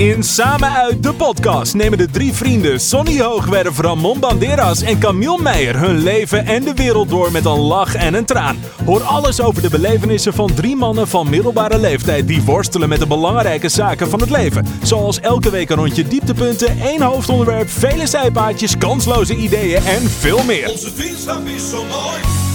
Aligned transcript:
In 0.00 0.22
Samen 0.22 0.72
uit 0.72 1.02
de 1.02 1.12
podcast 1.12 1.74
nemen 1.74 1.98
de 1.98 2.10
drie 2.10 2.32
vrienden 2.32 2.80
Sonny 2.80 3.20
Hoogwerf, 3.20 3.78
Ramon 3.78 4.20
Banderas 4.20 4.82
en 4.82 4.98
Camille 4.98 5.42
Meijer 5.42 5.78
hun 5.78 6.02
leven 6.02 6.46
en 6.46 6.64
de 6.64 6.74
wereld 6.74 7.08
door 7.08 7.32
met 7.32 7.44
een 7.44 7.58
lach 7.58 7.94
en 7.94 8.14
een 8.14 8.24
traan. 8.24 8.58
Hoor 8.84 9.02
alles 9.02 9.40
over 9.40 9.62
de 9.62 9.70
belevenissen 9.70 10.32
van 10.32 10.54
drie 10.54 10.76
mannen 10.76 11.08
van 11.08 11.30
middelbare 11.30 11.78
leeftijd 11.78 12.26
die 12.26 12.42
worstelen 12.42 12.88
met 12.88 12.98
de 12.98 13.06
belangrijke 13.06 13.68
zaken 13.68 14.08
van 14.08 14.20
het 14.20 14.30
leven. 14.30 14.66
Zoals 14.82 15.20
elke 15.20 15.50
week 15.50 15.70
een 15.70 15.76
rondje 15.76 16.08
dieptepunten, 16.08 16.80
één 16.80 17.02
hoofdonderwerp, 17.02 17.70
vele 17.70 18.06
zijpaadjes, 18.06 18.78
kansloze 18.78 19.36
ideeën 19.36 19.84
en 19.84 20.10
veel 20.10 20.44
meer. 20.44 20.70
Onze 20.70 20.90
vriendschap 20.90 21.46
is 21.46 21.70
zo 21.70 21.84
mooi. 21.84 22.49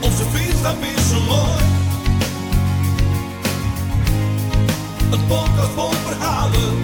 Onze 0.00 0.24
vriendschap 0.32 0.82
is 0.82 1.08
zo 1.08 1.20
mooi. 1.20 1.64
Een 5.10 5.26
podcast 5.26 5.70
vol 5.74 5.90
verhalen. 5.90 6.74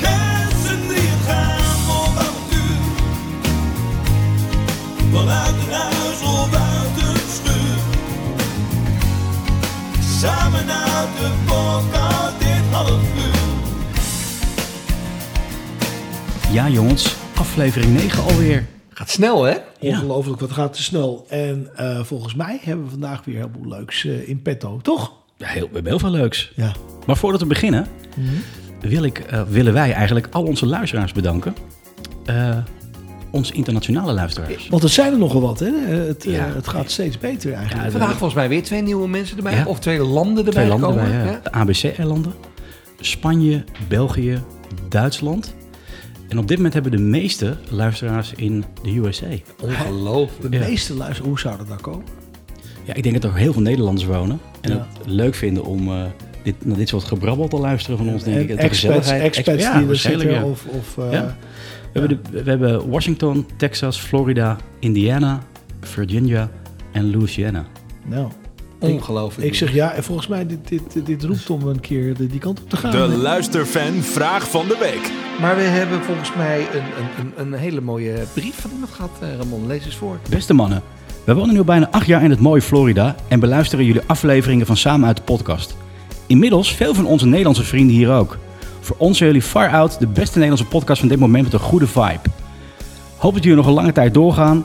Mensen 0.00 0.88
die 0.88 1.08
het 1.08 1.26
gaan 1.26 1.90
op 1.96 2.18
avontuur. 2.18 2.76
Vanuit 5.12 5.54
een 5.66 5.72
huis 5.72 6.22
of 6.22 6.54
uit 6.54 7.22
schuur. 7.28 7.78
Samen 10.18 10.70
uit 10.70 11.08
de 11.18 11.30
podcast 11.44 12.38
dit 12.38 12.72
half 12.72 13.00
uur. 13.16 13.34
Ja 16.50 16.68
jongens, 16.68 17.16
aflevering 17.34 17.92
9 17.92 18.22
alweer. 18.22 18.75
Gaat 18.96 19.10
snel, 19.10 19.42
hè? 19.42 19.54
Ongelooflijk, 19.80 20.40
wat 20.40 20.52
gaat 20.52 20.72
te 20.72 20.82
snel. 20.82 21.26
En 21.28 21.68
eh, 21.76 22.02
volgens 22.04 22.34
mij 22.34 22.58
hebben 22.62 22.84
we 22.84 22.90
vandaag 22.90 23.24
weer 23.24 23.36
heel 23.36 23.50
veel 23.60 23.70
leuks 23.70 24.04
eh, 24.04 24.28
in 24.28 24.42
petto, 24.42 24.78
toch? 24.82 25.12
Ja, 25.36 25.46
heel, 25.46 25.66
we 25.66 25.72
hebben 25.72 25.90
heel 25.92 25.98
veel 25.98 26.10
leuks. 26.10 26.52
Ja. 26.54 26.72
Maar 27.06 27.16
voordat 27.16 27.40
we 27.40 27.46
beginnen, 27.46 27.86
wil 28.80 29.02
ik, 29.02 29.18
eh, 29.18 29.42
willen 29.48 29.72
wij 29.72 29.92
eigenlijk 29.92 30.26
al 30.30 30.42
onze 30.42 30.66
luisteraars 30.66 31.12
bedanken. 31.12 31.54
Eh, 32.24 32.56
onze 33.30 33.52
internationale 33.52 34.12
luisteraars. 34.12 34.68
Want 34.68 34.82
er 34.82 34.88
zijn 34.88 35.12
er 35.12 35.18
nogal 35.18 35.40
wat, 35.40 35.58
hè? 35.58 35.70
Het, 35.86 36.26
eh, 36.26 36.32
Ja. 36.32 36.48
het 36.54 36.68
gaat 36.68 36.90
steeds 36.90 37.18
beter 37.18 37.52
eigenlijk. 37.52 37.84
Ja, 37.84 37.90
Vandaag 37.90 38.10
volgens 38.10 38.34
mij 38.34 38.48
weer 38.48 38.62
twee 38.62 38.82
nieuwe 38.82 39.08
mensen 39.08 39.36
erbij. 39.36 39.54
Ja. 39.54 39.64
Of 39.66 39.78
twee 39.78 39.98
landen 40.04 40.36
erbij 40.46 40.52
Twee 40.52 40.68
landen 40.68 40.88
komen. 40.88 41.04
bij, 41.10 41.18
ja. 41.24 41.30
ja. 41.30 41.40
de 41.42 41.52
ABC-eilanden, 41.52 42.32
Spanje, 43.00 43.64
België, 43.88 44.42
Duitsland. 44.88 45.54
En 46.28 46.38
op 46.38 46.48
dit 46.48 46.56
moment 46.56 46.74
hebben 46.74 46.92
we 46.92 46.96
de 46.96 47.02
meeste 47.02 47.56
luisteraars 47.70 48.32
in 48.36 48.64
de 48.82 48.96
USA. 48.96 49.26
Ongelooflijk. 49.62 50.52
de 50.52 50.58
ja. 50.58 50.66
meeste 50.68 50.94
luisteren, 50.94 51.28
hoe 51.30 51.38
zou 51.40 51.56
dat 51.56 51.68
nou 51.68 51.80
komen? 51.80 52.04
Ja, 52.84 52.94
ik 52.94 53.02
denk 53.02 53.20
dat 53.22 53.30
er 53.32 53.36
heel 53.38 53.52
veel 53.52 53.62
Nederlanders 53.62 54.06
wonen. 54.06 54.40
En 54.60 54.72
Ja. 54.72 54.86
het 54.98 55.06
leuk 55.06 55.34
vinden 55.34 55.64
om 55.64 55.88
eh, 55.88 56.02
dit, 56.42 56.64
naar 56.64 56.76
dit 56.76 56.88
soort 56.88 57.04
gebrabbel 57.04 57.48
te 57.48 57.56
luisteren 57.58 57.98
van 57.98 58.08
ons. 58.08 58.22
Denk 58.24 58.36
ik. 58.40 58.48
En 58.50 58.56
De 58.56 58.62
expats, 58.62 58.94
gezelligheid. 58.94 59.22
expats 59.36 59.62
Ja, 59.62 59.78
die 59.78 59.88
er 59.88 59.96
zitten. 59.96 60.30
ja. 60.30 60.44
Of, 60.44 60.66
of, 60.66 60.98
eh, 60.98 61.12
Ja. 61.12 61.36
We, 61.92 62.00
hebben 62.00 62.20
de, 62.32 62.42
we 62.42 62.50
hebben 62.50 62.88
Washington, 62.90 63.46
Texas, 63.56 63.98
Florida, 63.98 64.56
Indiana, 64.78 65.42
Virginia 65.80 66.50
en 66.92 67.10
Louisiana. 67.10 67.66
Nou, 68.06 68.28
Ongelooflijk. 68.78 69.48
ik 69.48 69.54
zeg 69.54 69.72
ja, 69.72 69.92
en 69.92 70.04
volgens 70.04 70.26
mij 70.26 70.46
dit, 70.46 70.68
dit, 70.68 71.06
dit 71.06 71.24
roept 71.24 71.50
om 71.50 71.66
een 71.68 71.80
keer 71.80 72.14
de- 72.14 72.26
die 72.26 72.40
kant 72.40 72.60
op 72.62 72.70
te 72.70 72.76
gaan. 72.76 72.90
De 72.90 73.16
luisterfan 73.16 74.02
vraag 74.02 74.50
van 74.50 74.66
de 74.68 74.76
week. 74.80 75.10
Maar 75.40 75.56
we 75.56 75.62
hebben 75.62 76.02
volgens 76.02 76.34
mij 76.36 76.58
een, 76.60 76.78
een, 76.78 77.32
een, 77.36 77.52
een 77.52 77.58
hele 77.58 77.80
mooie 77.80 78.14
brief 78.34 78.60
van 78.60 78.70
iemand 78.70 78.90
gehad. 78.92 79.10
Eh, 79.20 79.28
Ramon, 79.38 79.66
lees 79.66 79.84
eens 79.84 79.96
voor. 79.96 80.18
Beste 80.30 80.54
mannen, 80.54 80.82
we 81.24 81.34
wonen 81.34 81.52
nu 81.52 81.58
al 81.58 81.64
bijna 81.64 81.88
acht 81.90 82.06
jaar 82.06 82.22
in 82.22 82.30
het 82.30 82.40
mooie 82.40 82.62
Florida 82.62 83.14
en 83.28 83.40
beluisteren 83.40 83.84
jullie 83.84 84.02
afleveringen 84.06 84.66
van 84.66 84.76
Samen 84.76 85.06
uit 85.06 85.16
de 85.16 85.22
podcast. 85.22 85.76
Inmiddels 86.26 86.72
veel 86.74 86.94
van 86.94 87.06
onze 87.06 87.26
Nederlandse 87.26 87.64
vrienden 87.64 87.96
hier 87.96 88.10
ook. 88.12 88.38
Voor 88.80 88.96
ons 88.98 89.16
zijn 89.18 89.30
jullie 89.30 89.46
far 89.46 89.70
out 89.70 89.98
de 89.98 90.06
beste 90.06 90.38
Nederlandse 90.38 90.66
podcast 90.68 91.00
van 91.00 91.08
dit 91.08 91.18
moment 91.18 91.44
met 91.44 91.52
een 91.52 91.58
goede 91.58 91.86
vibe. 91.86 92.20
Hoop 93.16 93.34
dat 93.34 93.42
jullie 93.42 93.58
nog 93.58 93.66
een 93.66 93.72
lange 93.72 93.92
tijd 93.92 94.14
doorgaan. 94.14 94.64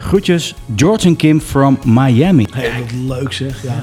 Groetjes, 0.00 0.54
George 0.76 1.06
en 1.06 1.16
Kim 1.16 1.40
from 1.40 1.78
Miami. 1.84 2.46
Hey, 2.52 2.70
wat 2.80 3.18
leuk 3.18 3.32
zeg, 3.32 3.62
ja. 3.62 3.82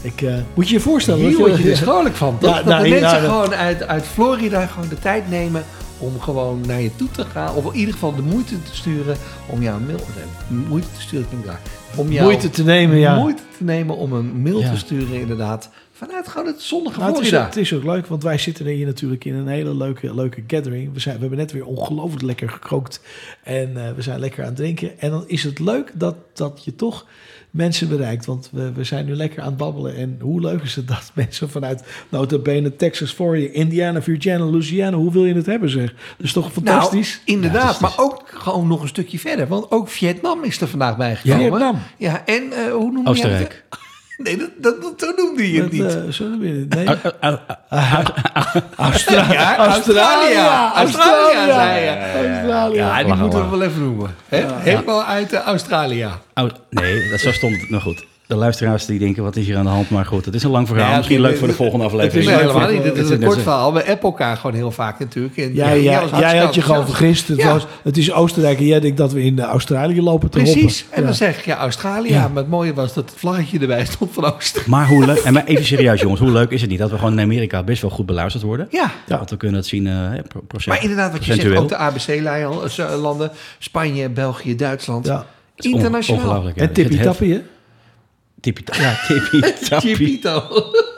Ik, 0.00 0.22
eh, 0.22 0.34
moet 0.54 0.68
je 0.68 0.74
je 0.74 0.80
voorstellen. 0.80 1.26
Hier 1.26 1.36
word 1.38 1.56
je 1.56 1.62
je- 1.62 1.68
dus 1.68 1.78
vrolijk 1.78 2.14
van. 2.14 2.38
toch? 2.38 2.50
Ja, 2.50 2.56
dat 2.56 2.64
nou, 2.64 2.82
de 2.84 2.88
mensen 2.90 3.10
dat- 3.20 3.30
gewoon 3.30 3.54
uit, 3.54 3.86
uit 3.86 4.04
Florida 4.06 4.66
gewoon 4.66 4.88
de 4.88 4.98
tijd 4.98 5.30
nemen 5.30 5.64
om 5.98 6.20
gewoon 6.20 6.60
naar 6.66 6.80
je 6.80 6.96
toe 6.96 7.08
te 7.10 7.24
gaan. 7.32 7.54
Of 7.54 7.72
in 7.72 7.78
ieder 7.78 7.94
geval 7.94 8.14
de 8.14 8.22
moeite 8.22 8.62
te 8.62 8.74
sturen 8.76 9.16
om 9.46 9.62
jou 9.62 9.76
een 9.80 9.86
mail... 9.86 10.00
nee, 10.48 10.60
Moeite 10.68 10.86
te 10.96 11.00
sturen 11.00 11.28
klinkt 11.28 11.46
raar. 11.46 11.60
Om 11.96 12.12
jou 12.12 12.24
Moeite 12.24 12.50
te 12.50 12.64
nemen, 12.64 12.96
ja. 12.98 13.14
moeite 13.18 13.42
te 13.58 13.64
nemen 13.64 13.96
om 13.96 14.12
een 14.12 14.42
mail 14.42 14.60
Ja. 14.60 14.70
te 14.70 14.76
sturen 14.78 15.20
inderdaad. 15.20 15.70
Vanuit 16.06 16.28
gewoon 16.28 16.46
het 16.46 16.62
zonnige 16.62 16.98
Nou, 16.98 17.10
het, 17.12 17.20
is, 17.20 17.28
Florida. 17.28 17.48
het 17.48 17.56
is 17.56 17.72
ook 17.72 17.84
leuk, 17.84 18.06
want 18.06 18.22
wij 18.22 18.38
zitten 18.38 18.66
hier 18.66 18.86
natuurlijk 18.86 19.24
in 19.24 19.34
een 19.34 19.46
hele 19.48 19.74
leuke, 19.76 20.14
leuke 20.14 20.42
gathering. 20.46 20.92
We, 20.92 21.00
zijn, 21.00 21.14
we 21.14 21.20
hebben 21.20 21.38
net 21.38 21.52
weer 21.52 21.64
ongelooflijk 21.66 22.22
lekker 22.22 22.48
gekookt 22.48 23.00
en 23.42 23.86
eh, 23.86 23.92
we 23.94 24.02
zijn 24.02 24.20
lekker 24.20 24.40
aan 24.40 24.46
het 24.48 24.56
drinken. 24.56 25.00
En 25.00 25.10
dan 25.10 25.24
is 25.26 25.42
het 25.44 25.58
leuk 25.58 25.90
dat, 25.94 26.14
dat 26.32 26.62
je 26.64 26.74
toch 26.76 27.06
mensen 27.50 27.88
bereikt, 27.88 28.26
want 28.26 28.48
we, 28.52 28.72
we 28.72 28.84
zijn 28.84 29.06
nu 29.06 29.14
lekker 29.14 29.40
aan 29.40 29.46
het 29.48 29.56
babbelen. 29.56 29.94
En 29.96 30.16
hoe 30.20 30.40
leuk 30.40 30.62
is 30.62 30.76
het 30.76 30.88
dat 30.88 31.10
mensen 31.14 31.50
vanuit 31.50 31.82
notabene 32.08 32.76
Texas, 32.76 33.12
Florida, 33.12 33.52
Indiana, 33.52 34.02
Virginia, 34.02 34.44
Louisiana, 34.44 34.96
hoe 34.96 35.12
wil 35.12 35.24
je 35.24 35.34
het 35.34 35.46
hebben 35.46 35.70
zeg? 35.70 35.90
Dat 36.16 36.26
is 36.26 36.32
toch 36.32 36.52
fantastisch? 36.52 37.20
Nou, 37.26 37.36
inderdaad, 37.36 37.60
Ja, 37.62 37.66
het 37.66 37.74
is- 37.76 37.80
maar 37.96 38.04
ook 38.06 38.22
gewoon 38.24 38.66
nog 38.66 38.82
een 38.82 38.88
stukje 38.88 39.18
verder. 39.18 39.46
Want 39.48 39.70
ook 39.70 39.88
Vietnam 39.88 40.44
is 40.44 40.60
er 40.60 40.68
vandaag 40.68 40.96
bijgekomen. 40.96 41.40
Vietnam. 41.50 41.78
Ja, 41.98 42.26
en 42.26 42.52
eh, 42.52 42.72
hoe 42.72 42.92
noem 42.92 43.02
je 43.04 43.08
Oostenrijk. 43.10 43.64
Nee, 44.24 44.36
dat, 44.36 44.50
dat, 44.56 44.82
dat, 44.82 44.92
zo 44.96 45.12
noemde 45.16 45.52
je 45.52 45.60
het 45.62 45.70
Dat, 45.70 45.80
niet. 45.80 45.96
eh, 46.06 46.12
zo 46.12 46.24
noem 46.28 46.44
je 46.44 46.66
het. 46.68 46.74
Nee. 46.74 46.84
ja, 46.84 47.40
Australië. 48.76 49.36
Australië, 50.74 51.52
zei 51.52 51.84
je. 51.84 51.90
Australië. 52.34 52.76
Ja, 52.76 53.02
die 53.04 53.14
moeten 53.14 53.42
we 53.50 53.56
wel 53.56 53.62
even 53.68 53.82
noemen. 53.82 54.14
Hè? 54.28 54.44
Helemaal 54.54 55.04
uit 55.04 55.32
eh, 55.32 55.40
Australië. 55.40 56.08
Nee, 56.70 57.10
dat 57.10 57.20
zo 57.20 57.32
stond 57.32 57.60
het. 57.60 57.70
Nou 57.70 57.82
goed. 57.82 58.04
De 58.32 58.38
luisteraars 58.38 58.86
die 58.86 58.98
denken, 58.98 59.22
wat 59.22 59.36
is 59.36 59.46
hier 59.46 59.56
aan 59.56 59.64
de 59.64 59.70
hand? 59.70 59.90
Maar 59.90 60.04
goed, 60.06 60.24
het 60.24 60.34
is 60.34 60.42
een 60.42 60.50
lang 60.50 60.66
verhaal. 60.68 60.90
Ja, 60.90 60.96
Misschien 60.96 61.16
het- 61.16 61.26
leuk 61.26 61.36
voor 61.38 61.46
de 61.46 61.52
het- 61.52 61.62
volgende 61.62 61.84
Het 61.84 61.94
aflevering. 61.94 62.28
is 62.30 62.36
leuk 62.36 62.46
helemaal 62.52 62.70
niet. 62.70 62.84
Het 62.84 62.94
is 62.96 63.00
het 63.02 63.10
een 63.10 63.20
is 63.20 63.26
kort 63.26 63.42
verhaal. 63.42 63.72
We 63.72 63.80
appen 63.80 64.02
elkaar 64.08 64.36
gewoon 64.36 64.56
heel 64.56 64.70
vaak 64.70 64.98
natuurlijk. 64.98 65.36
En 65.36 65.54
Ja, 65.54 65.66
jij 65.66 65.82
ja, 65.82 66.04
jij 66.18 66.38
had 66.38 66.54
je 66.54 66.62
gewoon 66.62 66.84
vergist. 66.86 67.28
Het, 67.28 67.36
Ja. 67.38 67.52
was, 67.52 67.66
het 67.82 67.96
is 67.96 68.12
Oostenrijk 68.12 68.58
en 68.58 68.66
jij 68.66 68.80
denkt 68.80 68.96
dat 68.96 69.12
we 69.12 69.22
in 69.22 69.38
eh, 69.38 69.44
Australië 69.44 70.02
lopen 70.02 70.30
te 70.30 70.38
Precies. 70.38 70.80
hoppen. 70.80 70.96
En 70.96 71.00
Ja. 71.00 71.06
dan 71.06 71.14
zeg 71.16 71.38
ik 71.38 71.44
ja, 71.44 71.56
Australië. 71.56 72.08
Ja. 72.12 72.28
Maar 72.28 72.42
het 72.42 72.48
mooie 72.50 72.74
was 72.74 72.94
dat 72.94 73.10
het 73.10 73.18
vlaggetje 73.18 73.58
erbij 73.58 73.84
stond 73.84 74.10
van 74.12 74.32
Oostenrijk. 74.34 74.68
Maar 74.70 74.86
hoe 74.88 75.06
leuk, 75.06 75.18
en 75.18 75.32
maar 75.32 75.44
even 75.44 75.64
serieus 75.64 76.00
jongens, 76.00 76.20
hoe 76.20 76.30
leuk 76.30 76.50
is 76.50 76.60
het 76.60 76.70
niet 76.70 76.78
dat 76.78 76.90
we 76.90 76.96
gewoon 76.98 77.12
in 77.12 77.20
Amerika 77.24 77.62
best 77.62 77.82
wel 77.82 77.90
goed 77.90 78.06
beluisterd 78.06 78.44
worden? 78.44 78.66
Ja. 78.70 78.90
Ja. 79.06 79.16
Want 79.16 79.30
we 79.30 79.36
kunnen 79.36 79.56
het 79.56 79.66
zien, 79.68 79.86
eh, 79.86 79.92
procent, 80.46 80.66
Maar 80.74 80.82
inderdaad, 80.82 81.12
wat 81.12 81.24
je 81.24 81.34
zegt, 81.34 81.56
ook 81.56 81.68
de 81.68 81.76
ABC-landen, 81.76 83.30
Spanje, 83.58 84.08
België, 84.08 84.56
Duitsland. 84.56 85.06
Het 85.06 85.64
is 85.64 85.70
Internationaal. 85.72 86.46
En 86.46 86.72
tippie 86.72 86.82
Het- 86.84 86.92
het- 86.94 87.02
tappie, 87.02 87.32
hè? 87.32 87.40
Tippie 88.42 88.64
Ja. 88.80 88.94
Chipito. 89.80 90.42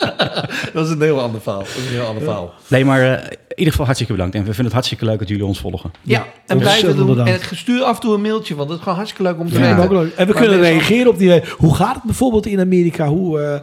dat 0.72 0.86
is 0.86 0.92
een 0.92 1.02
heel 1.02 1.20
ander 1.20 1.40
verhaal. 1.40 1.60
Dat 1.60 1.68
is 1.68 1.84
een 1.86 1.92
heel 1.92 2.06
ander 2.06 2.22
verhaal. 2.22 2.54
Nee, 2.66 2.84
maar 2.84 3.00
eh, 3.02 3.12
in 3.12 3.38
ieder 3.48 3.70
geval 3.70 3.84
hartstikke 3.84 4.12
bedankt. 4.12 4.34
En 4.34 4.40
we 4.40 4.46
vinden 4.46 4.64
het 4.64 4.72
hartstikke 4.72 5.04
leuk 5.04 5.18
dat 5.18 5.28
jullie 5.28 5.44
ons 5.44 5.60
volgen. 5.60 5.92
Ja, 6.02 6.18
en 6.18 6.24
blijven 6.46 6.64
ontzettend 6.66 6.96
doen. 6.96 7.06
bedankt. 7.06 7.50
En 7.50 7.56
stuur 7.56 7.82
af 7.82 7.94
en 7.94 8.00
toe 8.00 8.14
een 8.14 8.20
mailtje, 8.20 8.54
want 8.54 8.68
het 8.68 8.76
is 8.76 8.82
gewoon 8.82 8.98
hartstikke 8.98 9.30
leuk 9.30 9.38
om 9.40 9.46
te 9.48 9.52
Ja, 9.58 9.76
weten. 9.76 10.12
En 10.16 10.26
we 10.26 10.32
Maar 10.32 10.42
kunnen 10.42 10.60
reageren 10.60 11.10
op 11.10 11.18
die... 11.18 11.42
Hoe 11.56 11.74
gaat 11.74 11.94
het 11.94 12.02
bijvoorbeeld 12.02 12.46
in 12.46 12.60
Amerika? 12.60 13.06
Hoe, 13.06 13.40
eh, 13.40 13.60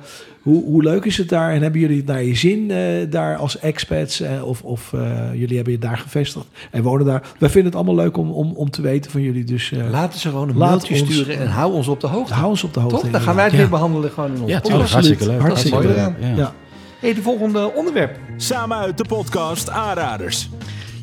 hoe, 0.49 0.63
hoe 0.63 0.83
leuk 0.83 1.05
is 1.05 1.17
het 1.17 1.29
daar? 1.29 1.51
En 1.53 1.61
hebben 1.61 1.79
jullie 1.81 1.97
het 1.97 2.05
naar 2.05 2.23
je 2.23 2.35
zin 2.35 2.71
eh, 2.71 2.77
daar 3.09 3.35
als 3.37 3.59
expats? 3.59 4.21
eh, 4.21 4.47
of 4.47 4.61
of 4.61 4.93
eh, 4.93 4.99
jullie 5.33 5.55
hebben 5.55 5.73
je 5.73 5.79
daar 5.79 5.97
gevestigd 5.97 6.45
en 6.71 6.83
wonen 6.83 7.05
daar? 7.05 7.21
Wij 7.39 7.49
vinden 7.49 7.71
het 7.71 7.75
allemaal 7.75 8.03
leuk 8.03 8.17
om, 8.17 8.31
om, 8.31 8.51
om 8.55 8.69
te 8.69 8.81
weten 8.81 9.11
van 9.11 9.21
jullie. 9.21 9.43
Dus 9.43 9.71
eh, 9.71 9.89
Laten 9.89 10.19
ze 10.19 10.29
gewoon 10.29 10.49
een 10.49 10.57
mailtje 10.57 10.93
ons- 11.01 11.13
sturen 11.13 11.39
en 11.39 11.47
hou 11.47 11.73
ons 11.73 11.87
op 11.87 11.99
de 12.01 12.07
hoogte. 12.07 12.33
hou 12.33 12.49
ons 12.49 12.63
op 12.63 12.73
de 12.73 12.79
hoogte. 12.79 12.99
Toch? 13.01 13.09
Dan 13.11 13.21
gaan 13.21 13.35
wij 13.35 13.43
het 13.43 13.53
Ja. 13.53 13.59
weer 13.59 13.69
behandelen 13.69 14.11
gewoon 14.11 14.29
in 14.35 14.41
onze 14.41 14.53
Ja, 14.53 14.59
tuurlijk. 14.59 14.89
Hartstikke 14.89 15.25
leuk. 15.25 15.41
Hartstikke 15.41 15.75
Hartstikke 15.77 16.09
leuk. 16.19 16.27
leuk. 16.29 16.37
Ja. 16.37 16.53
Hey, 16.99 17.13
de 17.13 17.21
volgende 17.21 17.73
onderwerp. 17.73 18.17
Samen 18.37 18.77
uit 18.77 18.97
de 18.97 19.05
podcast 19.07 19.69
Aanraders. 19.69 20.49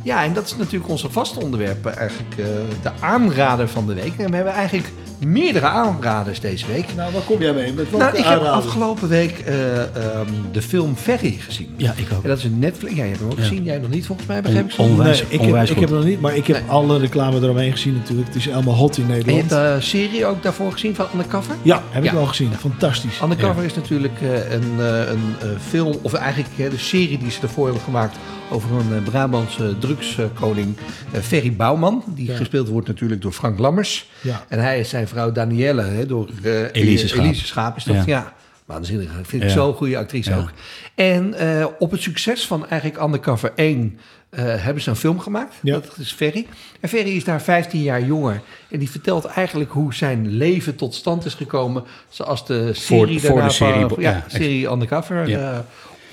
Ja, 0.03 0.25
en 0.25 0.33
dat 0.33 0.45
is 0.47 0.57
natuurlijk 0.57 0.91
onze 0.91 1.11
vaste 1.11 1.41
onderwerp, 1.41 1.87
eigenlijk 1.87 2.39
eh, 2.39 2.45
de 2.83 2.91
aanrader 3.01 3.69
van 3.69 3.87
de 3.87 3.95
week. 3.95 4.13
En 4.19 4.31
we 4.31 4.37
hebben 4.37 4.53
eigenlijk 4.55 4.93
meerdere 5.19 5.67
aanraders 5.67 6.41
deze 6.41 6.67
week. 6.67 6.87
Nou, 6.97 7.13
waar 7.13 7.23
kom 7.23 7.41
jij 7.41 7.53
mee? 7.53 7.73
Met 7.73 7.91
welke 7.91 8.05
Nou, 8.07 8.17
ik 8.19 8.25
heb 8.25 8.41
afgelopen 8.41 9.09
week 9.09 9.39
eh, 9.39 9.81
ehm, 9.83 10.27
de 10.53 10.63
film 10.63 10.97
Ferry 10.97 11.37
gezien. 11.41 11.69
Ja, 11.77 11.93
ik 11.97 12.07
ook. 12.17 12.23
En 12.23 12.29
dat 12.29 12.39
is 12.39 12.45
een 12.45 12.59
Netflix. 12.59 12.95
Ja, 12.95 13.03
je 13.03 13.09
hebt 13.09 13.21
hem 13.21 13.31
ook 13.31 13.37
Ja. 13.39 13.43
gezien. 13.43 13.65
Jij 13.65 13.79
nog 13.79 13.91
niet, 13.91 14.07
volgens 14.07 14.27
mij, 14.29 14.43
begreep 14.43 14.71
ik 14.73 14.79
onwijs- 14.79 15.17
Nee, 15.23 15.27
ik, 15.31 15.39
heb, 15.39 15.41
onwijs 15.41 15.71
ik 15.71 15.77
goed. 15.77 15.81
heb 15.85 15.91
het 15.95 15.99
nog 16.01 16.09
niet, 16.09 16.21
maar 16.21 16.37
ik 16.37 16.47
heb 16.47 16.57
Nee. 16.61 16.71
alle 16.71 16.99
reclame 16.99 17.41
eromheen 17.41 17.73
gezien 17.73 17.95
natuurlijk. 17.95 18.27
Het 18.29 18.37
is 18.37 18.51
allemaal 18.51 18.75
hot 18.75 18.97
in 18.97 19.03
En 19.03 19.09
je 19.09 19.15
Nederland. 19.17 19.51
hebt 19.51 19.75
de 19.75 19.81
serie 19.87 20.27
ook 20.27 20.43
daarvoor 20.43 20.73
gezien 20.73 20.95
van 20.95 21.07
Undercover? 21.13 21.55
ja, 21.63 21.83
heb 21.91 22.05
ik 22.05 22.11
wel 22.11 22.27
gezien. 22.27 22.53
Fantastisch. 22.59 23.21
Undercover 23.23 23.65
is 23.65 23.75
natuurlijk 23.75 24.21
eh, 24.21 24.53
een, 24.53 24.73
eh, 24.79 24.99
een 24.99 25.35
eh, 25.41 25.49
film, 25.69 25.95
of 26.03 26.13
eigenlijk 26.13 26.53
eh, 26.59 26.71
de 26.71 26.79
serie 26.79 27.19
die 27.19 27.31
ze 27.31 27.41
ervoor 27.43 27.65
hebben 27.65 27.83
gemaakt 27.85 28.17
over 28.51 28.71
een 28.71 28.95
eh, 28.97 29.03
Brabantse 29.03 29.75
drugskoning, 29.79 30.77
eh, 31.13 31.21
Ferry 31.21 31.53
Bouwman. 31.57 32.05
Die 32.07 32.27
Ja. 32.31 32.37
gespeeld 32.37 32.69
wordt 32.69 32.87
natuurlijk 32.89 33.23
door 33.23 33.33
Frank 33.33 33.59
Lammers. 33.59 34.11
Ja. 34.21 34.45
En 34.49 34.59
hij 34.61 34.81
is 34.81 34.89
zijn 34.89 35.09
vrouw 35.09 35.33
Danielle, 35.33 35.83
hè, 35.83 36.07
door 36.07 36.29
eh, 36.43 36.63
Elise 36.73 37.09
Schaap. 37.09 37.25
Elise 37.25 37.47
Schaap 37.47 37.77
is 37.77 37.85
dat, 37.85 37.95
Ja. 37.97 38.03
ja. 38.07 38.33
Waanzinnig, 38.65 39.09
ik 39.19 39.27
vind 39.27 39.43
ik 39.43 39.49
Ja. 39.49 39.55
zo'n 39.55 39.75
goede 39.75 39.99
actrice 39.99 40.31
Ja. 40.31 40.37
ook. 40.39 40.51
En 40.95 41.35
eh, 41.35 41.67
op 41.79 41.91
het 41.91 42.03
succes 42.03 42.47
van 42.47 42.69
eigenlijk 42.69 43.03
Undercover 43.03 43.53
1 43.55 43.99
eh, 44.31 44.45
hebben 44.45 44.83
ze 44.83 44.91
een 44.91 44.97
film 44.97 45.19
gemaakt. 45.21 45.55
Ja. 45.63 45.73
Dat 45.73 45.97
is 45.99 46.13
Ferry. 46.13 46.47
En 46.81 46.89
Ferry 46.89 47.17
is 47.17 47.25
daar 47.25 47.43
15 47.43 47.83
jaar 47.83 48.03
jonger. 48.03 48.41
En 48.71 48.79
die 48.79 48.91
vertelt 48.91 49.25
eigenlijk 49.25 49.71
hoe 49.71 49.95
zijn 49.95 50.29
leven 50.29 50.77
tot 50.77 50.95
stand 50.95 51.25
is 51.25 51.35
gekomen. 51.35 51.85
Zoals 52.09 52.47
de 52.47 52.71
serie 52.75 53.21
voor 53.21 53.29
daarna 53.29 53.47
de 53.47 53.53
serie, 53.53 53.87
van- 53.87 53.97
ja, 54.03 54.11
ja, 54.11 54.25
serie 54.27 54.71
Undercover 54.71 55.29
Ja. 55.29 55.65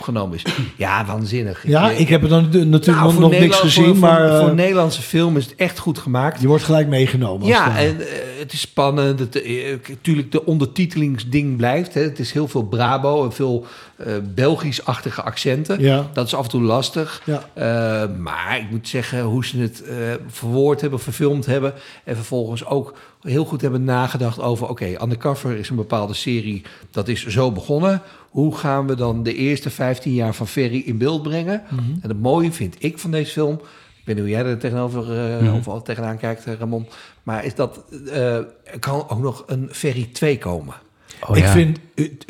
Opgenomen 0.03 0.37
is. 0.37 0.43
Ja, 0.75 1.05
waanzinnig. 1.05 1.67
Ja, 1.67 1.91
ik 1.91 2.07
heb 2.07 2.23
er 2.23 2.29
dan 2.29 2.43
natuurlijk 2.43 2.71
nog, 2.71 2.85
Nou, 2.85 3.11
voor 3.11 3.21
nog 3.21 3.31
niks 3.31 3.59
gezien, 3.59 3.85
voor, 3.85 3.97
maar 3.97 4.17
Voor, 4.19 4.27
eh, 4.27 4.39
voor 4.39 4.49
een 4.49 4.55
Nederlandse 4.55 5.01
film 5.01 5.37
is 5.37 5.45
het 5.45 5.55
echt 5.55 5.79
goed 5.79 5.97
gemaakt. 5.97 6.41
je 6.41 6.47
wordt 6.47 6.63
gelijk 6.63 6.87
meegenomen. 6.87 7.47
Ja, 7.47 7.77
en 7.77 7.99
eh, 7.99 8.07
het 8.39 8.53
is 8.53 8.59
spannend. 8.59 9.19
Het, 9.19 9.41
eh, 9.41 9.77
natuurlijk, 9.87 10.31
de 10.31 10.45
ondertitelingsding 10.45 11.57
blijft. 11.57 11.93
Hè. 11.93 12.01
Het 12.01 12.19
is 12.19 12.31
heel 12.31 12.47
veel 12.47 12.63
Brabo 12.63 13.23
en 13.23 13.33
veel 13.33 13.65
eh, 14.05 14.13
Belgisch-achtige 14.35 15.21
accenten. 15.21 15.81
Ja. 15.81 16.09
Dat 16.13 16.25
is 16.25 16.35
af 16.35 16.43
en 16.43 16.49
toe 16.49 16.61
lastig. 16.61 17.21
Ja. 17.25 17.43
Eh, 17.53 18.09
maar 18.17 18.57
ik 18.59 18.71
moet 18.71 18.87
zeggen, 18.87 19.21
hoe 19.21 19.45
ze 19.45 19.57
het 19.57 19.83
eh, 19.83 19.95
verwoord 20.27 20.81
hebben, 20.81 20.99
verfilmd 20.99 21.45
hebben. 21.45 21.73
En 22.03 22.15
vervolgens 22.15 22.65
ook 22.65 22.93
heel 23.21 23.45
goed 23.45 23.61
hebben 23.61 23.83
nagedacht 23.83 24.41
over... 24.41 24.69
oké, 24.69 25.03
Undercover 25.03 25.57
is 25.57 25.69
een 25.69 25.75
bepaalde 25.75 26.13
serie, 26.13 26.61
dat 26.91 27.07
is 27.07 27.25
zo 27.25 27.51
begonnen. 27.51 28.01
Hoe 28.33 28.55
gaan 28.57 28.87
we 28.87 28.95
dan 28.95 29.23
de 29.23 29.35
eerste 29.35 29.69
15 29.69 30.13
jaar 30.13 30.33
van 30.35 30.47
Ferry 30.47 30.81
in 30.85 30.97
beeld 30.97 31.21
brengen? 31.23 31.61
Mhm. 31.69 31.81
En 32.01 32.09
het 32.09 32.21
mooie 32.21 32.51
vind 32.51 32.75
ik 32.79 32.99
van 32.99 33.11
deze 33.11 33.31
film... 33.31 33.53
Ik 33.53 34.09
weet 34.09 34.15
niet 34.15 34.25
hoe 34.25 34.33
jij 34.33 34.45
er 34.45 34.57
tegenover 34.57 35.17
eh, 35.17 35.41
Mhm. 35.41 35.53
of 35.55 35.67
al 35.67 35.81
tegenaan 35.81 36.17
kijkt, 36.17 36.45
eh, 36.45 36.53
Ramon. 36.53 36.87
Maar 37.23 37.45
is 37.45 37.55
dat 37.55 37.83
eh, 38.11 38.35
er 38.35 38.79
kan 38.79 39.09
ook 39.09 39.19
nog 39.19 39.43
een 39.47 39.67
Ferry 39.71 40.09
2 40.13 40.37
komen? 40.37 40.73
Oh, 41.27 41.37
ik 41.37 41.43
ja. 41.43 41.51
vind 41.51 41.79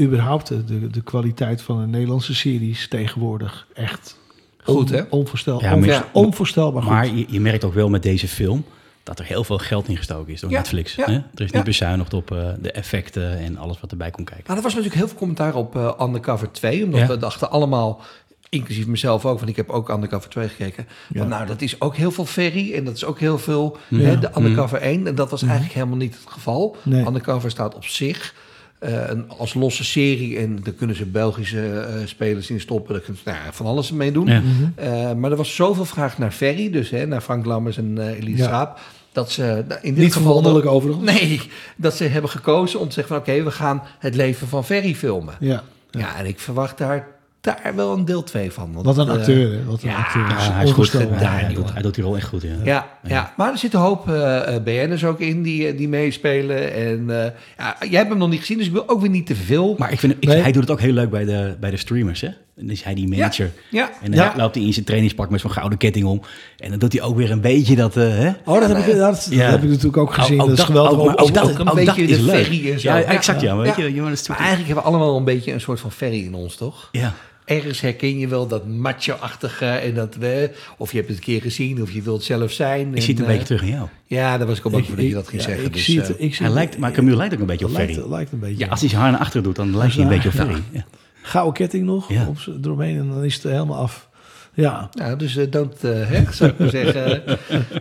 überhaupt 0.02 0.48
de, 0.48 0.88
de, 0.90 1.02
kwaliteit 1.02 1.62
van 1.62 1.82
de 1.82 1.88
Nederlandse 1.88 2.36
series 2.36 2.88
tegenwoordig 2.88 3.68
echt 3.74 4.18
Goed, 4.64 4.90
on- 4.92 4.96
hè? 4.98 5.02
Onvoorstel, 5.10 5.62
Ja, 5.62 6.06
onvoorstelbaar 6.14 6.82
goed. 6.82 6.92
Maar 6.92 7.08
je, 7.16 7.26
je 7.30 7.40
merkt 7.40 7.64
ook 7.64 7.74
wel 7.74 7.90
met 7.90 8.04
deze 8.04 8.28
film 8.28 8.66
dat 9.04 9.20
er 9.20 9.26
heel 9.26 9.44
veel 9.44 9.58
geld 9.58 9.88
in 9.88 9.98
gestoken 9.98 10.34
is 10.34 10.40
door 10.40 10.50
Ja, 10.52 10.58
Netflix. 10.58 10.96
ja, 10.96 11.06
hè? 11.06 11.14
Er 11.14 11.22
is 11.42 11.50
ja. 11.50 11.56
niet 11.56 11.64
bezuinigd 11.64 12.14
op 12.14 12.32
eh, 12.32 12.50
de 12.60 12.72
effecten 12.72 13.38
en 13.38 13.58
alles 13.58 13.80
wat 13.80 13.92
erbij 13.92 14.12
kon 14.12 14.24
kijken. 14.26 14.44
Nou, 14.46 14.58
er 14.58 14.64
was 14.64 14.74
natuurlijk 14.74 15.00
heel 15.00 15.08
veel 15.10 15.18
commentaar 15.18 15.56
op 15.56 15.76
eh, 15.76 15.92
Undercover 16.02 16.52
2. 16.52 16.84
Omdat 16.84 17.00
Ja. 17.00 17.08
we 17.08 17.18
dachten 17.18 17.52
allemaal, 17.52 18.02
inclusief 18.50 18.88
mezelf 18.88 19.26
ook... 19.26 19.38
want 19.38 19.50
ik 19.50 19.56
heb 19.56 19.70
ook 19.70 19.90
Undercover 19.90 20.30
2 20.30 20.48
gekeken... 20.50 20.88
Ja. 21.10 21.24
Nou, 21.24 21.46
dat 21.46 21.62
is 21.62 21.82
ook 21.82 21.96
heel 21.96 22.12
veel 22.12 22.26
Ferry... 22.26 22.74
en 22.74 22.86
dat 22.86 22.96
is 22.96 23.06
ook 23.06 23.20
heel 23.20 23.38
veel 23.40 23.78
Ja. 23.88 23.98
hè, 24.00 24.20
de 24.20 24.30
Undercover 24.38 24.80
1. 24.82 25.08
En 25.08 25.16
dat 25.16 25.30
was 25.32 25.42
eigenlijk 25.44 25.74
helemaal 25.74 25.98
niet 25.98 26.14
het 26.24 26.32
geval. 26.34 26.76
Nee. 26.84 27.06
Undercover 27.06 27.52
staat 27.52 27.76
op 27.76 27.86
zich... 27.86 28.34
eh, 28.84 29.10
een, 29.10 29.30
als 29.38 29.54
losse 29.54 29.84
serie 29.84 30.38
en 30.38 30.60
daar 30.64 30.74
kunnen 30.74 30.96
ze 30.96 31.06
Belgische 31.06 31.70
eh, 31.70 32.06
spelers 32.06 32.50
in 32.50 32.60
stoppen. 32.60 32.94
Daar 32.94 33.04
kunnen 33.04 33.22
ze 33.24 33.30
nou, 33.30 33.44
ja, 33.46 33.54
van 33.54 33.66
alles 33.66 33.92
mee 33.92 34.12
doen. 34.12 34.28
Ja. 34.28 34.40
Mhm. 34.40 34.64
Eh, 34.76 35.14
maar 35.14 35.32
er 35.32 35.38
was 35.38 35.56
zoveel 35.56 35.86
vraag 35.86 36.18
naar 36.18 36.32
Ferry, 36.32 36.70
dus 36.70 36.90
hè, 36.90 37.08
naar 37.08 37.22
Frank 37.22 37.46
Lammers 37.46 37.78
en 37.78 37.98
Elise 37.98 38.38
Ja. 38.38 38.48
Schaap, 38.48 38.80
dat 39.12 39.32
ze 39.32 39.42
nou, 39.42 39.82
in 39.82 39.94
dit 39.94 40.04
Niet 40.04 40.14
geval 40.14 40.24
verwonderlijk 40.24 40.66
overigens. 40.66 41.12
Nee, 41.12 41.42
dat 41.76 41.96
ze 41.96 42.04
hebben 42.04 42.32
gekozen 42.32 42.80
om 42.80 42.88
te 42.88 42.94
zeggen 42.94 43.16
van 43.16 43.34
oké, 43.34 43.44
we 43.44 43.52
gaan 43.52 43.84
het 44.00 44.16
leven 44.16 44.48
van 44.48 44.66
Ferry 44.66 44.96
filmen. 44.96 45.36
Ja. 45.40 45.64
Ja, 45.92 46.18
en 46.18 46.26
ik 46.26 46.40
verwacht 46.40 46.78
daar, 46.78 47.08
daar 47.44 47.74
wel 47.76 47.94
een 47.94 48.06
deel 48.06 48.24
2 48.24 48.52
van. 48.52 48.74
want, 48.74 48.86
Wat 48.86 48.98
een 48.98 49.08
eh, 49.08 49.14
acteur, 49.14 49.52
hè? 49.52 49.64
Wat 49.66 49.84
een 49.84 49.90
ja, 49.90 49.98
acteur. 49.98 50.22
Ja, 50.22 50.36
hij 50.36 50.46
is 50.46 50.54
goed 50.56 50.66
Onvoorstelbaar. 50.68 51.18
gedaan. 51.18 51.38
Ja, 51.40 51.46
hij, 51.46 51.54
doet, 51.54 51.74
hij 51.74 51.82
doet 51.82 51.96
die 51.96 52.04
rol 52.04 52.16
echt 52.16 52.28
goed. 52.28 52.42
Ja. 52.42 52.50
ja, 52.64 52.88
ja, 53.04 53.34
maar 53.38 53.52
er 53.52 53.58
zitten 53.58 53.80
een 53.80 53.86
hoop 53.86 54.10
eh 54.10 54.56
eh, 54.56 54.64
BN'ers 54.64 55.04
ook 55.06 55.20
in 55.20 55.42
die, 55.44 55.76
die 55.76 55.88
meespelen. 55.88 56.74
En 56.74 57.24
eh, 57.24 57.32
ja, 57.58 57.76
jij 57.80 57.98
hebt 57.98 58.10
hem 58.10 58.18
nog 58.18 58.30
niet 58.30 58.40
gezien, 58.40 58.58
dus 58.58 58.68
ik 58.68 58.74
wil 58.74 58.90
ook 58.90 59.02
weer 59.02 59.10
niet 59.10 59.26
te 59.26 59.36
veel. 59.36 59.76
Maar 59.78 59.92
ik 59.92 60.00
vind, 60.00 60.14
ik, 60.20 60.28
Nee. 60.28 60.42
hij 60.42 60.52
doet 60.52 60.62
het 60.62 60.72
ook 60.72 60.80
heel 60.80 60.94
leuk 60.94 61.10
bij 61.10 61.26
de, 61.26 61.56
bij 61.60 61.70
de 61.72 61.78
streamers. 61.78 62.22
Hè? 62.22 62.30
Dan 62.56 62.70
is 62.70 62.84
hij 62.84 62.94
die 62.94 63.08
manager. 63.08 63.52
ja. 63.72 63.90
En 64.02 64.12
dan 64.12 64.20
Ja. 64.26 64.34
loopt 64.38 64.56
hij 64.56 64.64
in 64.64 64.74
zijn 64.74 64.86
trainingspak 64.86 65.30
met 65.30 65.40
zo'n 65.42 65.52
gouden 65.52 65.78
ketting 65.78 66.06
om. 66.06 66.22
En 66.58 66.70
dan 66.70 66.80
doet 66.80 66.94
hij 66.94 67.02
ook 67.02 67.16
weer 67.16 67.32
een 67.32 67.42
beetje 67.42 67.76
dat... 67.76 67.98
eh, 67.98 68.04
hè? 68.10 68.30
Oh, 68.46 68.60
dat 68.60 68.70
heb, 68.70 68.78
ik, 68.78 68.98
dat, 68.98 69.28
Ja. 69.30 69.38
dat 69.44 69.52
heb 69.52 69.64
ik 69.64 69.70
natuurlijk 69.70 69.98
ook 69.98 70.14
gezien. 70.14 70.36
Ook- 70.36 70.42
ook 70.42 70.50
dat 70.50 70.58
is 70.58 70.64
geweldig. 70.64 70.92
ook- 71.00 71.06
maar 71.06 71.16
Ook- 71.18 71.22
ook 71.22 71.34
dat- 71.34 71.44
ook 71.52 71.60
een 71.60 71.66
beetje 71.86 71.86
dat 71.86 72.10
is 72.10 72.18
de 72.18 72.24
leuk. 72.24 72.46
ferry 72.46 72.72
en 72.72 72.80
zo. 72.80 72.90
Ja, 72.90 73.02
exact. 73.02 73.42
Ja, 73.42 73.54
maar 73.56 73.64
weet 73.64 73.76
Ja. 73.76 73.84
je, 73.86 74.02
Maar 74.02 74.12
eigenlijk 74.38 74.58
hebben 74.58 74.76
we 74.76 74.82
allemaal 74.82 75.18
een 75.18 75.24
beetje 75.24 75.52
een 75.54 75.62
soort 75.62 75.80
van 75.80 75.92
Ferry 75.92 76.26
in 76.26 76.34
ons, 76.34 76.56
toch? 76.56 76.90
Ja. 76.92 77.14
Ergens 77.46 77.82
herken 77.82 78.20
je 78.20 78.28
wel 78.28 78.48
dat 78.48 78.68
macho-achtige 78.68 79.66
en 79.66 79.94
dat 79.94 80.16
we, 80.16 80.52
of 80.78 80.92
je 80.92 80.98
hebt 80.98 81.10
het 81.10 81.18
een 81.18 81.24
keer 81.24 81.42
gezien, 81.42 81.82
of 81.82 81.92
je 81.92 82.02
wilt 82.02 82.24
zelf 82.24 82.52
zijn. 82.52 82.90
Ik 82.90 82.96
en, 82.96 83.02
zie 83.02 83.14
het 83.14 83.24
een 83.24 83.30
eh, 83.30 83.38
beetje 83.38 83.56
terug 83.56 83.62
in 83.62 83.76
jou. 83.76 83.88
Ja, 84.06 84.38
daar 84.38 84.48
was 84.48 84.58
ik 84.58 84.64
al 84.66 84.72
bang 84.72 84.86
voor 84.86 84.96
dat 84.96 85.06
je 85.06 85.14
dat 85.14 85.28
ging 85.28 85.42
ja, 85.42 85.48
zeggen. 85.48 85.66
Ik 85.66 85.74
dus, 85.74 85.84
zie 85.84 86.00
het. 86.00 86.16
eh, 86.18 86.26
Ik 86.26 86.36
zie 86.36 86.46
Hij 86.46 86.54
lijkt, 86.56 86.78
maar 86.78 86.92
Camille 86.92 87.18
lijkt 87.18 87.34
ook 87.34 87.40
een 87.40 87.46
beetje 87.46 87.66
op 87.66 87.72
lijkt, 87.72 87.94
Ferry. 87.94 88.10
lijkt 88.10 88.32
een 88.32 88.40
beetje. 88.40 88.58
Ja, 88.58 88.68
als 88.68 88.80
hij 88.80 88.90
zijn 88.90 89.02
haar 89.02 89.12
naar 89.12 89.20
achteren 89.20 89.44
doet, 89.44 89.56
dan 89.56 89.78
lijkt 89.78 89.94
hij 89.94 90.04
een 90.04 90.10
beetje 90.10 90.30
op 90.30 90.36
Ferry. 90.36 90.62
Ja. 90.72 90.86
Gouden 91.22 91.54
ketting 91.54 91.86
nog 91.86 92.10
op, 92.28 92.38
eromheen 92.64 92.98
en 92.98 93.08
dan 93.10 93.24
is 93.24 93.34
het 93.34 93.44
helemaal 93.44 93.78
af. 93.78 94.10
Ja. 94.56 94.90
Nou, 94.92 95.18
dus 95.18 95.36
eh, 95.38 95.46
don't, 95.52 95.84
eh, 95.84 95.92
hè, 96.10 96.24
zou 96.32 96.50
ik 96.52 96.58
maar 96.60 96.70
zeggen. 96.84 97.24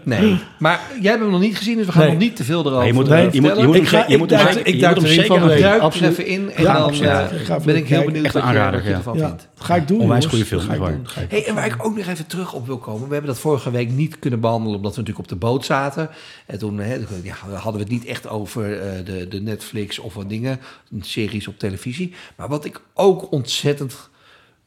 Nee, 0.03 0.39
maar 0.59 0.81
jij 1.01 1.11
hebt 1.11 1.23
hem 1.23 1.31
nog 1.33 1.41
niet 1.41 1.57
gezien, 1.57 1.77
dus 1.77 1.87
we 1.87 1.93
gaan 1.93 2.01
Nee. 2.03 2.11
nog 2.11 2.19
niet 2.21 2.37
te 2.37 2.45
veel 2.45 2.59
erover 2.61 2.77
Maar 2.77 2.87
je 2.87 2.93
moet, 2.93 3.09
eh, 3.09 3.19
je 3.19 3.25
moet, 3.25 3.33
je 3.35 3.41
vertellen. 3.41 3.67
moet 3.67 3.77
Ik 3.77 3.83
hem 3.83 3.91
ga- 4.01 4.07
je 4.07 4.13
ik 4.13 4.19
moet 4.19 4.31
hem 4.31 4.39
duik- 4.39 4.53
zeker- 4.53 4.67
ik 4.75 4.81
duik 4.81 4.95
van. 4.95 5.39
Duik 5.49 5.95
er 5.95 6.05
even 6.05 6.27
in 6.27 6.53
en 6.53 6.63
Ja, 6.63 6.79
dan 6.79 6.91
eh, 6.91 6.95
Ik 6.95 7.01
ga 7.01 7.55
even 7.55 7.67
ben 7.67 7.77
ik 7.77 7.81
heel 7.81 7.83
kijken. 7.87 8.05
benieuwd 8.07 8.25
Echt 8.25 8.35
een 8.35 8.41
wat 8.43 8.51
je- 8.51 8.57
aanrader, 8.59 8.83
je 8.83 8.89
ja. 8.91 8.97
ervan 8.97 9.17
ja. 9.19 9.27
vindt. 9.27 9.49
Ga 9.57 9.75
ik 9.77 9.89
doen. 9.89 10.01
Onwijs 10.01 10.27
goede 10.27 10.45
film, 10.45 10.61
Ga 10.61 10.73
ik 10.75 10.79
doen. 10.79 11.07
Hey, 11.29 11.47
en 11.47 11.55
waar 11.55 11.67
ik 11.67 11.77
ook 11.85 11.97
nog 11.97 12.07
even 12.07 12.27
terug 12.27 12.53
op 12.53 12.67
wil 12.67 12.79
komen. 12.79 13.07
We 13.09 13.13
hebben 13.13 13.31
dat 13.33 13.41
vorige 13.41 13.71
week 13.71 13.91
niet 13.91 14.19
kunnen 14.19 14.41
behandelen, 14.41 14.77
omdat 14.77 14.95
we 14.95 15.01
natuurlijk 15.01 15.31
op 15.31 15.39
de 15.41 15.47
boot 15.47 15.65
zaten. 15.65 16.09
En 16.47 16.59
toen 16.59 16.79
hè, 16.79 16.95
ja, 17.23 17.35
hadden 17.53 17.73
we 17.73 17.79
het 17.79 17.89
niet 17.89 18.05
echt 18.05 18.29
over 18.29 18.81
eh, 18.81 19.05
de, 19.05 19.29
de 19.29 19.41
Netflix 19.41 19.99
of 19.99 20.15
wat 20.15 20.29
dingen, 20.29 20.61
series 21.01 21.49
op 21.49 21.59
televisie. 21.59 22.15
Maar 22.37 22.49
wat 22.49 22.65
ik 22.65 22.81
ook 22.95 23.33
ontzettend 23.33 24.11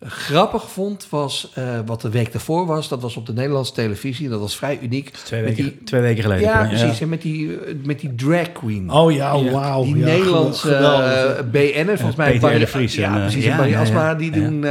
grappig 0.07 0.71
vond, 0.71 1.07
was 1.09 1.51
eh, 1.53 1.63
wat 1.85 2.01
de 2.01 2.09
week 2.09 2.31
daarvoor 2.31 2.65
was. 2.65 2.87
Dat 2.89 3.01
was 3.01 3.15
op 3.17 3.25
de 3.25 3.33
Nederlandse 3.33 3.73
televisie. 3.73 4.29
Dat 4.29 4.39
was 4.39 4.57
vrij 4.57 4.79
uniek. 4.81 5.09
Twee 5.09 5.41
weken, 5.43 5.63
die- 5.63 5.83
twee 5.83 6.01
weken 6.01 6.23
geleden. 6.23 6.43
Ja, 6.43 6.61
Ja. 6.61 6.67
precies. 6.67 7.01
En 7.01 7.09
met 7.09 7.21
die, 7.21 7.57
eh, 7.59 7.73
met 7.83 7.99
die 7.99 8.15
drag 8.15 8.51
queen. 8.51 8.91
Oh 8.91 9.11
ja, 9.11 9.43
wauw. 9.43 9.83
Die 9.83 9.97
ja, 9.97 10.05
Nederlandse 10.05 10.67
geweldig. 10.67 11.35
eh, 11.37 11.43
BN'er, 11.51 11.85
volgens 11.97 12.15
mij. 12.15 12.25
Peter 12.31 12.41
Barry- 12.41 12.59
de 12.59 12.67
Vries 12.67 12.95
Ja, 12.95 13.15
en, 13.15 13.21
precies. 13.21 13.43
ja, 13.43 13.51
en 13.51 13.57
Barry. 13.57 13.75
Asma, 13.75 14.15
die 14.15 14.31
doen 14.31 14.65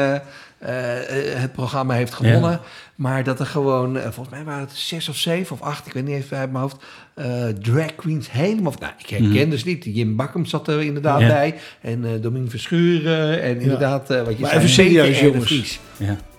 het 1.39 1.53
programma 1.53 1.95
heeft 1.95 2.15
gewonnen. 2.15 2.61
Maar 2.95 3.25
dat 3.25 3.41
er 3.41 3.47
gewoon, 3.47 3.97
eh, 3.97 4.03
volgens 4.03 4.29
mij 4.29 4.45
waren 4.45 4.61
het 4.61 4.73
zes 4.73 5.09
of 5.09 5.17
zeven 5.17 5.57
of 5.57 5.63
acht, 5.63 5.87
ik 5.87 5.93
weet 5.93 6.05
niet 6.05 6.15
even 6.17 6.37
uit 6.37 6.51
mijn 6.51 6.63
hoofd, 6.63 6.77
eh, 7.15 7.45
drag 7.63 7.95
queens 7.95 8.31
helemaal... 8.31 8.73
Nou, 8.81 8.93
ik 8.99 9.09
herken 9.09 9.59
ze 9.59 9.67
niet. 9.67 9.85
Jim 9.85 10.17
Bakkum 10.17 10.47
zat 10.47 10.69
er 10.69 10.83
inderdaad 10.83 11.21
Ja. 11.21 11.27
bij. 11.27 11.55
En 11.81 12.05
eh 12.05 12.11
Domien 12.23 12.51
Verschuren. 12.51 13.43
En 13.43 13.61
inderdaad, 13.61 14.11
eh, 14.11 14.23
wat 14.23 14.35
je 14.35 14.41
Maar 14.41 14.51
zei, 14.51 14.63
even 14.63 14.75
serieus, 14.75 15.21
jongens. 15.21 15.79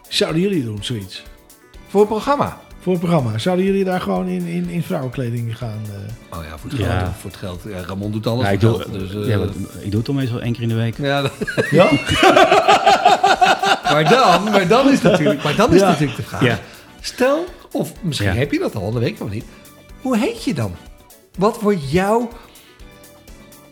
Zouden 0.10 0.41
jullie 0.41 0.63
doen 0.63 0.84
zoiets? 0.84 1.24
Voor 1.88 2.00
het 2.00 2.10
programma. 2.10 2.60
Voor 2.82 2.94
het 2.94 3.01
programma. 3.03 3.38
Zouden 3.38 3.65
jullie 3.65 3.84
daar 3.84 4.01
gewoon 4.01 4.27
in, 4.27 4.46
in, 4.46 4.70
in 4.70 4.84
vrouwenkleding 4.84 5.58
gaan? 5.58 5.79
eh? 6.32 6.38
Oh 6.38 6.44
ja, 6.46 6.58
voor 6.58 6.70
het 6.70 6.79
Ja. 6.79 7.00
geld. 7.00 7.12
Voor 7.20 7.29
het 7.29 7.39
geld. 7.39 7.62
Ja, 7.70 7.82
Ramon 7.88 8.12
doet 8.12 8.27
alles 8.27 8.46
Ja, 8.46 8.51
ik, 8.51 8.60
voor 8.60 8.70
doe, 8.70 8.79
geld. 8.82 8.94
Dus, 9.00 9.13
eh, 9.24 9.27
ja, 9.27 9.44
ik 9.79 9.86
doe 9.91 9.96
het 9.96 10.03
toch 10.05 10.15
meestal 10.15 10.41
één 10.41 10.53
keer 10.53 10.62
in 10.62 10.70
de 10.70 10.75
week. 10.75 10.98
ja, 10.98 11.22
dat- 11.22 11.32
Ja? 11.72 11.89
maar, 13.92 14.10
dan, 14.10 14.44
maar 14.51 14.68
dan 14.68 14.89
is 14.92 15.01
natuurlijk, 15.01 15.44
maar 15.44 15.56
dan 15.56 15.74
is 15.74 15.80
Ja. 15.80 15.88
natuurlijk 15.88 16.18
de 16.18 16.24
vraag. 16.24 16.44
Ja. 16.44 16.60
Stel, 17.01 17.46
of 17.72 17.92
misschien 18.01 18.30
heb 18.38 18.51
je 18.51 18.60
dat 18.60 18.75
al, 18.75 18.92
dat 18.92 19.01
weet 19.01 19.12
ik 19.12 19.20
nog 19.20 19.32
niet. 19.32 19.46
Hoe 20.01 20.18
heet 20.18 20.44
je 20.44 20.54
dan? 20.54 20.75
Wat 21.38 21.62
wordt 21.62 21.92
jouw 21.92 22.30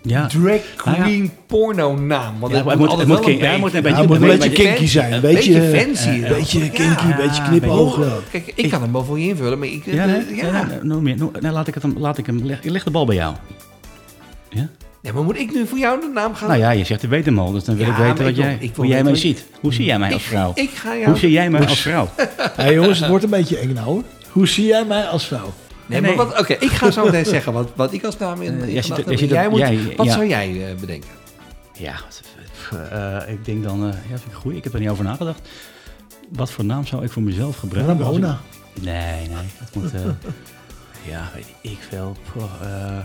Ja. 0.01 0.27
drag 0.27 0.41
Nou 0.85 0.97
ja. 0.97 1.03
queen 1.03 1.31
porno 1.47 1.95
naam? 1.95 2.39
Want 2.39 2.51
Ja, 2.53 2.57
het 2.57 2.65
moet 2.65 2.71
het 2.73 2.79
moet- 2.79 2.99
een 2.99 3.07
moet 3.07 3.07
beetje- 3.07 3.31
een 3.31 3.39
beetje- 3.39 3.45
Ja, 3.47 3.51
het 3.51 4.07
moet 4.07 4.17
een 4.17 4.23
een 4.23 4.27
beetje 4.29 4.49
beetje 4.49 4.63
kinky 4.63 4.87
zijn. 4.87 5.13
Een 5.13 5.21
beetje, 5.21 5.53
beetje 5.59 5.79
fancy. 5.79 6.07
Een 6.09 6.33
beetje 6.33 6.69
kinky, 6.69 7.05
een 7.05 7.15
beetje 7.17 7.43
knipogen. 7.43 8.11
Kijk, 8.31 8.51
ik 8.55 8.69
kan 8.69 8.81
hem 8.81 8.91
wel 8.91 9.03
voor 9.03 9.19
je 9.19 9.27
invullen, 9.27 9.59
maar 9.59 9.67
ik... 9.67 9.85
Ja, 9.85 10.05
nee, 10.05 10.35
ja. 10.35 10.67
nee, 10.81 11.15
nee, 11.39 11.51
laat 11.51 11.67
ik 11.67 11.73
het 11.73 11.83
hem, 11.83 11.93
laat 11.97 12.17
ik 12.17 12.25
hem, 12.25 12.45
leg, 12.45 12.63
leg 12.63 12.83
de 12.83 12.91
bal 12.91 13.05
bij 13.05 13.15
jou. 13.15 13.35
Ja? 14.49 14.69
Ja, 15.03 15.13
maar 15.13 15.23
moet 15.23 15.37
ik 15.39 15.53
nu 15.53 15.67
voor 15.67 15.77
jou 15.77 15.99
de 16.01 16.11
naam 16.13 16.35
gaan? 16.35 16.47
Nou 16.47 16.59
ja, 16.59 16.71
je 16.71 16.83
zegt, 16.83 17.03
ik 17.03 17.09
weet 17.09 17.25
hem 17.25 17.39
al, 17.39 17.51
dus 17.51 17.63
dan 17.63 17.75
wil 17.75 17.85
Ja, 17.85 17.91
ik 17.91 17.97
weten 17.97 18.17
wat 18.17 18.27
ik 18.27 18.35
jij, 18.35 18.57
wil 18.59 18.69
hoe 18.75 18.87
jij 18.87 19.03
mij 19.03 19.15
ziet. 19.15 19.45
Hoe 19.59 19.73
zie 19.73 19.85
jij 19.85 19.99
mij 19.99 20.13
als 20.13 20.23
vrouw? 20.23 20.51
Ik 20.55 20.69
ga 20.69 20.95
jou... 20.95 21.05
Hoe 21.09 21.17
zie 21.17 21.31
jij 21.31 21.49
mij 21.49 21.67
als 21.67 21.79
vrouw? 21.81 22.09
Hé 22.55 22.69
jongens, 22.69 22.99
het 22.99 23.09
wordt 23.09 23.23
een 23.23 23.29
beetje 23.29 23.57
eng 23.57 23.73
nou 23.73 23.85
hoor. 23.85 24.03
Hoe 24.31 24.47
zie 24.47 24.65
jij 24.65 24.85
mij 24.85 25.03
als 25.07 25.25
vrouw? 25.27 25.53
Nee, 25.85 26.01
Nee. 26.01 26.15
maar 26.15 26.25
wat... 26.25 26.39
Oké, 26.39 26.53
ik 26.53 26.69
ga 26.69 26.91
zo 26.91 27.03
meteen 27.05 27.25
zeggen 27.25 27.53
wat, 27.53 27.69
wat 27.75 27.93
ik 27.93 28.03
als 28.03 28.17
naam 28.17 28.41
in, 28.41 28.61
in 28.61 28.81
jij 29.27 29.49
moet, 29.49 29.59
jij- 29.59 29.93
wat 29.97 30.05
ja. 30.05 30.11
zou 30.13 30.27
jij 30.27 30.69
eh, 30.69 30.75
bedenken? 30.79 31.09
Ja, 31.77 31.95
eh, 32.91 33.33
ik 33.33 33.45
denk 33.45 33.63
dan, 33.63 33.79
eh, 33.81 33.93
ja, 33.93 34.17
vind 34.17 34.25
ik 34.31 34.33
goed. 34.33 34.55
Ik 34.55 34.63
heb 34.63 34.73
er 34.73 34.79
niet 34.79 34.89
over 34.89 35.03
nagedacht. 35.03 35.49
Wat 36.29 36.51
voor 36.51 36.65
naam 36.65 36.85
zou 36.85 37.03
ik 37.03 37.11
voor 37.11 37.21
mezelf 37.21 37.57
gebruiken? 37.57 37.97
Ramona. 37.97 38.39
ik- 38.73 38.81
Nee, 38.83 39.27
nee, 39.27 39.27
dat 39.59 39.69
moet, 39.75 39.91
ja, 41.11 41.31
weet 41.35 41.45
ik 41.61 41.77
veel. 41.89 42.15
Poh, 42.33 42.43
eh, 42.61 42.97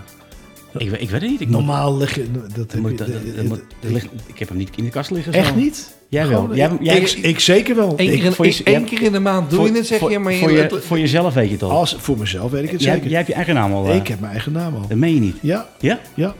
Ik, 0.78 0.90
weet- 0.90 1.00
ik 1.00 1.10
weet 1.10 1.20
het 1.20 1.30
niet. 1.30 1.40
Ik, 1.40 1.46
moet, 1.48 1.56
Normaal 1.56 1.96
leg 1.96 2.14
je... 2.14 2.26
Dat 2.32 2.72
heb 2.72 2.80
moet- 2.80 2.90
je- 2.90 2.96
dat- 2.96 3.06
de- 3.06 3.12
dat 3.24 3.36
de- 3.36 3.42
moet- 3.44 3.62
de- 3.80 3.92
ligt- 3.92 4.08
ik 4.26 4.38
heb 4.38 4.48
hem 4.48 4.56
niet 4.58 4.70
in 4.76 4.84
de 4.84 4.90
kast 4.90 5.10
liggen. 5.10 5.32
Echt 5.32 5.48
zo. 5.48 5.54
niet? 5.54 5.96
Jij 6.08 6.26
wel. 6.28 6.40
Gewoon, 6.40 6.56
Jij, 6.56 6.66
ik- 6.70 6.82
jij, 6.82 6.98
ik, 6.98 7.10
ik 7.10 7.40
zeker 7.40 7.76
wel. 7.76 7.88
Eén 7.96 7.96
keer, 8.20 8.34
ja. 8.64 8.80
keer 8.80 9.02
in 9.02 9.12
de 9.12 9.18
maand 9.20 9.50
doe 9.50 9.58
voor- 9.58 9.68
je 9.68 9.74
het, 9.74 9.86
zeg 9.86 9.98
voor- 9.98 10.10
je, 10.10 10.18
maar 10.18 10.32
je... 10.32 10.38
voor, 10.38 10.50
je, 10.52 10.58
het- 10.60 10.84
voor 10.84 10.98
jezelf 10.98 11.34
weet 11.34 11.46
je 11.46 11.52
het 11.52 11.62
al. 11.62 11.70
als, 11.70 11.96
voor 11.98 12.18
mezelf 12.18 12.50
weet 12.50 12.62
ik 12.64 12.70
het 12.70 12.82
jij, 12.82 12.92
zeker. 12.92 13.08
jij 13.08 13.16
hebt 13.16 13.28
je 13.28 13.34
eigen 13.34 13.54
naam 13.54 13.72
al. 13.72 13.86
eh. 13.88 13.96
ik 13.96 14.08
heb 14.08 14.20
mijn 14.20 14.32
eigen 14.32 14.52
naam 14.52 14.74
al. 14.74 14.84
Dat 14.88 14.98
meen 14.98 15.14
je 15.14 15.20
niet. 15.20 15.36
Ja, 15.40 15.68
Ja? 15.80 15.98
ja. 16.14 16.34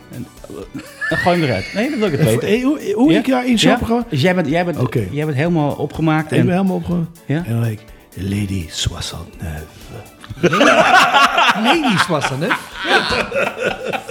Dan 1.08 1.18
gooi 1.18 1.36
je 1.36 1.42
hem 1.42 1.50
eruit. 1.50 1.70
Nee, 1.74 1.90
dat 1.90 1.98
wil 1.98 2.06
ik 2.06 2.12
het 2.12 2.20
En 2.20 2.26
voor- 2.32 2.40
weten. 2.40 2.56
eh, 2.58 2.64
hoe 2.64 2.92
hoe 2.94 3.12
ik 3.12 3.58
zo'n 3.58 3.76
programma... 3.76 4.04
Dus 4.10 4.20
jij 4.20 4.34
bent, 4.34 4.48
jij 4.48 4.64
bent, 4.64 4.78
Oké. 4.78 5.06
jij 5.10 5.24
bent 5.24 5.36
helemaal 5.36 5.72
opgemaakt. 5.74 6.24
Ik 6.24 6.30
ben 6.30 6.40
En, 6.40 6.52
helemaal 6.52 6.76
opgewonden. 6.76 7.08
Ja? 7.26 7.44
En 7.46 7.52
dan 7.52 7.62
denk 7.62 7.80
ik... 7.80 7.86
Lady 8.22 8.64
69. 8.68 9.18
Ladies 10.40 12.06
was 12.06 12.28
dat, 12.28 12.38
hè? 12.38 12.46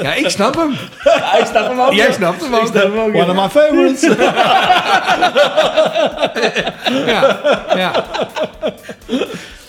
Ja, 0.04 0.14
ik 0.14 0.30
snap 0.30 0.56
hem. 0.56 0.76
hij 1.04 1.46
staat 1.46 1.68
hem 1.68 1.82
ook. 1.82 1.94
Jij 1.94 2.12
snapt 2.12 2.42
hem 2.42 2.54
ook. 2.54 2.76
One 3.16 3.30
of 3.30 3.36
my 3.36 3.50
favorites. 3.50 4.02
Ja, 7.06 7.40
ja. 7.76 7.92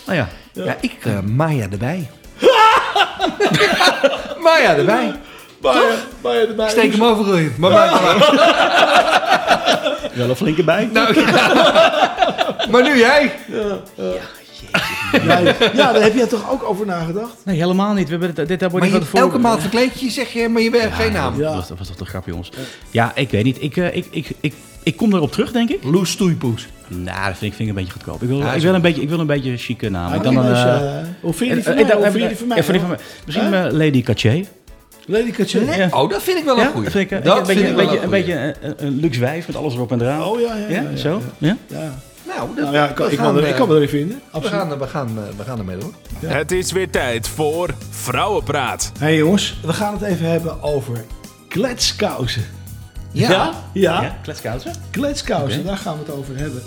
Nou 0.05 0.17
ja. 0.17 0.27
ja 0.53 0.75
ik, 0.81 0.95
eh, 1.03 1.19
Maya 1.19 1.67
erbij. 1.71 2.09
Maya 4.43 4.75
erbij. 4.75 5.13
Steek 6.67 6.91
hem 6.91 7.03
overal 7.03 7.33
in. 7.33 7.53
Maar. 7.57 7.89
Wel 10.13 10.29
een 10.29 10.35
flinke 10.35 10.63
bij. 10.63 10.89
Nou, 10.93 11.19
ja. 11.19 11.51
Maar 12.69 12.81
nu 12.83 12.97
jij. 12.97 13.31
Ja, 13.47 13.78
ja, 15.11 15.91
daar 15.93 16.01
heb 16.01 16.15
jij 16.15 16.27
toch 16.27 16.51
ook 16.51 16.63
over 16.63 16.85
nagedacht? 16.85 17.33
Nee, 17.43 17.57
helemaal 17.59 17.93
niet. 17.93 18.03
We 18.05 18.09
hebben 18.11 18.27
het, 18.27 18.35
dit 18.47 18.47
hebben 18.61 18.69
we 18.69 18.77
Maar 18.77 18.87
niet 18.87 18.97
je, 18.97 18.97
van 18.97 19.09
tevoren- 19.19 19.25
elke 19.33 19.39
maand 19.47 19.61
verkleed 19.61 19.99
je 19.99 20.05
je, 20.05 20.11
zeg 20.11 20.33
je, 20.33 20.49
maar 20.49 20.61
je 20.61 20.69
hebt 20.77 20.93
geen 20.93 21.11
naam. 21.11 21.37
Ja. 21.39 21.43
Dat, 21.45 21.55
was, 21.55 21.67
dat 21.67 21.77
was 21.77 21.87
toch 21.87 21.99
een 21.99 22.05
grap, 22.05 22.25
jongens. 22.25 22.51
Ja, 22.91 23.11
ik 23.15 23.29
weet 23.29 23.43
niet. 23.43 23.61
Ik, 23.61 23.77
eh, 23.77 23.95
ik, 23.95 24.07
ik, 24.11 24.27
ik, 24.39 24.53
ik 24.83 24.97
kom 24.97 25.13
erop 25.13 25.31
terug, 25.31 25.51
denk 25.51 25.69
ik. 25.69 25.83
Loes 25.83 26.11
stoeipoes. 26.11 26.67
Nou, 26.87 27.05
dat 27.27 27.37
vind 27.37 27.51
ik, 27.51 27.53
vind 27.53 27.59
ik 27.59 27.67
een 27.67 27.73
beetje 27.75 27.91
goedkoop. 27.91 28.21
Ik 28.21 28.27
wil, 28.27 28.37
Ja, 28.37 28.53
ik 28.53 28.61
wil, 28.61 28.73
een, 28.73 28.81
beetje, 28.81 29.01
ik 29.01 29.09
wil 29.09 29.19
een 29.19 29.27
beetje 29.27 29.51
een 29.51 29.57
chique 29.57 29.89
naam. 29.89 30.21
Dan 30.23 30.37
een, 30.37 30.53
eh, 30.53 30.81
hoe 31.21 31.33
vind 31.33 31.49
je 31.49 31.55
die 31.55 31.63
van 31.63 31.73
eh, 31.73 31.85
mij? 31.85 31.95
eh, 31.95 32.01
Hoe 32.01 32.11
vind 32.11 32.23
je 32.23 32.27
die 32.27 32.37
van 32.37 32.47
mij? 32.47 32.63
van. 32.63 32.97
Misschien 33.25 33.71
Lady 33.77 34.01
Caché. 34.01 34.43
Lady. 35.05 35.31
Ja. 35.77 35.87
Oh, 35.91 36.09
dat 36.09 36.23
vind 36.23 36.37
ik 36.37 36.43
wel 36.43 36.55
een 36.57 36.61
Ja, 36.63 36.67
goeie. 36.67 36.83
dat 36.83 36.91
vind 36.93 37.11
ik, 37.11 37.23
dat 37.23 37.39
een 37.39 37.45
vind 37.45 37.47
beetje, 37.47 37.63
ik 37.63 37.69
een 37.69 37.75
beetje, 37.75 37.91
een, 38.01 38.07
goeie. 38.07 38.23
beetje 38.25 38.55
een, 38.83 38.87
een 38.87 38.99
luxe 38.99 39.19
wijf 39.19 39.47
met 39.47 39.55
alles 39.55 39.73
erop 39.73 39.91
en 39.91 40.01
eraan. 40.01 40.23
Oh 40.23 40.39
ja, 40.39 40.55
ja. 40.55 40.67
ja, 40.67 40.81
ja, 40.81 40.89
ja, 40.89 40.95
zo? 40.97 41.21
Ja. 41.37 41.57
Ja? 41.67 41.93
Ja. 42.39 42.45
Nou, 42.45 42.55
dat, 42.55 42.63
Nou 42.65 42.75
ja, 42.75 42.89
ik 42.89 42.95
kan, 42.95 43.05
we 43.05 43.11
ik 43.11 43.17
kan, 43.17 43.35
er, 43.37 43.43
ik 43.43 43.49
eh, 43.51 43.57
kan 43.57 43.67
me 43.67 43.75
erin 43.75 43.89
vinden. 43.89 44.21
we 44.31 44.41
gaan, 44.41 44.77
we, 44.79 44.87
gaan, 44.87 45.07
eh, 45.07 45.23
we 45.37 45.43
gaan 45.43 45.59
ermee 45.59 45.77
door. 45.77 45.93
Het 46.25 46.51
is 46.51 46.71
weer 46.71 46.89
tijd 46.89 47.27
voor 47.27 47.69
Vrouwenpraat. 47.89 48.91
Hé 48.99 49.05
hey 49.05 49.15
jongens, 49.17 49.59
we 49.65 49.73
gaan 49.73 49.93
het 49.93 50.01
even 50.01 50.29
hebben 50.29 50.61
over 50.63 51.05
kletskousen. 51.47 52.43
Ja. 53.11 53.29
Ja, 53.29 53.51
Ja, 54.01 54.17
kletskousen. 54.21 54.71
kletskousen, 54.91 55.59
Oké. 55.59 55.67
daar 55.67 55.77
gaan 55.77 55.93
we 55.93 55.99
het 56.05 56.11
over 56.17 56.37
hebben. 56.37 56.61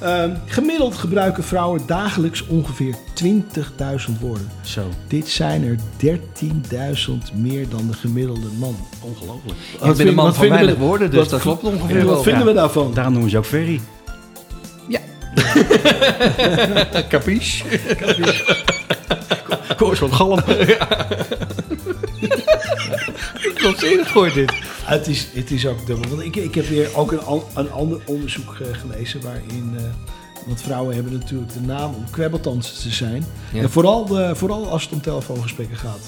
Ehm, 0.00 0.30
gemiddeld 0.46 0.94
gebruiken 0.96 1.44
vrouwen 1.44 1.80
dagelijks 1.86 2.46
ongeveer 2.46 2.94
20.000 3.14 4.18
woorden. 4.20 4.48
Zo, 4.62 4.82
Dit 5.08 5.28
zijn 5.28 5.64
er 5.64 5.76
13.000 5.96 7.32
meer 7.34 7.68
dan 7.68 7.86
de 7.86 7.92
gemiddelde 7.92 8.48
man. 8.58 8.76
ongelooflijk. 9.00 9.58
Ik 9.84 9.96
ben 9.96 10.06
een 10.06 10.14
man 10.14 10.24
wat 10.24 10.34
van 10.36 10.42
vinden 10.44 10.58
we- 10.60 10.64
weinig 10.66 10.84
woorden, 10.86 11.10
dus 11.10 11.18
wat- 11.20 11.30
dat 11.30 11.40
klopt 11.40 11.62
ongeveer 11.64 12.04
Wat 12.04 12.22
vinden 12.22 12.46
we 12.46 12.52
daarvan? 12.52 12.94
Daarom 12.94 13.12
noemen 13.12 13.30
ze 13.30 13.38
ook 13.38 13.44
Ferry. 13.44 13.80
Capiche? 17.08 17.64
Koos 19.76 19.98
van 19.98 20.12
Galm. 20.14 20.40
Klopt 23.54 23.82
eerder 23.82 24.06
gehoord 24.06 24.34
dit. 24.34 24.52
Het 24.84 25.06
is, 25.08 25.26
het 25.32 25.50
is 25.50 25.66
ook 25.66 25.86
dubbel. 25.86 26.10
Want 26.10 26.22
ik, 26.22 26.36
ik 26.36 26.54
heb 26.54 26.66
weer 26.66 26.96
ook 26.96 27.12
een, 27.12 27.20
an- 27.22 27.44
een 27.54 27.70
ander 27.70 28.00
onderzoek 28.04 28.56
eh, 28.60 28.66
gelezen 28.80 29.20
waarin. 29.22 29.72
eh, 29.76 29.82
want 30.46 30.62
vrouwen 30.62 30.94
hebben 30.94 31.12
natuurlijk 31.12 31.52
de 31.52 31.60
naam 31.60 31.94
om 31.94 32.04
kwebbeltans 32.10 32.82
te 32.82 32.90
zijn. 32.90 33.24
Ja. 33.52 33.60
En 33.62 33.70
vooral, 33.70 34.06
de, 34.06 34.30
vooral 34.34 34.68
als 34.70 34.82
het 34.82 34.92
om 34.92 35.00
telefoongesprekken 35.00 35.76
gaat. 35.76 36.00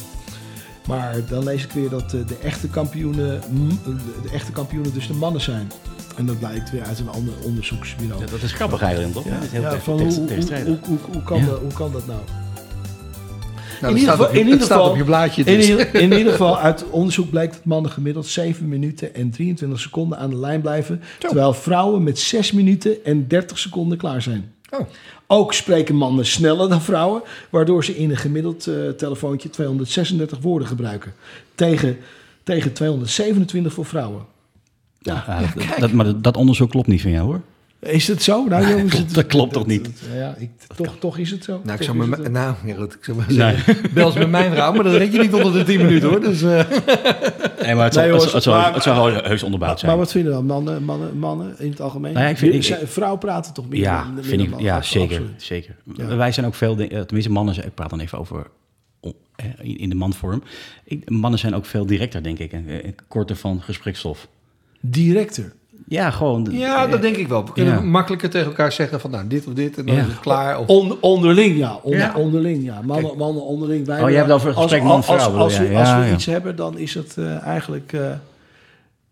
Maar 0.86 1.14
dan 1.28 1.44
lees 1.44 1.64
ik 1.64 1.70
weer 1.72 1.88
dat 1.88 2.02
eh, 2.14 2.20
de 2.26 2.36
echte 2.42 2.68
kampioenen, 2.68 3.40
mm, 3.50 3.68
de, 3.84 3.94
de 4.22 4.30
echte 4.32 4.52
kampioenen 4.52 4.92
dus 4.94 5.06
de 5.06 5.14
mannen 5.14 5.40
zijn. 5.40 5.72
En 6.16 6.26
dat 6.26 6.38
blijkt 6.38 6.71
weer 6.71 6.83
uit 6.83 6.99
een 6.99 7.09
ander 7.09 7.35
onderzoeksbureau. 7.44 8.21
Ja, 8.21 8.26
dat 8.30 8.42
is 8.42 8.52
grappig 8.52 8.83
eigenlijk, 8.83 9.12
toch? 9.12 9.25
Ja, 9.25 9.38
Niet 9.40 9.50
heel 9.50 9.61
ja, 9.62 9.78
van 9.78 9.99
hoe, 10.00 10.12
hoe, 10.12 10.28
hoe, 10.64 10.78
hoe, 10.87 10.99
hoe, 11.12 11.23
kan 11.23 11.38
Ja. 11.38 11.47
dat, 11.47 11.59
hoe 11.61 11.73
kan 11.73 11.92
dat 11.92 12.06
nou? 12.06 12.18
Nou, 13.80 13.92
In 13.94 14.00
ieder 14.00 14.12
geval- 14.14 14.26
op 14.28 14.33
je- 14.35 14.40
in 14.40 14.44
ieder 14.47 14.64
staat 14.64 14.76
geval- 14.76 14.90
op 14.92 14.97
je 14.97 15.04
blaadje. 15.04 15.44
In, 15.44 15.56
Dus. 15.56 15.68
ieder- 15.68 15.94
in 15.94 16.12
ieder 16.12 16.33
geval, 16.33 16.59
uit 16.59 16.85
onderzoek 16.90 17.30
blijkt 17.30 17.54
dat 17.54 17.64
mannen 17.64 17.90
gemiddeld 17.90 18.26
7 18.26 18.68
minuten 18.68 19.14
en 19.14 19.30
23 19.30 19.80
seconden 19.80 20.18
aan 20.18 20.30
de 20.30 20.37
lijn 20.37 20.61
blijven. 20.61 21.00
Terwijl 21.18 21.52
vrouwen 21.52 22.02
met 22.02 22.18
6 22.18 22.52
minuten 22.52 23.04
en 23.04 23.28
30 23.28 23.59
seconden 23.59 23.99
klaar 23.99 24.23
zijn. 24.23 24.52
Oh. 24.71 24.80
Ook 25.26 25.52
spreken 25.54 25.94
mannen 25.94 26.26
sneller 26.26 26.68
dan 26.68 26.83
vrouwen, 26.83 27.23
waardoor 27.50 27.85
ze 27.85 27.97
in 27.97 28.11
een 28.11 28.16
gemiddeld 28.16 28.66
eh, 28.66 28.75
telefoontje 28.88 29.50
236 29.50 30.38
woorden 30.40 30.68
gebruiken. 30.68 31.12
Tegen, 31.54 31.97
tegen 32.42 32.73
227 32.73 33.73
voor 33.73 33.85
vrouwen. 33.87 34.23
Ja, 35.04 35.25
ja, 35.28 35.40
dat- 35.40 35.78
dat, 35.78 35.92
maar 35.92 36.20
dat- 36.20 36.37
onderzoek 36.37 36.70
klopt 36.70 36.87
niet 36.87 37.02
van 37.02 37.11
jou, 37.11 37.25
hoor. 37.26 37.40
Is 37.80 38.08
het 38.08 38.23
zo? 38.23 38.44
Nou, 38.44 38.68
jongens, 38.68 38.90
klopt- 38.90 39.04
het- 39.06 39.14
dat 39.14 39.26
klopt 39.26 39.52
toch 39.52 39.66
niet? 39.66 39.88
ja, 40.14 40.34
ik, 40.38 40.50
toch, 40.76 40.96
toch 40.99 41.18
is 41.18 41.30
het 41.30 41.44
zo. 41.44 41.61
Nou, 41.64 41.78
ik 41.78 41.82
zou 41.84 42.14
zo. 42.14 42.28
nou, 42.30 42.54
ja 42.64 42.75
goed, 42.75 42.94
ik 42.94 43.04
zou 43.04 43.16
maar 43.16 43.26
zeggen, 43.30 43.76
bel 43.94 44.06
eens 44.06 44.14
met 44.14 44.30
mijn 44.30 44.52
vrouw, 44.52 44.73
maar 44.73 44.84
dat 44.84 44.94
red 44.94 45.12
je 45.12 45.18
niet 45.18 45.34
onder 45.34 45.52
de 45.52 45.64
10 45.64 45.78
minuten 45.84 46.08
hoor. 46.08 46.20
Dus, 46.20 46.42
eh, 46.42 46.49
Nee, 46.50 47.75
maar 47.75 47.84
het 47.84 47.94
Nee, 47.94 48.04
zou, 48.04 48.04
het, 48.04 48.06
jongens, 48.06 48.32
het 48.32 48.42
zou, 48.42 48.61
maar- 48.61 48.75
het 48.75 48.82
zou 48.82 49.12
wel 49.12 49.23
heus 49.23 49.42
onderbouwd 49.42 49.78
zijn. 49.78 49.90
Maar 49.90 50.00
wat 50.00 50.11
vinden 50.11 50.30
we 50.30 50.37
dan? 50.37 50.46
Mannen, 50.46 50.82
mannen, 50.84 51.18
mannen 51.18 51.54
in 51.58 51.70
het 51.70 51.80
algemeen? 51.80 52.12
Nou 52.12 52.25
ja, 52.25 52.30
ik 52.30 52.37
vind- 52.38 52.68
ik- 52.70 52.88
vrouwen 52.88 53.18
praten 53.20 53.52
toch 53.52 53.68
meer 53.68 53.80
ja, 53.80 54.02
dan- 54.02 54.14
meer 54.14 54.23
vind 54.25 54.37
dan 54.37 54.44
ik, 54.44 54.50
mannen? 54.52 54.68
ja 54.73 54.82
zeker. 54.82 55.16
absoluut. 55.16 55.42
zeker. 55.42 55.76
Ja. 55.96 56.16
Wij 56.16 56.32
zijn 56.32 56.46
ook 56.46 56.54
veel, 56.54 56.78
eh, 56.78 56.87
tenminste 57.00 57.30
mannen, 57.32 57.64
ik 57.64 57.75
praat 57.75 57.90
dan 57.90 58.00
even 58.00 58.18
over 58.18 58.46
eh, 59.00 59.46
in 59.62 59.88
de 59.88 59.94
manvorm. 59.94 60.42
Ik, 60.84 61.11
mannen 61.11 61.38
zijn 61.40 61.54
ook 61.54 61.66
veel 61.66 61.87
directer, 61.87 62.23
denk 62.23 62.38
ik, 62.38 62.52
en, 62.52 62.68
en 62.84 62.94
korter 63.08 63.37
van 63.37 63.62
gesprekstof. 63.62 64.28
Directer. 64.91 65.53
Ja, 65.88 66.11
gewoon. 66.11 66.49
ja, 66.50 66.87
dat 66.87 67.03
denk 67.03 67.17
ik 67.17 67.29
wel. 67.29 67.45
We 67.45 67.53
kunnen 67.53 67.75
Ja. 67.75 67.81
makkelijker 67.81 68.31
tegen 68.31 68.47
elkaar 68.47 68.73
zeggen 68.73 69.00
van 69.00 69.11
nou, 69.11 69.26
dit 69.29 69.47
of 69.47 69.53
dit 69.53 69.76
en 69.79 69.87
dan 69.87 69.95
Ja. 69.95 70.00
is 70.00 70.07
het 70.07 70.21
klaar. 70.21 70.59
Of, 70.59 70.67
On- 70.67 70.97
onderling, 71.00 71.57
ja. 71.59 71.79
Onder, 71.83 72.00
Ja. 72.00 72.12
Onderling, 72.17 72.64
ja. 72.64 72.81
Mannen, 72.85 73.17
mannen 73.17 73.43
onderling. 73.45 73.87
Wij 73.87 74.03
Oh, 74.03 74.09
jij 74.09 74.17
hebt 74.17 74.26
het 74.26 74.37
over 74.37 74.49
het 74.49 74.57
als- 74.57 74.64
gesprek 74.71 74.83
als- 74.91 74.93
man-vrouw, 75.07 75.17
Als, 75.17 75.26
als, 75.43 75.53
bedoel 75.53 75.67
we, 75.69 75.73
jij? 75.75 75.81
als 75.83 75.93
we 76.00 76.07
ja. 76.09 76.12
iets 76.14 76.26
hebben, 76.26 76.57
dan 76.57 76.79
is 76.79 76.95
het 76.95 77.14
eh, 77.19 77.43
eigenlijk... 77.47 77.93
eh, 77.93 78.00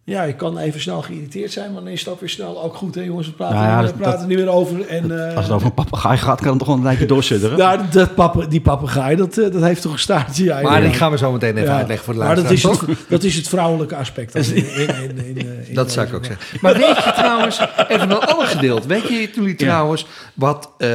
ja, 0.04 0.23
je 0.23 0.35
kan 0.35 0.59
even 0.59 0.80
snel 0.80 1.02
geïrriteerd 1.02 1.52
zijn, 1.52 1.73
maar 1.73 1.82
dan 1.82 1.92
is 1.92 2.04
dat 2.04 2.21
weer 2.21 2.28
snel 2.28 2.62
ook 2.62 2.75
goed. 2.75 2.94
Hè, 2.94 3.00
jongens, 3.02 3.26
we 3.26 3.32
praten, 3.32 3.56
Nou 3.56 3.68
ja, 3.87 3.92
we 3.92 3.99
praten 3.99 4.28
niet 4.28 4.38
meer 4.38 4.49
over. 4.49 4.87
En, 4.87 5.28
eh, 5.28 5.37
Als 5.37 5.44
het 5.44 5.54
over 5.54 5.66
een 5.66 5.75
papegaai 5.75 6.18
gaat, 6.18 6.40
kan 6.40 6.49
het 6.49 6.59
toch 6.59 6.68
wel 6.68 6.76
een 6.76 6.82
tijdje 6.82 7.06
doorsudderen. 7.06 7.59
nou, 7.59 7.80
dat 7.90 8.14
pape, 8.14 8.49
die 8.49 8.61
papegaai, 8.61 9.16
dat, 9.16 9.38
eh, 9.38 9.52
dat 9.52 9.62
heeft 9.62 9.82
toch 9.82 9.92
een 9.92 9.99
staartje. 9.99 10.44
Ja, 10.44 10.61
maar 10.61 10.82
ja. 10.82 10.88
die 10.88 10.97
gaan 10.97 11.11
we 11.11 11.18
zo 11.18 11.32
meteen 11.32 11.56
even 11.56 11.68
Ja. 11.71 11.76
uitleggen 11.76 12.04
voor 12.04 12.14
de 12.14 12.21
Maar 12.21 12.37
dat 12.37 12.50
is, 12.50 12.62
het, 12.62 12.80
dat 13.09 13.23
is 13.23 13.37
het 13.37 13.49
vrouwelijke 13.49 13.97
aspect. 13.97 14.32
dan 14.32 14.42
in, 14.42 14.75
in, 14.75 14.88
in, 14.88 15.37
in, 15.37 15.66
in 15.68 15.75
Dat 15.75 15.92
zou 15.92 16.06
ik 16.06 16.14
ook 16.14 16.25
zeggen. 16.25 16.59
Maar 16.61 16.73
weet 16.73 17.04
je 17.04 17.12
trouwens, 17.16 17.61
even 17.88 18.11
een 18.11 18.18
ander 18.21 18.47
gedeelte. 18.47 18.88
Weet 18.88 19.09
je 19.09 19.30
jullie 19.35 19.54
trouwens 19.54 20.06
wat 20.35 20.71
eh, 20.78 20.88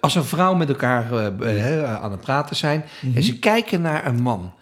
als 0.00 0.14
een 0.14 0.24
vrouw 0.24 0.54
met 0.54 0.68
elkaar 0.68 1.04
aan 2.02 2.10
het 2.10 2.20
praten 2.20 2.56
zijn 2.56 2.84
en 3.14 3.22
ze 3.22 3.38
kijken 3.38 3.80
naar 3.80 4.06
een 4.06 4.22
man. 4.22 4.52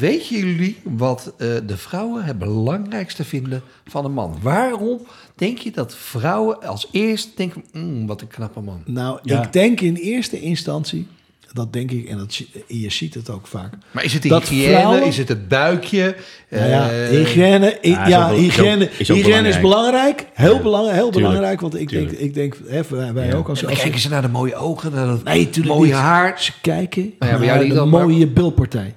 Weet 0.00 0.28
jullie 0.28 0.76
wat 0.82 1.32
eh, 1.38 1.48
de 1.66 1.76
vrouwen 1.76 2.24
het 2.24 2.38
belangrijkste 2.38 3.24
vinden 3.24 3.62
van 3.86 4.04
een 4.04 4.12
man? 4.12 4.36
Waarom 4.42 5.00
denk 5.34 5.58
je 5.58 5.70
dat 5.70 5.94
vrouwen 5.96 6.62
als 6.62 6.88
eerst 6.92 7.36
denken, 7.36 7.64
"Mm, 7.72 8.06
wat 8.06 8.20
een 8.20 8.28
knappe 8.28 8.60
man? 8.60 8.82
Nou, 8.86 9.18
Ja. 9.22 9.42
ik 9.42 9.52
denk 9.52 9.80
in 9.80 9.94
eerste 9.94 10.40
instantie, 10.40 11.06
dat 11.52 11.72
denk 11.72 11.90
ik, 11.90 12.08
en 12.08 12.18
dat, 12.18 12.36
je 12.66 12.90
ziet 12.90 13.14
het 13.14 13.30
ook 13.30 13.46
vaak. 13.46 13.72
Maar 13.90 14.04
is 14.04 14.12
het 14.12 14.22
de 14.22 14.28
Dat 14.28 14.48
hygiëne? 14.48 14.72
vrouwen- 14.78 15.06
Is 15.06 15.16
het 15.18 15.28
het 15.28 15.48
buikje? 15.48 16.16
Nou 16.50 16.68
ja, 16.68 16.90
Eh, 16.90 17.08
hygiëne, 17.08 17.78
ja, 17.82 18.32
hygiëne, 18.32 18.90
is 18.98 19.08
hygiëne 19.08 19.48
is 19.48 19.60
belangrijk. 19.60 20.26
Heel, 20.32 20.54
Ja, 20.54 20.62
belangrijk, 20.62 20.96
heel 20.96 21.10
tuurlijk, 21.10 21.26
belangrijk. 21.34 21.60
Want 21.60 21.80
ik 21.80 21.88
denk, 21.88 22.10
ik 22.10 22.34
denk 22.34 22.56
hè, 22.66 22.80
wij, 22.88 23.12
wij 23.12 23.26
Ja. 23.26 23.34
ook 23.34 23.48
als, 23.48 23.62
en 23.62 23.68
als 23.68 23.80
kijken 23.80 24.00
ze 24.00 24.08
naar 24.08 24.22
de 24.22 24.28
mooie 24.28 24.54
ogen, 24.54 24.92
naar 24.92 25.06
dat 25.06 25.24
Nee, 25.24 25.50
tuurlijk 25.50 25.74
mooie 25.74 25.90
niet. 25.90 26.00
haar. 26.00 26.42
Ze 26.42 26.52
kijken 26.62 27.12
Nou 27.18 27.32
jou 27.32 27.46
naar 27.46 27.64
niet 27.64 27.72
de 27.74 27.84
maar- 27.84 28.06
mooie 28.08 28.26
bilpartij. 28.26 28.94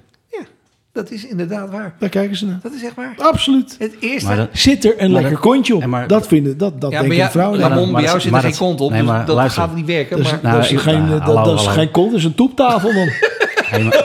Dat 0.94 1.10
is 1.10 1.26
inderdaad 1.26 1.70
waar. 1.70 1.94
Daar 1.98 2.08
kijken 2.08 2.36
ze 2.36 2.46
naar. 2.46 2.58
Dat 2.62 2.72
is 2.72 2.84
echt 2.84 2.94
waar. 2.94 3.14
Absoluut. 3.18 3.76
Het 3.78 3.96
eerste... 4.00 4.26
Maar 4.28 4.36
dat- 4.36 4.48
Zit 4.52 4.84
er 4.84 4.90
een 4.90 4.96
Maar 4.98 5.08
lekker 5.22 5.30
dat- 5.30 5.40
kontje 5.40 5.74
op? 5.76 5.86
maar- 5.86 6.06
dat 6.08 6.26
vinden, 6.26 6.58
dat, 6.58 6.80
dat 6.80 6.82
ja, 6.82 6.88
denken 6.88 7.08
bij 7.08 7.16
jou, 7.16 7.30
vrouwen. 7.30 7.60
maar 7.60 7.68
Ramon, 7.68 7.84
dat- 7.84 7.94
bij 7.94 8.02
jou 8.02 8.16
zit 8.16 8.26
er 8.26 8.32
maar 8.32 8.40
geen 8.42 8.56
kont 8.56 8.80
op, 8.80 8.90
nee, 8.90 9.00
dus 9.00 9.08
maar 9.08 9.26
dat 9.26 9.36
luister. 9.36 9.62
gaat 9.62 9.74
niet 9.74 9.86
werken. 9.86 10.16
Dat 10.16 10.26
is, 10.26 10.32
maar 10.32 10.40
Nou, 10.42 10.54
dat 10.56 10.64
is, 10.64 10.70
ik- 10.72 10.78
geen, 10.78 10.98
nou, 10.98 11.10
dat, 11.10 11.20
hallo, 11.20 11.44
dat 11.44 11.54
is 11.58 11.64
hallo. 11.66 11.78
geen 11.80 11.90
kont, 11.90 12.10
dat 12.10 12.18
is 12.18 12.24
een 12.24 12.34
toeptafel 12.34 12.92
man. 12.92 13.08
Hey, 13.64 13.82
maar 13.82 14.04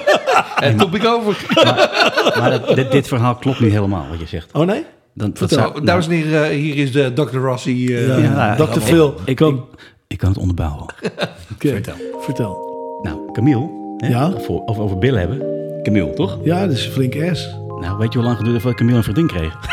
en 0.59 0.77
top 0.77 0.95
ik 0.95 1.05
over. 1.05 1.45
maar 2.39 2.49
dat- 2.51 2.75
dit, 2.75 2.91
dit 2.91 3.07
verhaal 3.07 3.35
klopt 3.35 3.59
niet 3.59 3.71
helemaal, 3.71 4.05
wat 4.09 4.19
je 4.19 4.25
zegt. 4.27 4.51
Oh 4.53 4.65
nee? 4.65 4.85
Dan, 5.13 5.27
dat 5.29 5.37
Vertel. 5.37 5.57
zou- 5.57 5.71
Nou, 5.73 5.85
dames 5.85 6.05
en 6.07 6.11
heren, 6.11 6.43
eh, 6.43 6.49
hier 6.49 6.75
is 6.75 6.91
de 6.91 7.13
Dr. 7.13 7.37
Rossi. 7.37 7.95
eh, 7.95 8.07
Ja. 8.07 8.17
Ja, 8.17 8.55
Dr. 8.55 8.61
ik- 8.77 8.81
Phil, 8.81 9.15
Ik, 9.25 9.35
kom. 9.35 9.65
ik, 10.07 10.17
kan 10.17 10.29
het 10.29 10.37
onderbouwen. 10.37 10.85
Vertel. 11.59 11.93
Vertel. 12.19 12.57
Nou, 13.01 13.31
Camille, 13.31 13.69
hè, 13.97 14.07
Ja? 14.07 14.29
of, 14.29 14.77
over 14.79 14.97
Bill 14.97 15.15
hebben. 15.15 15.58
Camille, 15.83 16.13
toch? 16.13 16.37
Ja, 16.43 16.61
dat 16.67 16.71
is 16.77 16.85
een 16.85 16.91
flinke 16.91 17.29
S. 17.35 17.49
Nou, 17.79 17.97
weet 17.97 18.11
je 18.13 18.17
hoe 18.17 18.27
lang 18.27 18.35
het 18.37 18.45
duurde 18.45 18.59
voordat 18.59 18.79
Camille 18.79 18.97
een 18.97 19.03
vriendin 19.03 19.27
kreeg? 19.27 19.53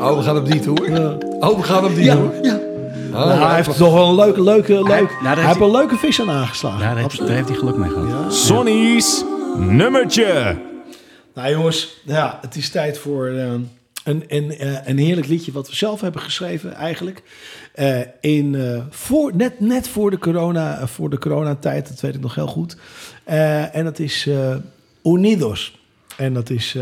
Oh, 0.00 0.16
we 0.16 0.22
gaan 0.22 0.36
op 0.36 0.46
die 0.50 0.60
tour. 0.60 1.16
Oh, 1.40 1.56
we 1.56 1.62
gaan 1.62 1.84
op 1.84 1.94
die 1.94 2.04
Ja, 2.04 2.14
tour. 2.14 2.32
ja. 2.42 2.54
Oh, 2.54 3.12
Nou, 3.12 3.28
hij 3.30 3.38
ja. 3.38 3.54
heeft 3.54 3.76
toch 3.76 3.92
wel 3.92 4.08
een 4.08 4.14
leuke, 4.14 4.42
leuke, 4.42 4.72
leuk. 4.72 4.84
daar 5.22 5.36
hij 5.36 5.44
heeft 5.44 5.58
hij- 5.58 5.66
een 5.66 5.72
leuke 5.72 5.96
vis 5.96 6.20
aan 6.20 6.30
aangeslagen. 6.30 6.78
Ja, 6.80 6.94
daar 6.94 7.02
heeft, 7.02 7.18
daar 7.18 7.28
heeft 7.28 7.48
hij 7.48 7.56
geluk 7.56 7.76
mee 7.76 7.90
gehad. 7.90 8.08
Ja. 8.08 8.30
Sonny's 8.30 9.24
nummertje. 9.56 10.56
Nou 11.34 11.50
jongens, 11.50 12.00
ja, 12.04 12.38
het 12.42 12.56
is 12.56 12.70
tijd 12.70 12.98
voor 12.98 13.26
eh, 13.26 13.44
een, 14.04 14.24
een, 14.28 14.56
eh, 14.56 14.86
een 14.88 14.98
heerlijk 14.98 15.26
liedje 15.26 15.52
wat 15.52 15.68
we 15.68 15.76
zelf 15.76 16.00
hebben 16.00 16.20
geschreven 16.20 16.74
eigenlijk. 16.74 17.22
Eh, 17.74 18.00
in, 18.20 18.54
eh, 18.54 18.82
voor, 18.90 19.36
net, 19.36 19.60
net 19.60 19.88
voor 19.88 20.10
de, 20.10 20.18
corona, 20.18 20.86
voor 20.86 21.10
de 21.10 21.18
coronatijd, 21.18 21.88
dat 21.88 22.00
weet 22.00 22.14
ik 22.14 22.20
nog 22.20 22.34
heel 22.34 22.46
goed. 22.46 22.76
En 23.24 23.84
dat 23.84 23.98
is 23.98 24.28
Unidos. 25.02 25.78
En 26.16 26.34
dat 26.34 26.50
is 26.50 26.76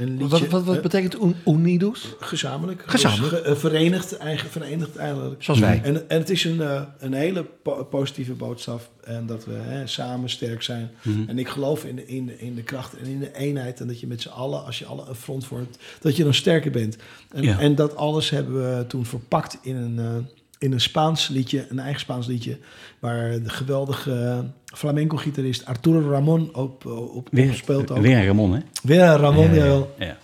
een 0.00 0.16
liedje... 0.16 0.28
Wat, 0.28 0.48
wat, 0.48 0.64
wat 0.64 0.82
betekent 0.82 1.14
un- 1.22 1.36
unidos? 1.46 2.14
gezamenlijk. 2.20 2.82
Gezamenlijk. 2.86 3.30
Dus 3.30 3.40
ge- 3.40 3.46
eh, 3.46 3.56
verenigd, 3.56 4.16
eigen, 4.16 4.50
verenigd 4.50 4.96
eigenlijk. 4.96 5.42
Zoals 5.42 5.60
wij. 5.60 5.80
En, 5.84 6.08
en 6.08 6.18
het 6.18 6.30
is 6.30 6.44
een, 6.44 6.60
eh, 6.60 6.82
een 6.98 7.12
hele 7.12 7.44
po- 7.62 7.84
positieve 7.84 8.32
boodschap. 8.32 8.90
En 9.04 9.26
dat 9.26 9.44
we 9.44 9.52
hè, 9.52 9.86
samen 9.86 10.30
sterk 10.30 10.62
zijn. 10.62 10.90
En 11.26 11.38
ik 11.38 11.48
geloof 11.48 11.84
in 11.84 11.96
de, 11.96 12.06
in, 12.06 12.26
de, 12.26 12.38
in 12.38 12.54
de 12.54 12.62
kracht 12.62 12.96
en 12.96 13.06
in 13.06 13.18
de 13.18 13.34
eenheid. 13.36 13.80
En 13.80 13.86
dat 13.86 14.00
je 14.00 14.06
met 14.06 14.20
z'n 14.22 14.28
allen, 14.28 14.64
als 14.64 14.78
je 14.78 14.84
alle 14.86 15.04
een 15.08 15.14
front 15.14 15.46
vormt, 15.46 15.78
dat 16.00 16.16
je 16.16 16.24
dan 16.24 16.34
sterker 16.34 16.70
bent. 16.70 16.96
En, 17.30 17.42
Ja. 17.42 17.58
en 17.58 17.74
dat 17.74 17.96
alles 17.96 18.30
hebben 18.30 18.76
we 18.78 18.86
toen 18.86 19.06
verpakt 19.06 19.58
in 19.62 19.76
een, 19.76 19.98
eh, 19.98 20.14
in 20.60 20.72
een 20.72 20.80
Spaans 20.80 21.28
liedje, 21.28 21.66
een 21.68 21.78
eigen 21.78 22.00
Spaans 22.00 22.26
liedje. 22.26 22.58
Waar 22.98 23.30
de 23.42 23.48
geweldige 23.48 24.12
eh, 24.12 24.38
flamenco-gitarist 24.78 25.64
Arturo 25.64 26.10
Ramon 26.10 26.54
op, 26.54 26.86
op, 26.86 27.14
op 27.16 27.28
Weer, 27.30 27.54
speelt. 27.54 27.90
Ook. 27.90 27.98
weer 27.98 28.26
Ramon, 28.26 28.52
hè? 28.54 28.60
Weer 28.82 29.00
een 29.02 29.16
Ramon, 29.16 29.48
Ja, 29.48 29.54
jawel. 29.54 29.94
ja. 29.98 30.16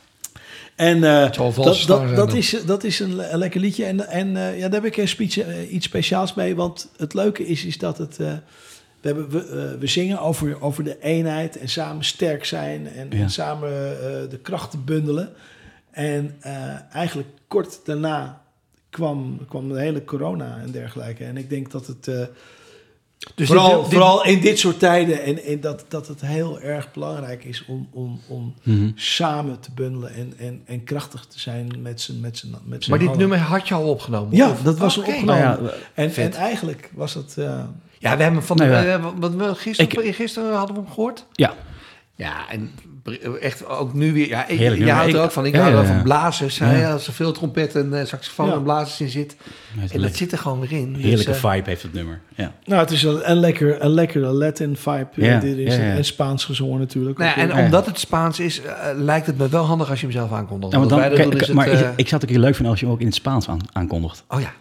En 0.76 0.96
eh, 1.04 1.30
wel 1.32 1.52
dat, 1.86 1.86
dat, 2.16 2.32
is, 2.34 2.56
dat 2.66 2.84
is 2.84 3.00
een, 3.00 3.14
le- 3.16 3.28
een 3.30 3.38
lekker 3.38 3.60
liedje. 3.60 3.84
En, 3.84 4.08
en 4.08 4.36
eh, 4.36 4.58
ja, 4.58 4.68
daar 4.68 4.82
heb 4.82 4.84
ik 4.92 4.96
een 4.96 5.08
speech, 5.08 5.38
eh, 5.38 5.72
iets 5.72 5.86
speciaals 5.86 6.34
mee. 6.34 6.56
Want 6.56 6.88
het 6.96 7.14
leuke 7.14 7.46
is, 7.46 7.64
is 7.64 7.78
dat 7.78 7.98
het. 7.98 8.18
eh, 8.20 8.32
we, 9.00 9.12
hebben, 9.12 9.30
we, 9.30 9.38
eh, 9.72 9.80
we 9.80 9.86
zingen 9.86 10.20
over, 10.20 10.62
over 10.62 10.84
de 10.84 10.98
eenheid 11.00 11.58
en 11.58 11.68
samen 11.68 12.04
sterk 12.04 12.44
zijn. 12.44 12.88
En, 12.88 13.06
Ja. 13.10 13.18
en 13.22 13.30
samen 13.30 13.68
eh, 13.70 14.30
de 14.30 14.38
krachten 14.42 14.84
bundelen. 14.84 15.32
En 15.90 16.36
eh, 16.40 16.52
eigenlijk 16.92 17.28
kort 17.48 17.80
daarna 17.84 18.40
kwam, 18.90 19.38
kwam 19.48 19.68
de 19.72 19.80
hele 19.80 20.04
corona 20.04 20.58
en 20.62 20.70
dergelijke. 20.70 21.24
En 21.24 21.36
ik 21.36 21.50
denk 21.50 21.70
dat 21.70 21.86
het. 21.86 22.08
eh, 22.08 22.20
Dus 23.34 23.46
vooral, 23.46 23.82
dit- 23.82 23.90
vooral 23.92 24.24
in 24.24 24.40
dit 24.40 24.58
soort 24.58 24.78
tijden. 24.78 25.22
En, 25.22 25.42
en 25.42 25.60
dat, 25.60 25.84
dat 25.88 26.08
het 26.08 26.20
heel 26.20 26.60
erg 26.60 26.92
belangrijk 26.92 27.44
is 27.44 27.64
om, 27.66 27.88
om, 27.92 28.20
om 28.28 28.54
Mhm. 28.62 28.90
samen 28.94 29.60
te 29.60 29.70
bundelen 29.74 30.14
en, 30.14 30.32
en, 30.38 30.62
en 30.64 30.84
krachtig 30.84 31.24
te 31.24 31.40
zijn 31.40 31.72
met 31.82 32.00
z'n 32.00 32.20
met 32.20 32.38
z'n 32.38 32.50
Maar 32.90 32.98
dit 32.98 33.08
allen. 33.08 33.20
nummer 33.20 33.38
had 33.38 33.68
je 33.68 33.74
al 33.74 33.88
opgenomen? 33.88 34.36
Ja, 34.36 34.50
of? 34.50 34.62
dat 34.62 34.78
was 34.78 34.96
al 34.96 35.02
Oké. 35.02 35.10
opgenomen. 35.12 35.42
Nou 35.42 35.64
ja, 35.64 35.72
en, 35.94 36.14
en 36.14 36.32
eigenlijk 36.32 36.90
was 36.94 37.14
het... 37.14 37.36
eh, 37.38 37.62
Ja, 37.98 38.16
we 38.16 38.22
hebben 38.22 38.42
van 38.42 38.56
Nee, 38.56 38.68
de, 38.68 38.74
ja. 38.74 38.84
eh, 38.84 39.06
wat 39.18 39.34
we 39.34 39.54
gisteren, 39.54 40.14
gisteren 40.14 40.54
hadden 40.56 40.76
we 40.76 40.82
hem 40.82 40.90
gehoord. 40.92 41.26
Ja, 41.32 41.54
Ja, 42.18 42.50
en 42.50 42.70
echt 43.40 43.66
ook 43.66 43.94
nu 43.94 44.12
weer. 44.12 44.28
Ja, 44.28 44.46
ik, 44.48 44.58
Heerlijk 44.58 44.76
nummer. 44.78 44.94
houdt 44.96 45.12
er 45.12 45.18
Ik- 45.18 45.24
ook 45.24 45.30
van. 45.30 45.46
Ik 45.46 45.54
ja, 45.54 45.60
hou 45.60 45.70
ja, 45.72 45.76
wel 45.80 45.86
ja. 45.88 45.94
van 45.94 46.02
blazers. 46.02 46.58
hè. 46.58 46.88
Als 46.92 47.06
er 47.06 47.12
veel 47.12 47.32
trompet 47.32 47.74
en 47.74 48.00
eh, 48.00 48.06
saxofoon 48.06 48.46
Ja. 48.48 48.52
en 48.54 48.62
blazers 48.62 49.00
in 49.00 49.08
zit. 49.08 49.36
En 49.92 50.00
dat 50.00 50.14
zit 50.16 50.32
er 50.32 50.38
gewoon 50.38 50.60
weer 50.60 50.72
in. 50.72 50.92
Dus, 50.92 51.02
heerlijke 51.02 51.32
eh, 51.32 51.52
vibe 51.52 51.68
heeft 51.70 51.82
het 51.82 51.92
nummer. 51.92 52.20
Ja. 52.34 52.52
nou, 52.64 52.80
het 52.80 52.90
is 52.90 53.02
een, 53.02 53.30
een, 53.30 53.36
lekker, 53.36 53.82
een 53.82 53.90
lekkere 53.90 54.26
Latin 54.26 54.76
vibe. 54.76 55.06
eh, 55.16 55.24
Ja, 55.26 55.38
dit 55.40 55.56
is 55.56 55.76
ja, 55.76 55.82
ja. 55.82 55.94
En 55.94 56.04
Spaans 56.04 56.44
gezongen 56.44 56.78
natuurlijk. 56.78 57.18
nou 57.18 57.40
en 57.40 57.48
Ja. 57.48 57.64
omdat 57.64 57.86
het 57.86 57.98
Spaans 57.98 58.40
is, 58.40 58.60
lijkt 58.96 59.26
het 59.26 59.38
me 59.38 59.48
wel 59.48 59.64
handig 59.64 59.90
als 59.90 60.00
je 60.00 60.06
hem 60.06 60.14
zelf 60.14 60.32
aankondigt. 60.32 60.72
Ja, 60.72 60.78
maar 60.78 60.88
dan, 60.88 61.00
is 61.00 61.18
het, 61.18 61.34
ik, 61.34 61.40
ik 61.96 62.08
zou 62.08 62.20
het 62.20 62.22
ook 62.22 62.30
heel 62.30 62.40
leuk 62.40 62.54
vinden 62.54 62.70
als 62.70 62.80
je 62.80 62.86
hem 62.86 62.94
ook 62.94 63.00
in 63.00 63.06
het 63.06 63.14
Spaans 63.14 63.48
aan, 63.48 63.58
aankondigt. 63.72 64.24
Oh 64.28 64.40
ja. 64.40 64.52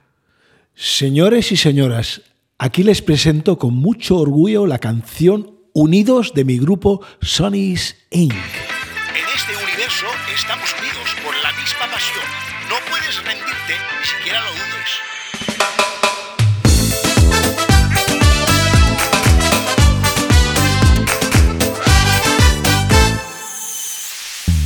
Señores 0.73 1.51
y 1.51 1.55
señoras, 1.55 2.21
aquí 2.57 2.83
les 2.83 3.01
presento 3.01 3.57
con 3.57 3.73
mucho 3.73 4.17
orgullo 4.17 4.65
la 4.67 4.77
canción 4.77 5.49
Unidos 5.77 6.31
de 6.33 6.45
mi 6.45 6.57
grupo 6.57 7.01
Sonny's 7.21 7.97
Inc. 8.09 8.31
En 8.31 9.25
este 9.35 9.57
universo 9.61 10.05
estamos 10.33 10.73
unidos 10.79 11.15
por 11.21 11.35
la 11.35 11.51
misma 11.51 11.91
pasión. 11.91 12.23
No 12.69 12.75
puedes 12.89 13.17
rendirte, 13.25 13.75
ni 13.99 14.05
siquiera 14.07 14.39
lo 14.39 14.51
dudes. 14.51 14.89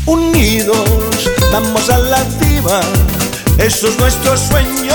Unidos, 0.05 1.31
vamos 1.51 1.89
a 1.89 1.97
la 1.97 2.23
cima. 2.23 2.81
Eso 3.57 3.87
es 3.87 3.97
nuestro 3.97 4.37
sueño, 4.37 4.93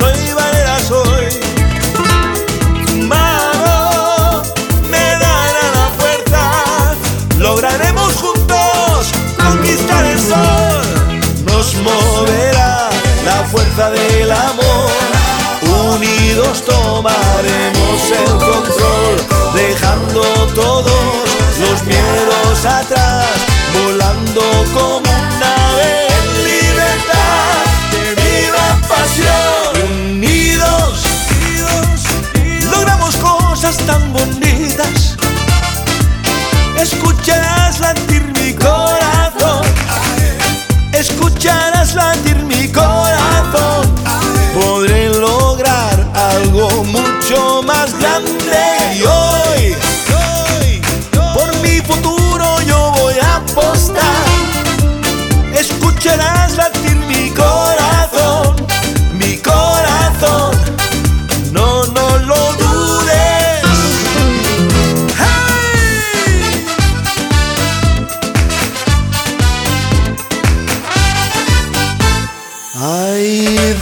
no 0.00 0.06
hay 0.06 0.33
del 13.76 14.30
amor. 14.30 14.90
Unidos 15.96 16.64
tomaremos 16.64 18.10
el 18.12 18.30
control, 18.38 19.16
dejando 19.52 20.22
todos 20.54 21.24
los 21.58 21.82
miedos 21.82 22.64
atrás, 22.64 23.26
volando 23.82 24.42
como 24.72 24.98
un 24.98 25.42
ave 25.42 26.06
en 26.06 26.44
libertad. 26.44 27.64
¡Que 27.90 28.14
viva 28.14 28.80
pasión! 28.88 29.90
Unidos, 30.12 31.02
logramos 32.70 33.16
cosas 33.16 33.76
tan 33.78 34.12
bonitas. 34.12 35.16
Escucharás 36.78 37.80
latir 37.80 38.22
mi 38.40 38.54
corazón. 38.54 39.03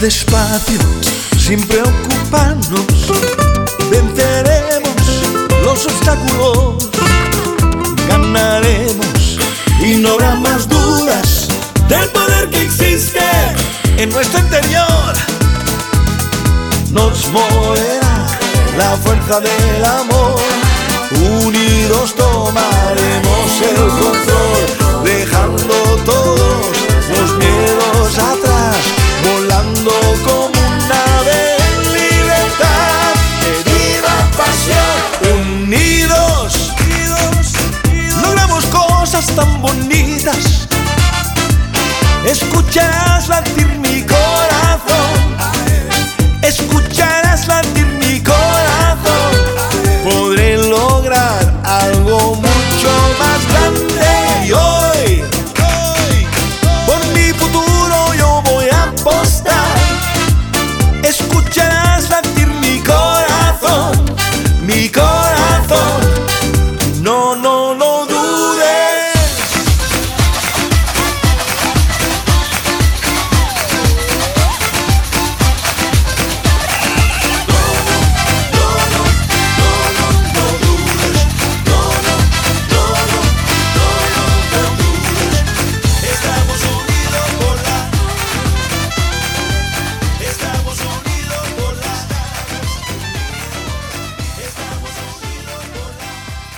Despacio, 0.03 0.79
sin 1.39 1.65
preocuparnos, 1.65 2.85
venceremos 3.89 5.01
los 5.63 5.85
obstáculos, 5.85 6.89
ganaremos. 8.09 9.37
Y 9.79 9.95
no 9.95 10.09
habrá 10.11 10.35
más 10.35 10.67
dudas 10.67 11.47
del 11.87 12.09
poder 12.09 12.49
que 12.49 12.63
existe 12.63 13.23
en 13.95 14.09
nuestro 14.09 14.41
interior. 14.41 15.13
Nos 16.91 17.25
moverá 17.29 18.27
la 18.77 18.97
fuerza 18.97 19.39
del 19.39 19.85
amor, 19.85 20.41
unidos 21.45 22.13
tomaremos 22.15 23.61
el 23.61 23.87
control, 24.03 25.03
dejando 25.05 25.75
todos 26.05 26.67
los 27.09 27.37
miedos 27.37 28.19
atrás, 28.19 28.42
tan 39.35 39.61
bonitas. 39.61 40.67
Escucharás 42.25 43.27
latir 43.29 43.72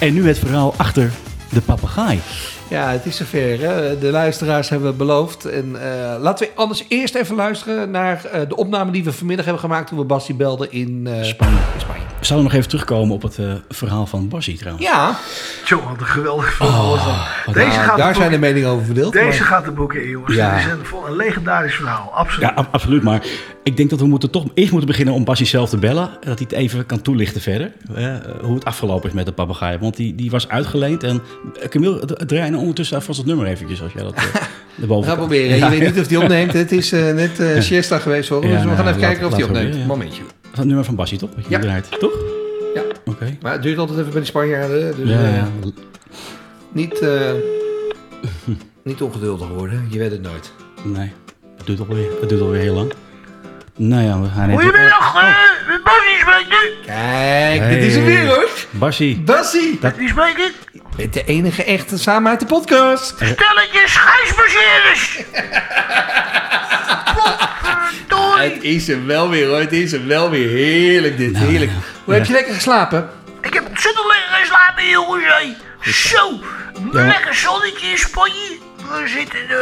En 0.06 0.14
nu 0.14 0.28
het 0.28 0.40
verhaal 0.40 0.74
achter 0.78 1.12
de 1.50 1.62
papegaai. 1.62 2.20
Ja, 2.70 2.92
het 2.92 3.06
is 3.06 3.16
zover. 3.16 3.60
Hè? 3.60 4.00
De 4.00 4.12
luisteraars 4.12 4.70
hebben 4.70 4.98
beloofd. 4.98 5.46
En 5.46 5.76
eh, 5.82 6.22
laten 6.22 6.48
we 6.48 6.52
anders 6.56 6.86
eerst 6.88 7.16
even 7.16 7.36
luisteren 7.36 7.92
naar 7.92 8.26
eh, 8.26 8.42
de 8.48 8.56
opname 8.56 8.92
die 8.92 9.04
we 9.04 9.14
vanmiddag 9.14 9.46
hebben 9.46 9.64
gemaakt 9.64 9.88
toen 9.88 9.98
we 9.98 10.04
Basti 10.04 10.36
belden 10.36 10.72
in 10.72 11.08
eh, 11.08 11.24
Spanje. 11.24 11.58
in 11.74 11.80
Spanje. 11.80 12.15
We 12.26 12.32
zouden 12.32 12.50
nog 12.52 12.60
even 12.60 12.70
terugkomen 12.72 13.16
op 13.16 13.22
het 13.22 13.38
eh, 13.40 13.46
verhaal 13.70 14.06
van 14.06 14.28
Bassie 14.30 14.58
trouwens. 14.58 14.86
Ja, 14.88 15.18
Zo, 15.66 15.82
wat 15.90 16.00
een 16.00 16.06
geweldig 16.06 16.54
verhaal 16.54 16.92
dat. 17.46 17.54
Deze, 17.54 17.68
nou, 17.68 17.72
gaat 17.80 17.98
daar 17.98 18.14
de 18.14 18.20
zijn 18.20 18.32
de 18.32 18.38
meningen 18.38 18.70
over 18.70 18.86
verdeeld. 18.86 19.14
deze 19.14 19.28
maar- 19.40 19.48
gaat 19.48 19.66
de 19.66 19.72
boeken 19.72 20.04
in, 20.04 20.10
jongens. 20.10 20.36
Ja. 20.36 20.56
Dit 20.56 20.66
is 20.66 20.72
een, 20.72 20.86
vol- 20.86 21.08
een 21.08 21.16
legendarisch 21.16 21.76
verhaal, 21.76 22.12
absoluut. 22.14 22.50
Ja, 22.50 22.56
ab- 22.56 22.68
absoluut. 22.72 23.04
Maar 23.04 23.24
ik 23.64 23.78
denk 23.78 23.90
dat 23.90 24.00
we 24.00 24.08
moeten 24.08 24.30
toch 24.32 24.46
eerst 24.54 24.72
moeten 24.72 24.90
beginnen 24.90 25.14
om 25.14 25.24
Bassie 25.24 25.46
zelf 25.48 25.70
te 25.70 25.78
bellen. 25.78 26.10
Dat 26.20 26.40
hij 26.40 26.48
het 26.50 26.52
even 26.52 26.86
kan 26.86 27.02
toelichten 27.02 27.42
verder. 27.42 27.72
hoe 28.42 28.54
het 28.56 28.66
afgelopen 28.66 29.10
is 29.10 29.16
met 29.16 29.26
de 29.26 29.32
papegaai. 29.32 29.78
Want 29.78 29.96
die, 29.96 30.16
die 30.16 30.32
was 30.32 30.48
uitgeleend. 30.50 31.04
En 31.04 31.22
eh, 31.62 31.68
Camille, 31.68 32.06
draai 32.26 32.50
nou 32.50 32.62
ondertussen 32.62 33.02
vast 33.02 33.18
het 33.18 33.28
nummer 33.28 33.46
eventjes. 33.46 33.82
Als 33.82 33.92
jij 33.94 34.04
dat 34.04 34.14
eh, 34.14 34.24
gaan 34.90 35.02
kan. 35.04 35.16
proberen. 35.16 35.58
Ja, 35.58 35.70
je 35.70 35.80
weet 35.80 35.94
niet 35.96 36.04
of 36.04 36.10
hij 36.10 36.18
opneemt. 36.18 36.54
Het 36.54 36.72
is 36.72 36.92
net 36.92 37.42
siesta 37.60 38.00
geweest. 38.00 38.30
Ja, 38.30 38.40
dus 38.40 38.50
we 38.50 38.56
nou, 38.56 38.76
gaan 38.76 38.88
even 38.88 39.00
kijken 39.00 39.28
of 39.28 39.36
we 39.36 39.44
opneemt. 39.44 39.88
Momentje. 39.88 40.22
Het 40.56 40.66
nummer 40.66 40.86
van 40.86 40.96
Bassie, 40.96 41.18
toch? 41.18 41.30
Wat 41.36 41.44
je 41.44 41.50
Ja. 41.50 41.60
draait, 41.60 42.00
toch? 42.00 42.14
Ja. 42.74 42.82
Oké. 43.06 43.38
Maar 43.42 43.52
het 43.52 43.62
duurt 43.62 43.78
altijd 43.78 44.00
even 44.00 44.12
bij 44.12 44.20
de 44.20 44.28
Spanjaarden. 44.28 44.96
Dus 44.96 45.10
Ja, 45.10 45.24
eh, 45.24 45.36
ja. 45.36 45.48
niet, 46.72 47.00
eh, 47.00 47.32
niet 48.84 49.02
ongeduldig 49.02 49.48
worden. 49.48 49.88
Je 49.90 50.00
weet 50.00 50.12
het 50.12 50.22
nooit. 50.22 50.52
Nee, 50.84 51.12
het 51.58 51.66
duurt 51.66 51.80
alweer, 51.80 52.10
het 52.20 52.30
duurt 52.30 52.42
alweer 52.42 52.62
heel 52.62 52.74
lang. 52.76 52.94
Nou 53.78 54.04
ja, 54.04 54.22
we 54.22 54.28
gaan 54.28 54.50
even... 54.50 54.64
Goedemiddag, 54.64 55.16
eh, 55.16 55.68
met 55.68 55.84
Bassie 55.84 56.18
spreekt. 56.20 56.48
Kijk, 56.86 57.60
Hey. 57.60 57.70
dit 57.70 57.84
is 57.84 57.96
hem 57.96 58.06
weer 58.06 58.26
hoor. 58.26 58.50
Bassie, 58.72 59.20
Bassie. 59.20 59.78
Met 59.82 59.98
wie 59.98 60.10
spreek 60.10 60.38
ik? 60.38 60.54
Met 60.98 61.14
de 61.14 61.24
enige 61.24 61.64
echte 61.64 61.98
samen 61.98 62.30
uit 62.32 62.40
de 62.40 62.46
podcast. 62.46 63.06
Stelletje 63.16 63.84
schijsbaseerders. 63.86 65.20
Het 68.40 68.64
is 68.64 68.88
hem 68.88 69.06
wel 69.06 69.30
weer 69.30 69.48
hoor. 69.48 69.60
Het 69.60 69.72
is 69.74 69.92
hem 69.92 70.08
wel 70.08 70.30
weer. 70.30 70.50
Heerlijk 70.50 71.18
dit. 71.18 71.38
Heerlijk. 71.38 71.72
Hoe 72.04 72.14
heb 72.14 72.26
je 72.26 72.34
lekker 72.34 72.54
geslapen? 72.54 73.10
Ik 73.42 73.54
heb 73.54 73.68
ontzettend 73.68 74.06
lekker 74.08 74.36
geslapen, 74.42 74.90
jongens. 74.90 75.24
hé. 75.26 75.92
Zo, 75.92 76.40
Ja. 76.92 77.06
lekker 77.08 77.34
zonnetje 77.36 77.88
in 77.88 77.98
Spanje. 77.98 78.58
We 78.78 79.08
zitten 79.08 79.40
uh, 79.50 79.58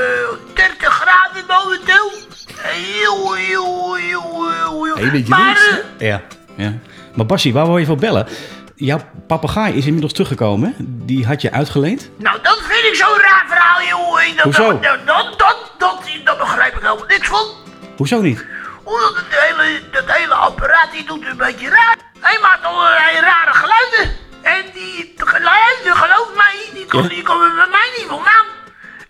30 0.54 0.94
graden 0.94 1.44
momenteel. 1.48 2.12
Heel, 2.58 3.34
heel, 3.34 3.96
heel, 3.96 4.48
heel, 4.52 4.84
heel. 5.12 5.24
Maar, 5.28 5.84
eh, 5.98 6.08
Ja, 6.08 6.22
ja. 6.56 6.74
Maar 7.14 7.26
Bassie, 7.26 7.54
waar 7.54 7.66
wil 7.66 7.78
je 7.78 7.86
voor 7.86 7.98
bellen? 7.98 8.28
Jouw 8.76 9.00
papegaai 9.28 9.74
is 9.74 9.86
inmiddels 9.86 10.14
teruggekomen. 10.14 10.74
Die 11.06 11.26
had 11.26 11.42
je 11.42 11.52
uitgeleend. 11.52 12.10
nou, 12.18 12.38
dat 12.42 12.62
vind 12.64 12.84
ik 12.86 12.96
zo'n 12.96 13.18
raar 13.22 13.46
verhaal, 13.48 13.82
jongen. 13.90 14.36
Dat, 14.36 14.44
Hoezo? 14.44 14.72
Dat, 14.72 14.82
dat, 14.82 15.06
dat, 15.06 15.38
dat, 15.38 15.72
dat, 15.78 16.02
dat 16.24 16.38
begrijp 16.38 16.74
ik 16.76 16.82
helemaal 16.82 17.06
niks 17.08 17.28
van. 17.28 17.46
Hoezo 17.98 18.22
niet? 18.22 18.46
Omdat 18.84 19.14
het 19.16 19.26
hele, 19.30 19.80
dat 19.92 20.04
hele 20.18 20.34
apparaat 20.34 20.92
die 20.92 21.06
doet 21.06 21.26
een 21.26 21.38
beetje 21.38 21.70
raar. 21.70 21.98
Hij 22.20 22.38
maakt 22.42 22.64
allerlei 22.64 23.20
rare 23.20 23.54
geluiden. 23.54 24.16
En 24.42 24.64
die 24.74 25.14
geluiden, 25.18 25.96
geloof 25.96 26.30
mij, 26.36 26.56
die, 26.74 27.02
Ja. 27.02 27.08
die 27.08 27.22
komen 27.24 27.56
bij 27.56 27.68
mij 27.70 27.90
niet 27.98 28.06
vandaan. 28.08 28.46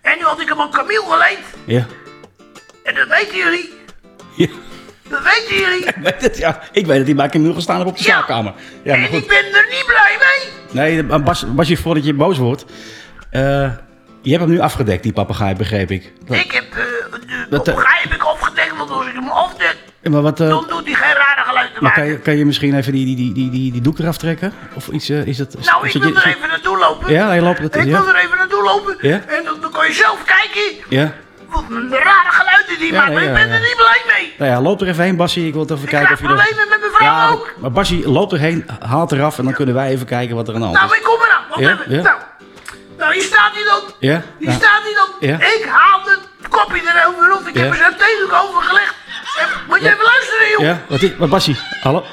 En 0.01 0.17
nu 0.17 0.23
had 0.23 0.39
ik 0.41 0.47
hem 0.49 0.61
aan 0.61 0.71
Camille 0.71 1.05
geleend. 1.09 1.45
Ja. 1.65 1.85
En 2.83 2.95
dat 2.95 3.07
weten 3.07 3.37
jullie. 3.37 3.73
ja. 4.35 4.47
Dat 5.09 5.23
weten 5.23 5.55
jullie. 5.59 5.85
Ik 5.93 5.95
weet 5.95 6.21
het, 6.21 6.37
ja. 6.37 6.59
Ik 6.71 6.85
weet 6.85 6.97
het, 6.97 7.05
die 7.05 7.15
maakt 7.15 7.33
inmiddels 7.33 7.63
gestaan 7.63 7.79
heb 7.79 7.87
op 7.87 7.97
de 7.97 8.03
Ja. 8.03 8.09
slaapkamer. 8.11 8.53
Ja, 8.83 8.95
maar 8.97 9.09
en 9.09 9.13
ik 9.15 9.27
ben 9.27 9.45
er 9.53 9.67
niet 9.69 9.85
blij 9.85 10.17
mee. 10.19 10.51
Nee, 10.71 11.03
maar 11.03 11.21
Bas, 11.23 11.45
Basje, 11.53 11.77
voordat 11.77 12.05
je 12.05 12.13
boos 12.13 12.37
wordt. 12.37 12.65
eh, 13.31 13.71
je 14.21 14.29
hebt 14.31 14.41
hem 14.41 14.49
nu 14.49 14.59
afgedekt, 14.59 15.03
die 15.03 15.13
papegaai, 15.13 15.55
begreep 15.55 15.91
ik. 15.91 16.11
Dat- 16.25 16.37
Ik 16.37 16.51
heb, 16.51 16.63
eh 16.71 16.77
de 17.49 17.55
eh, 17.55 17.61
papegaai 17.63 17.99
heb 18.03 18.13
ik 18.13 18.22
maar 20.11 20.21
wat, 20.21 20.39
eh, 20.39 20.47
dan 20.49 20.65
doet 20.69 20.85
hij 20.85 20.93
geen 20.93 21.13
rare 21.13 21.43
geluiden 21.47 21.83
maar 21.83 21.93
kan 21.93 22.05
je, 22.05 22.17
kan 22.19 22.35
je 22.37 22.45
misschien 22.45 22.77
even 22.77 22.91
die, 22.91 23.05
die, 23.05 23.15
die, 23.15 23.33
die, 23.33 23.49
die, 23.49 23.71
die 23.71 23.81
doek 23.81 23.99
eraf 23.99 24.17
trekken? 24.17 24.53
Of 24.73 24.87
iets, 24.87 25.09
eh, 25.09 25.25
is 25.25 25.37
dat... 25.37 25.53
Nou, 25.65 25.87
ik 25.87 25.93
wil 25.93 26.07
je- 26.07 26.15
er 26.15 26.25
even 26.27 26.47
naartoe 26.49 26.77
lopen. 26.77 27.11
Ja, 27.13 27.33
je 27.33 27.41
loopt 27.41 27.59
het, 27.59 27.75
Ik 27.75 27.83
wil 27.83 28.07
er 28.07 28.15
even 28.15 28.37
naartoe 28.37 28.63
lopen. 28.63 28.97
Ja. 29.01 29.21
En 29.27 29.43
dan, 29.43 29.61
dan 29.61 29.71
kan 29.71 29.87
je 29.87 29.93
zelf 29.93 30.23
kijken 30.25 30.85
Ja? 30.89 31.13
wat 31.49 31.63
een 31.69 31.89
rare 31.91 32.31
geluiden 32.31 32.77
die 32.79 32.91
Ja, 32.93 32.99
maakt. 32.99 33.11
ja, 33.13 33.19
ik 33.19 33.33
ben 33.33 33.49
er 33.51 33.59
niet 33.59 33.75
blij 33.75 34.01
mee. 34.17 34.33
Nou 34.37 34.51
ja, 34.51 34.61
loop 34.61 34.81
er 34.81 34.87
even 34.87 35.03
heen, 35.03 35.15
Bassie. 35.15 35.47
Ik 35.47 35.53
wil 35.53 35.61
het 35.61 35.71
even 35.71 35.83
Ik 35.83 35.89
kijken 35.89 36.13
of 36.13 36.21
je... 36.21 36.27
dat- 36.27 36.35
problemen 36.37 36.69
met 36.69 36.79
mijn 36.79 36.91
vrouw 36.91 37.07
Ja, 37.07 37.29
ook. 37.29 37.53
maar 37.57 37.71
Bassie, 37.71 38.09
loop 38.09 38.33
erheen, 38.33 38.65
haal 38.79 39.01
het 39.01 39.11
eraf 39.11 39.37
en 39.37 39.43
dan 39.43 39.53
kunnen 39.53 39.75
wij 39.75 39.89
even 39.89 40.05
kijken 40.05 40.35
wat 40.35 40.47
er 40.47 40.53
aan 40.53 40.59
de 40.59 40.65
hand 40.65 40.77
Nou, 40.79 40.91
is. 40.91 40.97
ik 40.97 41.03
kom 41.03 41.19
eraan. 41.21 41.43
Wacht 41.49 41.61
Ja, 41.61 41.71
even. 41.71 42.03
Nou, 42.03 42.17
nou, 42.97 43.13
hier 43.13 43.21
staat 43.23 43.51
hij 43.53 43.63
dan. 43.63 43.81
Ja? 43.99 44.21
Hier 44.39 44.47
Nou, 44.47 44.59
staat 44.59 44.81
hij 44.83 44.93
dan. 44.93 45.29
Ik 45.59 45.65
haal 45.69 45.99
het 46.05 46.19
kopje 46.49 46.81
erover 46.95 47.33
op. 47.37 47.47
Ik 47.47 47.53
heb 47.57 47.69
er 47.69 47.75
zo'n 47.75 47.97
theedoek 47.97 48.33
over 48.43 48.61
gelegd. 48.61 48.95
Moet 49.67 49.81
je 49.81 49.85
even 49.87 50.03
luisteren, 50.03 50.49
joh. 50.49 50.61
Ja, 50.61 50.81
wat 50.87 51.01
is... 51.01 51.09
Wat, 51.17 51.29
Bassie, 51.29 51.57
hallo? 51.81 52.05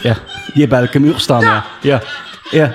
Ja, 0.00 0.12
die 0.46 0.52
heeft 0.54 0.68
bij 0.68 0.80
de 0.80 0.88
Camille 0.88 1.14
gestaan, 1.14 1.40
ja. 1.40 1.64
Ja. 1.80 2.00
Ja, 2.50 2.72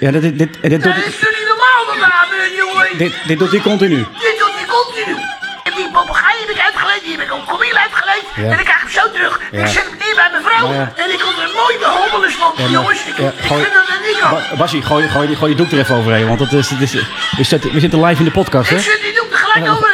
ja. 0.00 0.10
Dit, 0.10 0.22
dit, 0.22 0.38
dit, 0.38 0.82
Dat 0.82 0.96
is 0.96 1.18
toch 1.18 1.30
niet 1.38 1.48
normaal 1.48 1.82
er 1.94 2.12
gebeurt, 2.24 2.56
jongen. 2.56 2.98
dit, 2.98 3.12
dit 3.26 3.38
doet 3.38 3.50
hij 3.50 3.60
continu. 3.60 3.96
Dit 3.96 4.36
doet 4.38 4.54
hij 4.54 4.66
continu. 4.66 5.16
En 5.64 5.72
die 5.76 5.90
papegaai 5.90 6.36
heb 6.40 6.48
ik 6.48 6.60
uitgeleid, 6.60 7.00
die 7.02 7.10
heb 7.16 7.20
ik 7.26 7.32
ook 7.32 7.46
Camille 7.46 7.78
uitgeleid. 7.78 8.24
Ja. 8.36 8.42
En 8.42 8.58
ik 8.58 8.64
krijg 8.64 8.80
hem 8.80 8.90
zo 8.90 9.10
terug. 9.12 9.40
Ja. 9.52 9.60
Ik 9.60 9.66
zet 9.66 9.84
hem 9.88 9.98
neer 9.98 10.14
bij 10.14 10.28
mijn 10.30 10.42
vrouw. 10.44 10.66
En 11.04 11.10
ik 11.12 11.18
kon 11.26 11.34
er 11.44 11.50
mooi 11.60 11.74
de 11.78 12.34
van. 12.38 12.52
Ja, 12.64 12.70
jongens, 12.70 13.04
ik, 13.06 13.16
ja, 13.18 13.28
ik 13.28 13.44
gooi- 13.46 13.62
vind 13.62 13.74
dat 13.74 14.00
niet 14.06 14.18
kan. 14.20 14.30
Ba- 14.30 14.56
Bassie, 14.56 14.82
gooi, 14.82 15.08
gooi, 15.08 15.36
gooi 15.36 15.50
je 15.50 15.56
doek 15.56 15.70
er 15.72 15.78
even 15.78 15.94
overheen, 15.96 16.28
want 16.28 16.40
het 16.40 16.52
is, 16.52 16.70
het 16.70 16.80
is, 16.80 16.92
we, 17.36 17.44
zitten, 17.44 17.72
we 17.72 17.80
zitten 17.80 18.04
live 18.04 18.18
in 18.18 18.24
de 18.24 18.30
podcast, 18.30 18.70
hè? 18.70 18.76
Ik 18.76 18.82
zet 18.82 19.00
die 19.02 19.14
doek 19.14 19.30
er 19.32 19.38
gelijk 19.38 19.70
overheen. 19.70 19.93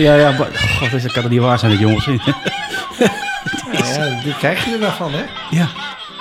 Ja, 0.00 0.14
ja, 0.14 0.36
ba- 0.36 0.48
god, 0.78 1.02
dat 1.02 1.12
kan 1.12 1.22
er 1.24 1.28
niet 1.30 1.40
waar 1.40 1.58
zijn, 1.58 1.70
dit 1.70 1.80
jongens. 1.80 2.08
Ja, 3.72 4.20
dit 4.24 4.36
krijg 4.38 4.64
je 4.64 4.72
er 4.72 4.78
wel 4.80 4.90
van, 4.90 5.10
hè? 5.12 5.22
Ja, 5.50 5.68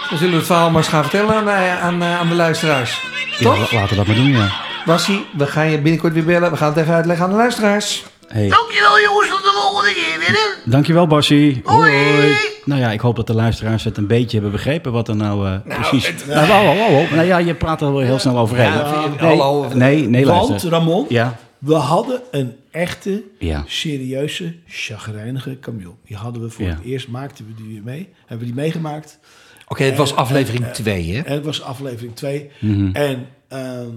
Dan 0.09 0.17
zullen 0.17 0.31
we 0.33 0.37
het 0.37 0.45
verhaal 0.45 0.69
maar 0.69 0.77
eens 0.77 0.87
gaan 0.87 1.01
vertellen 1.03 1.35
aan, 1.35 1.49
eh, 1.49 1.83
aan, 1.83 2.01
eh, 2.01 2.19
aan 2.19 2.27
de 2.29 2.35
luisteraars. 2.35 3.01
ja 3.37 3.43
Toch? 3.43 3.71
la- 3.71 3.79
laten 3.79 3.89
we 3.89 3.95
dat 3.95 4.05
maar 4.07 4.15
doen, 4.15 4.27
ja. 4.31 4.47
Bassie, 4.85 5.25
we 5.37 5.47
gaan 5.47 5.69
je 5.69 5.79
binnenkort 5.81 6.13
weer 6.13 6.25
bellen. 6.25 6.51
We 6.51 6.57
gaan 6.57 6.67
het 6.69 6.77
even 6.77 6.93
uitleggen 6.93 7.25
aan 7.25 7.31
de 7.31 7.37
luisteraars. 7.37 8.03
Hey. 8.27 8.47
Dankjewel, 8.47 8.99
jongens. 9.01 9.29
Tot 9.29 9.41
de 9.43 9.59
volgende 9.61 9.93
keer 9.93 10.19
weer. 10.19 10.57
Dankjewel, 10.65 11.07
Bassie. 11.07 11.61
Hoi. 11.63 12.35
Nou 12.65 12.81
ja, 12.81 12.91
ik 12.91 12.99
hoop 12.99 13.15
dat 13.15 13.27
de 13.27 13.33
luisteraars 13.35 13.83
het 13.83 13.97
een 13.97 14.07
beetje 14.07 14.31
hebben 14.33 14.51
begrepen 14.51 14.91
wat 14.91 15.07
er 15.07 15.15
nou, 15.15 15.47
eh, 15.47 15.75
precies... 15.79 16.11
Nou, 16.27 16.47
wow, 16.47 16.65
wow, 16.65 16.77
wow, 16.77 16.89
wow. 16.89 17.11
Nou 17.11 17.27
ja, 17.27 17.37
je 17.37 17.53
praat 17.53 17.81
er 17.81 17.91
wel 17.93 18.01
heel 18.01 18.19
snel 18.19 18.37
overheen. 18.37 18.71
Ja, 18.73 18.91
nee, 19.19 19.37
nee, 19.73 20.07
nee, 20.07 20.25
Want, 20.25 20.49
luister. 20.49 20.71
Ramon, 20.71 21.05
Ja, 21.09 21.35
we 21.57 21.73
hadden 21.75 22.21
een 22.31 22.55
echte, 22.71 23.23
Ja. 23.39 23.63
serieuze, 23.67 24.55
chagrijnige 24.67 25.60
Camille. 25.60 25.93
Die 26.05 26.17
hadden 26.17 26.41
we 26.41 26.49
voor 26.49 26.65
Ja. 26.65 26.75
het 26.75 26.84
eerst, 26.84 27.08
maakten 27.08 27.45
we 27.47 27.63
die 27.63 27.82
mee. 27.82 28.10
Hebben 28.19 28.47
we 28.47 28.53
die 28.53 28.62
meegemaakt. 28.62 29.19
Oké, 29.67 29.84
het 29.84 29.97
was 29.97 30.15
aflevering 30.15 30.65
2, 30.65 31.13
hè? 31.15 31.21
En 31.21 31.34
het 31.34 31.45
was 31.45 31.62
aflevering 31.62 32.15
2. 32.15 32.49
Mhm. 32.60 32.89
En 32.95 33.27
ehm, 33.47 33.91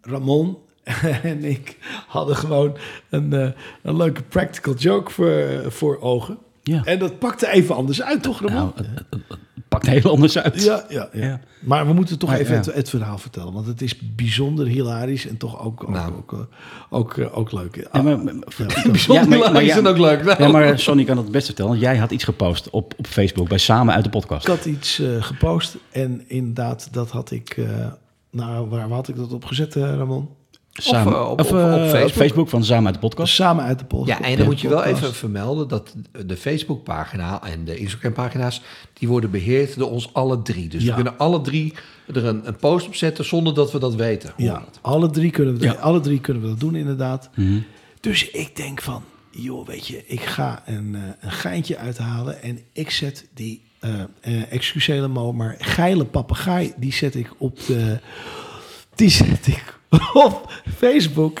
Ramon 0.00 0.56
en 1.22 1.44
ik 1.44 1.76
hadden 2.08 2.36
gewoon 2.36 2.76
een, 3.10 3.32
eh, 3.32 3.48
een 3.82 3.96
leuke 3.96 4.22
practical 4.22 4.74
joke 4.74 5.10
voor, 5.10 5.64
voor 5.72 6.00
ogen. 6.00 6.38
Ja. 6.62 6.84
En 6.84 6.98
dat 6.98 7.18
pakte 7.18 7.48
even 7.50 7.74
anders 7.74 8.02
uit, 8.02 8.22
toch 8.22 8.40
Ramon? 8.40 8.54
nou, 8.56 8.70
het, 8.76 8.86
het- 8.86 9.04
het- 9.10 9.24
het 9.54 9.68
pakt 9.68 9.86
heel 9.86 10.10
anders 10.10 10.38
uit. 10.38 10.62
ja, 10.64 10.84
ja, 10.88 11.08
ja, 11.12 11.22
Ja. 11.26 11.40
Maar 11.60 11.86
we 11.86 11.92
moeten 11.92 12.18
toch 12.18 12.28
Maar, 12.30 12.38
even 12.38 12.52
ja. 12.54 12.60
het, 12.60 12.74
het 12.74 12.88
verhaal 12.88 13.18
vertellen. 13.18 13.52
Want 13.52 13.66
het 13.66 13.82
is 13.82 13.98
bijzonder 14.14 14.66
hilarisch 14.66 15.26
en 15.26 15.36
toch 15.36 15.60
ook, 15.64 15.82
ook, 15.82 15.88
Nou. 15.88 16.12
ook, 16.16 16.32
eh, 16.32 16.38
ook, 16.90 17.16
eh, 17.18 17.38
ook 17.38 17.52
leuk. 17.52 17.88
Ja, 17.92 18.02
maar, 18.02 18.14
Ah, 18.16 18.84
Bijzonder 18.90 19.32
hilarisch 19.32 19.76
en 19.76 19.86
ook 19.86 19.98
leuk. 19.98 20.24
Nou. 20.24 20.42
Ja, 20.42 20.48
maar 20.48 20.78
Sonny 20.78 21.04
kan 21.04 21.14
het 21.16 21.22
het 21.24 21.32
beste 21.32 21.46
vertellen. 21.46 21.70
want 21.70 21.82
Jij 21.82 21.96
had 21.96 22.10
iets 22.10 22.24
gepost 22.24 22.70
op, 22.70 22.94
op 22.96 23.06
Facebook 23.06 23.48
bij 23.48 23.58
Samen 23.58 23.94
uit 23.94 24.04
de 24.04 24.10
podcast. 24.10 24.48
Ik 24.48 24.54
had 24.54 24.64
iets 24.64 24.98
eh, 24.98 25.22
gepost 25.22 25.76
en 25.90 26.24
inderdaad, 26.28 26.88
dat 26.92 27.10
had 27.10 27.30
ik... 27.30 27.50
eh, 27.56 27.64
nou, 28.30 28.68
waar 28.68 28.88
had 28.88 29.08
ik 29.08 29.16
dat 29.16 29.32
op 29.32 29.44
gezet, 29.44 29.76
eh, 29.76 29.82
Ramon? 29.82 30.28
Samen, 30.72 31.12
eh, 31.12 31.30
op- 31.30 31.40
of, 31.40 31.50
op- 31.50 31.56
eh, 31.58 31.64
op 31.74 31.88
Facebook. 31.90 32.10
Facebook 32.10 32.48
van 32.48 32.64
Samen 32.64 32.84
uit 32.86 32.94
de 32.94 33.00
podcast. 33.00 33.34
Samen 33.34 33.64
uit 33.64 33.78
de 33.78 33.84
post. 33.84 34.08
Ja, 34.08 34.20
en 34.22 34.36
dan 34.36 34.46
moet 34.46 34.60
je 34.60 34.68
wel 34.68 34.84
even 34.84 35.14
vermelden 35.14 35.68
dat 35.68 35.94
de 36.26 36.36
Facebookpagina 36.36 37.42
en 37.42 37.64
de 37.64 37.76
Instagram-pagina's... 37.76 38.62
die 38.92 39.08
worden 39.08 39.30
beheerd 39.30 39.78
door 39.78 39.90
ons 39.90 40.14
alle 40.14 40.42
drie. 40.42 40.68
Dus 40.68 40.82
Ja. 40.82 40.88
we 40.88 40.94
kunnen 40.94 41.18
alle 41.18 41.40
drie 41.40 41.74
er 42.14 42.24
een, 42.24 42.46
een 42.48 42.56
post 42.56 42.86
op 42.86 42.94
zetten 42.94 43.24
zonder 43.24 43.54
dat 43.54 43.72
we 43.72 43.78
dat 43.78 43.94
weten. 43.94 44.32
Ja, 44.36 44.52
dat. 44.52 44.78
alle 44.82 45.10
drie, 45.10 45.30
kunnen 45.30 45.58
we, 45.58 45.64
Ja. 45.64 45.72
alle 45.72 46.00
drie 46.00 46.20
kunnen 46.20 46.42
we 46.42 46.48
dat 46.48 46.60
doen, 46.60 46.74
inderdaad. 46.74 47.30
Mhm. 47.36 47.58
Dus 48.00 48.30
ik 48.30 48.56
denk 48.56 48.82
van, 48.82 49.02
joh, 49.30 49.66
weet 49.66 49.86
je, 49.86 50.02
ik 50.06 50.20
ga 50.20 50.62
een, 50.66 50.94
eh, 50.94 51.00
een 51.20 51.30
geintje 51.32 51.76
uithalen 51.76 52.42
en 52.42 52.58
ik 52.72 52.90
zet 52.90 53.26
die, 53.34 53.62
eh 53.80 53.90
eh 54.20 54.52
excuus 54.52 54.86
helemaal, 54.86 55.32
maar 55.32 55.56
geile 55.58 56.04
papegaai, 56.04 56.72
die 56.76 56.92
zet 56.92 57.14
ik 57.14 57.30
op 57.38 57.58
de, 57.66 57.98
die 58.94 59.08
zet 59.10 59.46
ik 59.46 59.78
op 60.28 60.52
Facebook. 60.76 61.40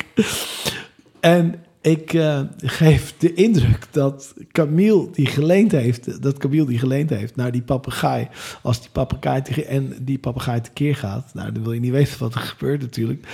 En 1.20 1.64
ik 1.80 2.12
eh, 2.14 2.40
geef 2.56 3.14
de 3.18 3.34
indruk 3.34 3.86
dat 3.90 4.34
Camille 4.52 5.08
die 5.12 5.26
geleend 5.26 5.72
heeft, 5.72 6.22
dat 6.22 6.38
Camille 6.38 6.66
die 6.66 6.78
geleend 6.78 7.10
heeft 7.10 7.36
naar 7.36 7.52
die 7.52 7.62
papegaai, 7.62 8.28
als 8.62 8.80
die 8.80 8.90
papegaai 8.90 9.42
en 9.42 9.96
die 10.00 10.18
papegaai 10.18 10.60
tekeer 10.60 10.96
gaat, 10.96 11.34
nou 11.34 11.52
dan 11.52 11.62
wil 11.62 11.72
je 11.72 11.80
niet 11.80 11.90
weten 11.90 12.18
wat 12.18 12.34
er 12.34 12.40
gebeurt 12.40 12.80
natuurlijk. 12.80 13.26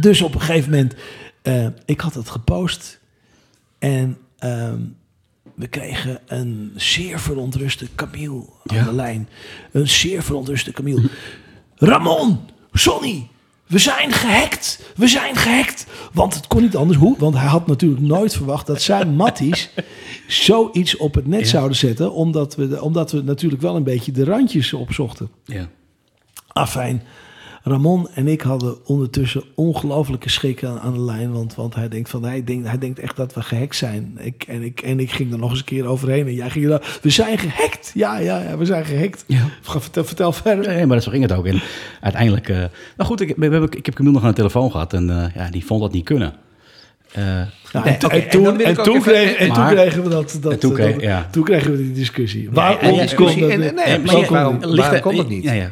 Dus 0.00 0.22
op 0.22 0.34
een 0.34 0.40
gegeven 0.40 0.70
moment, 0.70 0.94
eh, 1.42 1.66
ik 1.84 2.00
had 2.00 2.14
het 2.14 2.28
gepost 2.28 3.00
en 3.78 4.18
ehm, 4.38 4.80
we 5.54 5.66
kregen 5.66 6.20
een 6.26 6.72
zeer 6.76 7.20
verontruste 7.20 7.86
Camille 7.94 8.44
aan 8.66 8.76
Ja. 8.76 8.84
de 8.84 8.92
lijn. 8.94 9.28
Een 9.72 9.88
zeer 9.88 10.22
verontruste 10.22 10.72
Camille. 10.72 11.08
Ramon, 11.76 12.38
Sonny, 12.72 13.28
we 13.66 13.78
zijn 13.78 14.12
gehackt. 14.12 14.92
We 14.96 15.08
zijn 15.08 15.36
gehackt. 15.36 15.86
Want 16.12 16.34
het 16.34 16.46
kon 16.46 16.62
niet 16.62 16.76
anders. 16.76 16.98
Hoe? 16.98 17.18
Want 17.18 17.34
hij 17.34 17.46
had 17.48 17.66
natuurlijk 17.66 18.02
nooit 18.02 18.34
verwacht 18.36 18.66
dat 18.66 18.82
zijn 18.82 19.14
matties 19.24 19.70
zoiets 20.26 20.96
op 20.96 21.14
het 21.14 21.26
net 21.26 21.40
Ja. 21.40 21.46
zouden 21.46 21.76
zetten. 21.76 22.12
Omdat 22.12 22.56
we, 22.56 22.82
omdat 22.82 23.12
we 23.12 23.22
natuurlijk 23.22 23.62
wel 23.62 23.76
een 23.76 23.84
beetje 23.84 24.12
de 24.12 24.24
randjes 24.24 24.72
opzochten. 24.72 25.30
Ja. 25.44 25.68
Afijn. 26.52 27.02
Ramon 27.62 28.08
en 28.14 28.28
ik 28.28 28.40
hadden 28.40 28.86
ondertussen 28.86 29.42
ongelofelijke 29.54 30.28
schrik 30.28 30.64
aan, 30.64 30.80
aan 30.80 30.92
de 30.92 31.00
lijn. 31.00 31.32
Want, 31.32 31.54
want 31.54 31.74
hij, 31.74 31.88
denkt 31.88 32.10
van, 32.10 32.24
hij, 32.24 32.44
denkt, 32.44 32.66
hij 32.66 32.78
denkt 32.78 32.98
echt 32.98 33.16
dat 33.16 33.34
we 33.34 33.42
gehackt 33.42 33.76
zijn. 33.76 34.18
Ik, 34.20 34.44
en, 34.48 34.62
ik, 34.62 34.80
en 34.80 35.00
ik 35.00 35.10
ging 35.10 35.32
er 35.32 35.38
nog 35.38 35.50
eens 35.50 35.58
een 35.58 35.64
keer 35.64 35.86
overheen. 35.86 36.26
En 36.26 36.34
jij 36.34 36.50
ging 36.50 36.70
er, 36.70 36.98
we 37.02 37.10
zijn 37.10 37.38
gehackt. 37.38 37.90
Ja, 37.94 38.18
ja, 38.18 38.42
ja, 38.42 38.56
we 38.56 38.64
zijn 38.64 38.84
gehackt. 38.84 39.24
Ja. 39.26 39.48
Vertel, 39.60 40.04
vertel 40.04 40.32
verder. 40.32 40.66
Nee, 40.66 40.86
maar 40.86 41.02
zo 41.02 41.10
ging 41.10 41.22
het 41.22 41.32
ook. 41.32 41.46
En 41.46 41.62
uiteindelijk... 42.00 42.48
eh, 42.48 42.56
nou 42.56 42.70
goed, 42.96 43.20
ik, 43.20 43.34
we 43.36 43.68
ik 43.70 43.86
heb 43.86 43.94
Camille 43.94 44.14
nog 44.14 44.22
aan 44.24 44.30
de 44.30 44.36
telefoon 44.36 44.70
gehad 44.70 44.92
en 44.92 45.10
eh, 45.10 45.34
ja, 45.34 45.50
die 45.50 45.64
vond 45.64 45.80
dat 45.80 45.92
niet 45.92 46.04
kunnen. 46.04 46.34
Eh, 47.12 47.22
Nee, 47.72 47.82
en, 47.82 47.98
toen, 47.98 48.10
en 48.60 48.74
kregen, 49.00 49.38
en 49.38 49.46
toen 49.46 49.56
Maar- 49.56 49.74
kregen 49.74 50.02
we 50.02 50.08
dat. 50.08 50.38
dat 50.40 50.52
en 50.52 50.58
toen 50.58 50.72
kreeg- 50.72 50.92
dat- 50.92 51.02
ja. 51.02 51.28
toen 51.30 51.44
kregen 51.44 51.70
we 51.70 51.76
die 51.76 51.92
discussie. 51.92 52.48
Waarom 52.52 52.78
kon 52.78 52.96
dat 52.96 53.36
niet? 53.36 53.46
nee, 53.74 54.26
waarom- 54.28 54.58
ligt 54.60 54.86
waarom 54.88 55.00
kon 55.00 55.16
dat 55.16 55.28
niet? 55.28 55.44
Ja, 55.44 55.52
ja. 55.52 55.68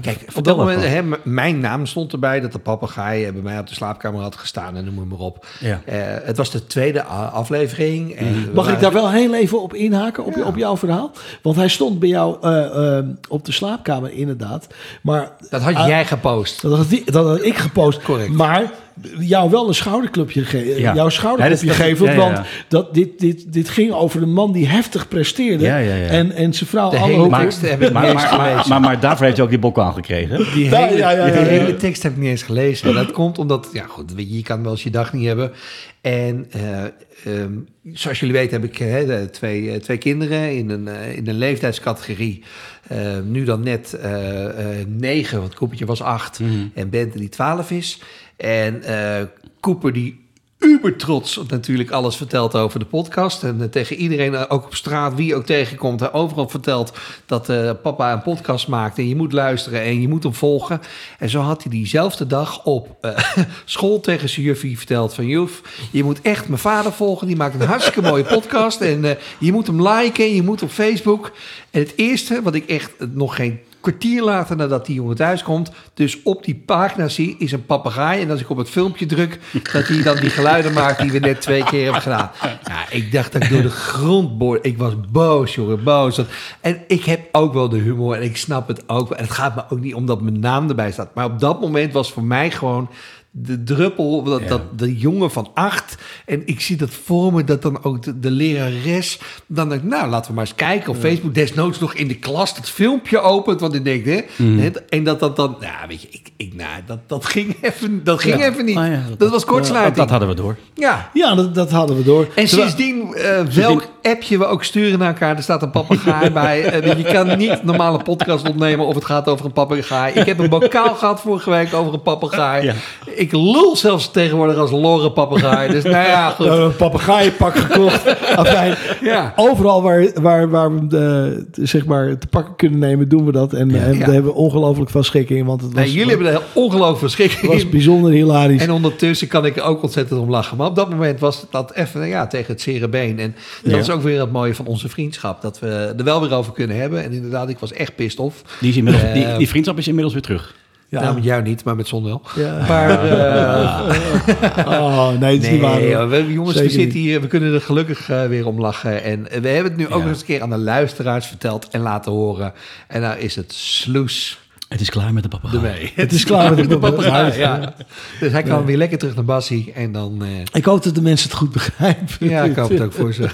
Kijk, 0.00 0.16
op 0.26 0.32
vertel 0.32 0.42
dat 0.42 0.56
moment, 0.56 0.82
hè, 0.84 1.00
mijn 1.24 1.60
naam 1.60 1.86
stond 1.86 2.12
erbij 2.12 2.40
dat 2.40 2.52
de 2.52 2.58
papegaai 2.58 3.32
bij 3.32 3.42
mij 3.42 3.58
op 3.58 3.66
de 3.66 3.74
slaapkamer 3.74 4.20
had 4.20 4.36
gestaan 4.36 4.76
en 4.76 4.84
noem 4.94 5.08
maar 5.08 5.18
op. 5.18 5.46
Ja. 5.60 5.80
Eh, 5.84 5.96
het 6.24 6.36
was 6.36 6.50
de 6.50 6.66
tweede 6.66 7.02
aflevering. 7.02 8.14
En 8.14 8.32
we 8.32 8.50
Mag 8.54 8.72
ik 8.72 8.80
daar 8.80 8.92
wel 8.92 9.10
heel 9.10 9.34
even 9.34 9.62
op 9.62 9.74
inhaken, 9.74 10.24
op, 10.24 10.44
op 10.44 10.56
jouw 10.56 10.76
verhaal? 10.76 11.10
Want 11.42 11.56
hij 11.56 11.68
stond 11.68 11.98
bij 11.98 12.08
jou 12.08 12.36
eh, 12.42 12.98
op 13.28 13.44
de 13.44 13.52
slaapkamer, 13.52 14.12
inderdaad. 14.12 14.66
Maar 15.02 15.30
Dat 15.50 15.62
had 15.62 15.74
Ah, 15.74 15.86
jij 15.88 16.04
gepost. 16.06 16.62
Dat 16.62 16.76
had, 16.76 16.88
die- 16.88 17.10
dat 17.10 17.26
had 17.26 17.44
ik 17.44 17.56
gepost. 17.56 18.02
Correct. 18.02 18.30
Maar 18.32 18.70
jou 19.18 19.50
wel 19.50 19.68
een 19.68 19.74
schouderklapje 19.74 20.44
gegeven. 20.44 20.80
Ja. 20.80 20.94
Jouw 20.94 21.08
ja, 21.10 21.44
ja, 21.44 21.84
ja. 21.84 22.16
Want 22.16 22.40
dat, 22.68 22.94
dit, 22.94 23.18
dit, 23.18 23.52
dit 23.52 23.68
ging 23.68 23.92
over 23.92 24.22
een 24.22 24.32
man 24.32 24.52
die 24.52 24.66
heftig 24.68 25.08
presteerde. 25.08 25.64
Ja, 25.64 25.76
ja, 25.76 25.94
ja. 25.94 26.06
En, 26.06 26.32
en 26.32 26.54
zijn 26.54 26.68
vrouw 26.70 26.90
De 26.90 26.96
alle 26.96 27.12
hele 27.12 27.28
tekst 27.28 27.60
heb 27.60 27.82
ik 27.82 27.92
Maar, 27.92 28.02
niet 28.02 28.12
eens 28.12 28.22
maar, 28.22 28.36
maar, 28.36 28.48
gelezen. 28.48 28.68
maar, 28.68 28.80
maar 28.80 29.00
daarvoor 29.00 29.24
heeft 29.24 29.36
hij 29.36 29.44
ook 29.44 29.52
die 29.52 29.60
bok 29.60 29.78
aangekregen. 29.78 30.36
Die 30.54 30.64
Ja, 30.64 30.86
hele, 30.86 30.96
ja, 30.96 31.10
ja, 31.10 31.26
ja, 31.26 31.32
die 31.32 31.42
hele 31.42 31.76
tekst 31.76 32.02
heb 32.02 32.12
ik 32.12 32.18
niet 32.18 32.28
eens 32.28 32.42
gelezen. 32.42 32.88
En 32.88 32.94
dat 32.94 33.10
komt 33.10 33.38
omdat, 33.38 33.68
ja 33.72 33.84
goed, 33.88 34.12
je, 34.16 34.42
kan 34.42 34.62
wel 34.62 34.72
eens 34.72 34.82
je 34.82 34.90
dag 34.90 35.12
niet 35.12 35.26
hebben. 35.26 35.52
En 36.00 36.46
eh, 36.50 36.84
ehm, 37.24 37.52
zoals 37.92 38.20
jullie 38.20 38.34
weten 38.34 38.60
heb 38.60 38.70
ik 38.70 38.80
eh, 38.80 39.22
twee, 39.22 39.70
eh, 39.70 39.80
twee 39.80 39.96
kinderen 39.98 40.56
in 40.56 40.70
een, 40.70 40.88
eh, 40.88 41.16
in 41.16 41.28
een 41.28 41.38
leeftijdscategorie. 41.38 42.42
Eh, 42.88 43.18
nu 43.24 43.44
dan 43.44 43.62
net 43.62 43.92
eh, 43.92 44.80
eh, 44.80 44.86
negen, 44.86 45.40
want 45.40 45.54
Koepertje 45.54 45.86
was 45.86 46.02
acht. 46.02 46.40
En 46.74 46.90
Bente 46.90 47.18
die 47.18 47.28
twaalf 47.28 47.70
is. 47.70 48.00
En 48.38 48.82
eh 48.82 49.22
Cooper 49.60 49.92
die 49.92 50.26
uber 50.58 50.96
trots 50.96 51.40
natuurlijk 51.48 51.90
alles 51.90 52.16
vertelt 52.16 52.54
over 52.54 52.78
de 52.78 52.84
podcast. 52.84 53.42
En 53.44 53.62
eh, 53.62 53.68
tegen 53.68 53.96
iedereen, 53.96 54.34
eh, 54.34 54.44
ook 54.48 54.64
op 54.64 54.74
straat, 54.74 55.14
wie 55.14 55.34
ook 55.34 55.46
tegenkomt, 55.46 56.12
overal 56.12 56.48
vertelt 56.48 56.98
dat 57.26 57.46
papa 57.82 58.12
een 58.12 58.22
podcast 58.22 58.68
maakt. 58.68 58.98
En 58.98 59.08
je 59.08 59.16
moet 59.16 59.32
luisteren 59.32 59.82
en 59.82 60.00
je 60.00 60.08
moet 60.08 60.22
hem 60.22 60.34
volgen. 60.34 60.80
En 61.18 61.28
zo 61.28 61.40
had 61.40 61.62
hij 61.62 61.72
diezelfde 61.72 62.26
dag 62.26 62.64
op 62.64 62.96
school 63.64 64.00
tegen 64.00 64.28
zijn 64.28 64.46
juffie 64.46 64.78
verteld 64.78 65.14
van... 65.14 65.26
Juf, 65.26 65.62
je 65.92 66.04
moet 66.04 66.20
echt 66.20 66.48
mijn 66.48 66.60
vader 66.60 66.92
volgen. 66.92 67.26
Die 67.26 67.36
maakt 67.36 67.54
een 67.54 67.66
hartstikke 67.66 68.02
mooie 68.02 68.24
podcast. 68.34 68.80
En 68.80 69.18
je 69.38 69.52
moet 69.52 69.66
hem 69.66 69.88
liken 69.88 70.24
en 70.24 70.34
je 70.34 70.42
moet 70.42 70.62
op 70.62 70.70
Facebook. 70.70 71.32
En 71.70 71.80
het 71.80 71.92
eerste 71.96 72.42
wat 72.42 72.54
ik 72.54 72.68
echt 72.68 72.92
nog 72.98 73.34
geen 73.34 73.60
kwartier 73.88 74.22
later 74.22 74.56
nadat 74.56 74.86
die 74.86 74.94
jongen 74.94 75.16
thuis 75.16 75.42
komt, 75.42 75.70
dus 75.94 76.22
op 76.22 76.44
die 76.44 76.62
pagina 76.66 77.08
zie, 77.08 77.36
is 77.38 77.52
een 77.52 77.66
papegaai. 77.66 78.22
En 78.22 78.30
als 78.30 78.40
ik 78.40 78.50
op 78.50 78.56
het 78.56 78.70
filmpje 78.70 79.06
druk, 79.06 79.38
dat 79.72 79.86
hij 79.88 80.02
dan 80.02 80.16
die 80.16 80.30
geluiden 80.30 80.72
maakt 80.72 81.00
die 81.00 81.12
we 81.12 81.18
net 81.18 81.40
twee 81.40 81.64
keer 81.64 81.82
hebben 81.84 82.02
gedaan. 82.02 82.30
Ja, 82.42 82.84
ik 82.90 83.12
dacht 83.12 83.32
dat 83.32 83.42
ik 83.42 83.50
door 83.50 83.62
de 83.62 83.70
grond 83.70 84.38
boor. 84.38 84.58
Ik 84.62 84.78
was 84.78 84.92
boos, 85.10 85.54
jongen, 85.54 85.82
boos. 85.84 86.16
Dat- 86.16 86.26
En 86.60 86.78
ik 86.86 87.04
heb 87.04 87.20
ook 87.32 87.52
wel 87.52 87.68
de 87.68 87.78
humor 87.78 88.14
en 88.16 88.22
ik 88.22 88.36
snap 88.36 88.68
het 88.68 88.88
ook. 88.88 89.10
En 89.10 89.22
het 89.24 89.32
gaat 89.32 89.54
me 89.54 89.62
ook 89.68 89.80
niet 89.80 89.94
omdat 89.94 90.20
mijn 90.20 90.38
naam 90.40 90.68
erbij 90.68 90.92
staat. 90.92 91.14
Maar 91.14 91.24
op 91.24 91.38
dat 91.40 91.60
moment 91.60 91.92
was 91.92 92.12
voor 92.12 92.24
mij 92.24 92.50
gewoon 92.50 92.88
de 93.30 93.62
druppel, 93.62 94.22
dat, 94.22 94.40
Ja. 94.40 94.46
dat 94.48 94.78
de 94.78 94.96
jongen 94.96 95.30
van 95.30 95.50
acht. 95.54 95.96
En 96.26 96.42
ik 96.46 96.60
zie 96.60 96.76
dat 96.76 96.90
voor 96.90 97.32
me, 97.32 97.44
dat 97.44 97.62
dan 97.62 97.84
ook 97.84 98.02
de, 98.02 98.18
de 98.18 98.30
lerares. 98.30 99.18
Dan 99.46 99.68
denk 99.68 99.82
ik, 99.82 99.88
nou, 99.88 100.08
laten 100.08 100.30
we 100.30 100.36
maar 100.36 100.46
eens 100.46 100.54
kijken 100.54 100.90
op 100.90 100.96
Facebook. 100.96 101.34
Desnoods 101.34 101.78
nog 101.78 101.94
in 101.94 102.08
de 102.08 102.14
klas 102.18 102.54
dat 102.54 102.70
filmpje 102.70 103.18
opent. 103.20 103.60
Want 103.60 103.74
ik 103.74 103.84
denk, 103.84 104.04
hè. 104.04 104.20
Mhm. 104.36 104.58
hè, 104.58 104.68
En 104.68 105.04
dat 105.04 105.20
dat 105.20 105.36
dan, 105.36 105.56
nou, 105.60 105.88
weet 105.88 106.02
je, 106.02 106.08
ik, 106.10 106.30
ik, 106.36 106.54
nou, 106.54 106.80
dat, 106.86 106.98
dat 107.06 107.24
ging 107.24 107.56
even, 107.60 108.04
dat 108.04 108.20
ging 108.20 108.44
even 108.44 108.64
niet. 108.64 108.76
Ah, 108.76 108.92
dat, 109.18 109.30
was 109.30 109.44
kortsluiting. 109.44 109.96
Dat, 109.96 110.08
dat 110.08 110.10
hadden 110.18 110.28
we 110.36 110.42
door. 110.42 110.56
ja. 110.74 111.10
Ja, 111.12 111.34
dat, 111.34 111.54
dat 111.54 111.70
hadden 111.70 111.96
we 111.96 112.02
door. 112.02 112.28
En 112.34 112.48
sindsdien, 112.48 113.14
eh, 113.14 113.44
welk 113.44 113.88
appje 114.02 114.38
we 114.38 114.46
ook 114.46 114.64
sturen 114.64 114.98
naar 114.98 115.08
elkaar, 115.08 115.36
er 115.36 115.42
staat 115.42 115.62
een 115.62 115.70
papegaai 115.70 116.30
bij. 116.42 116.64
Eh, 116.64 116.96
je 116.96 117.02
kan 117.04 117.38
niet 117.38 117.64
normale 117.64 118.02
podcast 118.02 118.48
opnemen 118.48 118.86
of 118.86 118.94
het 118.94 119.04
gaat 119.04 119.28
over 119.28 119.44
een 119.46 119.52
papegaai. 119.52 120.12
Ik 120.14 120.26
heb 120.26 120.38
een 120.38 120.48
bokaal 120.48 120.94
gehad 120.94 121.20
vorige 121.20 121.50
week 121.50 121.74
over 121.74 121.94
een 121.94 122.02
papegaai. 122.02 122.64
Ja. 122.64 122.72
Ik 123.06 123.32
lul 123.32 123.76
zelfs 123.76 124.10
tegenwoordig 124.10 124.56
als 124.56 124.70
Lorre 124.70 125.12
papegaai. 125.12 125.70
Dus 125.70 125.84
nou 125.84 126.06
ja, 126.06 126.28
goed. 126.28 126.38
We 126.38 126.44
hebben 126.52 126.64
een 126.70 126.76
papegaaienpak 126.76 127.56
gekocht. 127.56 128.16
Afijn, 128.36 128.74
Ja. 129.00 129.32
Overal 129.36 129.82
waar, 129.82 130.10
waar, 130.22 130.50
waar 130.50 130.74
we 130.74 130.86
de, 130.86 131.46
zeg 131.52 131.86
maar, 131.86 132.18
te 132.18 132.26
pakken 132.26 132.56
kunnen 132.56 132.78
nemen, 132.78 133.08
doen 133.08 133.24
we 133.24 133.32
dat. 133.32 133.52
En, 133.52 133.70
en 133.74 133.92
Ja. 133.98 134.04
daar 134.04 134.14
hebben 134.14 134.32
we 134.32 134.38
ongelooflijk 134.38 134.90
veel 134.90 135.02
schik 135.02 135.30
in. 135.30 135.44
Want 135.44 135.62
het 135.62 135.72
was, 135.74 135.82
Nee, 135.84 135.92
jullie 135.92 136.08
hebben 136.10 136.32
er 136.32 136.42
ongelooflijk 136.52 136.98
verschrikkelijk 136.98 137.52
het 137.52 137.62
was 137.62 137.70
bijzonder 137.70 138.10
hilarisch. 138.12 138.62
En 138.62 138.70
ondertussen 138.70 139.28
kan 139.28 139.44
ik 139.46 139.56
er 139.56 139.62
ook 139.62 139.82
ontzettend 139.82 140.20
om 140.20 140.30
lachen. 140.30 140.56
Maar 140.56 140.66
op 140.66 140.76
dat 140.76 140.90
moment 140.90 141.20
was 141.20 141.46
dat 141.50 141.72
even 141.72 142.06
ja, 142.08 142.26
tegen 142.26 142.52
het 142.52 142.62
zere 142.62 142.88
been. 142.88 143.18
En 143.18 143.34
dat 143.62 143.78
is 143.80 143.90
ook 143.90 143.97
weer 144.02 144.20
het 144.20 144.32
mooie 144.32 144.54
van 144.54 144.66
onze 144.66 144.88
vriendschap. 144.88 145.42
Dat 145.42 145.58
we 145.58 145.94
er 145.98 146.04
wel 146.04 146.20
weer 146.20 146.34
over 146.34 146.52
kunnen 146.52 146.76
hebben. 146.76 147.02
En 147.04 147.12
inderdaad, 147.12 147.48
ik 147.48 147.58
was 147.58 147.72
echt 147.72 147.94
pissed 147.96 148.18
off. 148.20 148.42
Die, 148.60 148.70
is 148.70 148.76
inmiddels, 148.76 149.12
die, 149.12 149.24
Eh, 149.24 149.36
die 149.38 149.48
vriendschap 149.48 149.78
is 149.78 149.86
inmiddels 149.86 150.14
weer 150.14 150.22
terug. 150.22 150.54
ja. 150.88 151.00
Nou, 151.00 151.14
met 151.14 151.24
jou 151.24 151.42
niet, 151.42 151.64
maar 151.64 151.76
met 151.76 151.88
Zon 151.88 152.04
wel. 152.04 152.22
Ja. 152.36 152.64
Maar 152.68 152.90
eh, 153.08 154.66
Oh, 154.80 155.18
nee, 155.18 155.34
het 155.34 155.42
is 155.44 155.50
niet 155.50 155.60
waar. 155.60 155.78
Nee, 155.80 155.94
hoor. 155.94 156.02
joh, 156.02 156.10
we, 156.26 156.32
jongens, 156.32 156.56
we 156.56 156.62
zitten 156.68 156.78
niet. 156.84 156.92
hier, 156.92 157.20
we 157.20 157.26
kunnen 157.26 157.54
er 157.54 157.60
gelukkig 157.60 158.10
eh, 158.10 158.24
weer 158.26 158.46
om 158.46 158.60
lachen. 158.60 159.02
En 159.02 159.22
we 159.22 159.48
hebben 159.48 159.64
het 159.72 159.76
nu 159.76 159.84
ook 159.84 159.90
Ja. 159.90 159.96
nog 159.98 160.06
eens 160.08 160.20
een 160.20 160.26
keer 160.26 160.42
aan 160.42 160.50
de 160.50 160.58
luisteraars 160.58 161.26
verteld 161.26 161.68
en 161.70 161.80
laten 161.80 162.12
horen. 162.12 162.52
En 162.88 163.00
daar 163.00 163.18
is 163.18 163.36
het 163.36 163.52
sloes 163.52 164.38
Het 164.68 164.80
is 164.80 164.90
klaar 164.90 165.12
met 165.12 165.22
de 165.22 165.28
papegaai. 165.28 165.56
ermee. 165.56 165.92
Het 166.04 166.12
is 166.12 166.24
klaar 166.24 166.54
met 166.54 166.68
de 166.68 166.78
papegaai, 166.78 167.38
ja. 167.38 167.74
Dus 168.20 168.32
hij 168.32 168.42
kan 168.42 168.64
weer 168.64 168.76
lekker 168.76 168.98
terug 168.98 169.14
naar 169.14 169.24
Bassie 169.24 169.72
en 169.74 169.92
dan... 169.92 170.22
eh, 170.22 170.28
Ik 170.52 170.64
hoop 170.64 170.82
dat 170.82 170.94
de 170.94 171.02
mensen 171.02 171.28
het 171.28 171.38
goed 171.38 171.52
begrijpen. 171.52 172.28
ja, 172.28 172.42
ik 172.44 172.56
hoop 172.56 172.70
het 172.70 172.80
ook 172.80 172.92
voor 172.92 173.12
ze. 173.12 173.22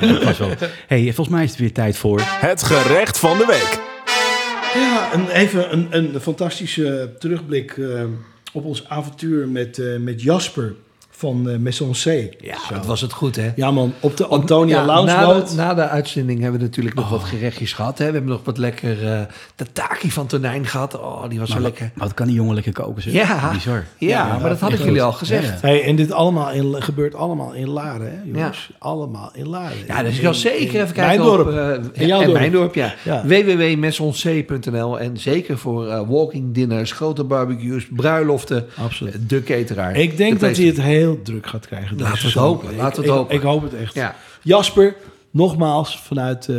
Ja, 0.00 0.56
hey, 0.86 1.02
volgens 1.04 1.28
mij 1.28 1.44
is 1.44 1.50
het 1.50 1.58
weer 1.58 1.72
tijd 1.72 1.96
voor... 1.96 2.20
Het 2.24 2.62
gerecht 2.62 3.18
van 3.18 3.38
de 3.38 3.44
week. 3.46 3.80
Ja, 4.74 5.08
een, 5.14 5.28
even 5.28 5.72
een, 5.72 5.86
een 6.14 6.20
fantastische 6.20 7.14
terugblik 7.18 7.70
eh, 7.70 8.04
op 8.52 8.64
ons 8.64 8.88
avontuur 8.88 9.48
met, 9.48 9.78
eh, 9.78 9.96
met 9.98 10.22
Jasper 10.22 10.74
van 11.18 11.48
uh, 11.48 11.56
Maison 11.56 11.90
C. 11.92 12.04
Ja, 12.40 12.56
dat 12.72 12.86
was 12.86 13.00
het 13.00 13.12
goed, 13.12 13.36
hè? 13.36 13.50
Ja 13.56 13.70
man, 13.70 13.92
op 14.00 14.16
de 14.16 14.26
Antonia 14.26 14.78
Ja, 14.80 14.84
Lounge 14.86 15.06
na, 15.06 15.32
de, 15.40 15.54
na 15.54 15.74
de 15.74 15.88
uitzending 15.88 16.40
hebben 16.40 16.60
we 16.60 16.66
natuurlijk 16.66 16.96
nog 16.96 17.08
wat 17.08 17.24
gerechtjes 17.24 17.72
gehad. 17.72 17.98
Hè? 17.98 18.06
We 18.06 18.12
hebben 18.12 18.30
nog 18.30 18.40
wat 18.44 18.58
lekker 18.58 19.02
uh, 19.02 19.20
tataki 19.54 20.10
van 20.10 20.26
tonijn 20.26 20.66
gehad. 20.66 20.98
Oh, 21.00 21.28
die 21.28 21.38
was 21.38 21.48
Maar 21.48 21.56
zo 21.58 21.62
wat- 21.62 21.72
lekker. 21.72 21.90
Maar 21.94 22.06
wat 22.06 22.16
kan 22.16 22.26
die 22.26 22.34
jongen 22.36 22.54
lekker 22.54 22.72
koken, 22.72 23.02
zeg. 23.02 23.12
Ja, 23.12 23.50
Bizar. 23.52 23.84
ja, 23.98 24.38
maar 24.40 24.48
dat 24.48 24.60
had 24.60 24.72
ik 24.72 24.78
jullie 24.84 25.02
al 25.02 25.12
gezegd. 25.12 25.60
Hey, 25.60 25.84
en 25.84 25.96
dit 25.96 26.12
allemaal 26.12 26.50
in, 26.52 26.82
gebeurt 26.82 27.14
allemaal 27.14 27.52
in 27.52 27.68
Laren, 27.68 28.10
hè, 28.10 28.18
jongens? 28.32 28.70
Allemaal 28.78 29.30
in 29.34 29.48
Laren. 29.48 29.76
Ja, 29.86 30.02
dus 30.02 30.14
ik 30.16 30.22
zal 30.22 30.34
zeker 30.34 30.80
even 30.82 30.94
kijken 30.94 31.02
mijn 31.24 31.36
dorp. 31.36 31.46
op... 31.48 31.52
eh, 31.54 32.00
In 32.02 32.06
jouw 32.06 32.18
en 32.20 32.26
dorp. 32.26 32.38
mijn 32.38 32.52
dorp, 32.52 32.74
ja. 32.74 32.94
Ja. 33.04 33.22
www.messonc.nl 33.26 34.98
En 35.00 35.16
zeker 35.16 35.58
voor 35.58 35.88
eh, 35.88 36.00
walking 36.08 36.54
dinners, 36.54 36.92
grote 36.92 37.24
barbecues, 37.24 37.86
bruiloften. 37.90 38.66
Absoluut. 38.76 39.14
eh, 39.14 39.20
De 39.26 39.42
cateraar. 39.42 39.96
Ik 39.96 40.16
denk 40.16 40.40
De 40.40 40.46
dat 40.46 40.56
hij 40.56 40.66
het 40.66 40.80
heel 40.82 41.07
druk 41.16 41.46
gaat 41.46 41.66
krijgen. 41.66 41.98
Laten 41.98 42.18
we 42.20 42.24
het 42.26 42.34
hopen, 42.34 42.70
Ik- 42.70 42.76
laten 42.76 43.02
we 43.02 43.08
het 43.08 43.10
ik- 43.10 43.16
hopen. 43.16 43.34
Ik 43.36 43.42
hoop 43.42 43.62
het 43.62 43.74
echt. 43.74 43.94
Ja. 43.94 44.14
Jasper, 44.42 44.96
nogmaals, 45.30 45.98
vanuit 46.00 46.48
eh, 46.48 46.56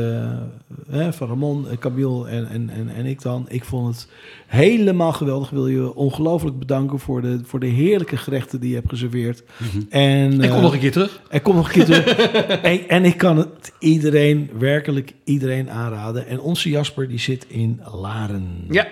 hè, 0.90 1.14
van 1.14 1.28
Ramon, 1.28 1.70
eh, 1.70 1.78
Camille 1.78 2.28
en, 2.28 2.48
en, 2.50 2.70
en, 2.70 2.90
en 2.96 3.06
ik 3.06 3.22
dan. 3.22 3.46
Ik 3.50 3.64
vond 3.66 3.96
het 3.96 4.08
helemaal 4.48 5.14
geweldig. 5.14 5.48
Ik 5.48 5.54
wil 5.54 5.68
je 5.68 5.96
ongelooflijk 5.96 6.60
bedanken 6.60 7.00
voor 7.00 7.22
de, 7.22 7.40
voor 7.44 7.60
de 7.60 7.68
heerlijke 7.68 8.18
gerechten 8.18 8.60
die 8.60 8.70
je 8.70 8.76
hebt 8.76 8.90
geserveerd. 8.90 9.44
En, 9.90 10.32
Ik 10.32 10.40
kom 10.50 10.58
eh, 10.58 10.62
nog 10.62 10.74
een 10.74 10.80
keer 10.80 10.92
terug. 10.92 11.22
er 11.30 11.42
komt 11.42 11.56
nog 11.56 11.66
een 11.68 11.74
keer 11.74 11.86
terug. 11.86 12.06
en, 12.62 12.88
en 12.90 13.06
ik 13.06 13.18
kan 13.18 13.38
het 13.38 13.72
iedereen, 13.80 14.50
werkelijk 14.60 15.14
iedereen 15.24 15.70
aanraden. 15.70 16.28
En 16.28 16.40
onze 16.40 16.70
Jasper, 16.70 17.08
die 17.08 17.20
zit 17.20 17.46
in 17.48 17.82
Laren. 17.94 18.66
Ja. 18.70 18.88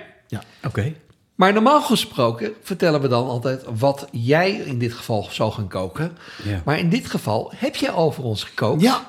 Oké. 0.66 0.94
Maar 1.38 1.54
normaal 1.54 1.82
gesproken 1.82 2.54
vertellen 2.64 3.02
we 3.02 3.08
dan 3.08 3.28
altijd 3.28 3.64
wat 3.78 4.08
jij 4.12 4.52
in 4.52 4.78
dit 4.80 4.94
geval 4.94 5.28
zou 5.32 5.52
gaan 5.52 5.68
koken. 5.68 6.18
Ja. 6.44 6.62
Maar 6.66 6.80
in 6.80 6.90
dit 6.90 7.10
geval 7.10 7.52
heb 7.56 7.76
je 7.76 7.90
al 7.92 8.12
voor 8.12 8.24
ons 8.24 8.44
gekookt. 8.44 8.82
Ja. 8.82 9.02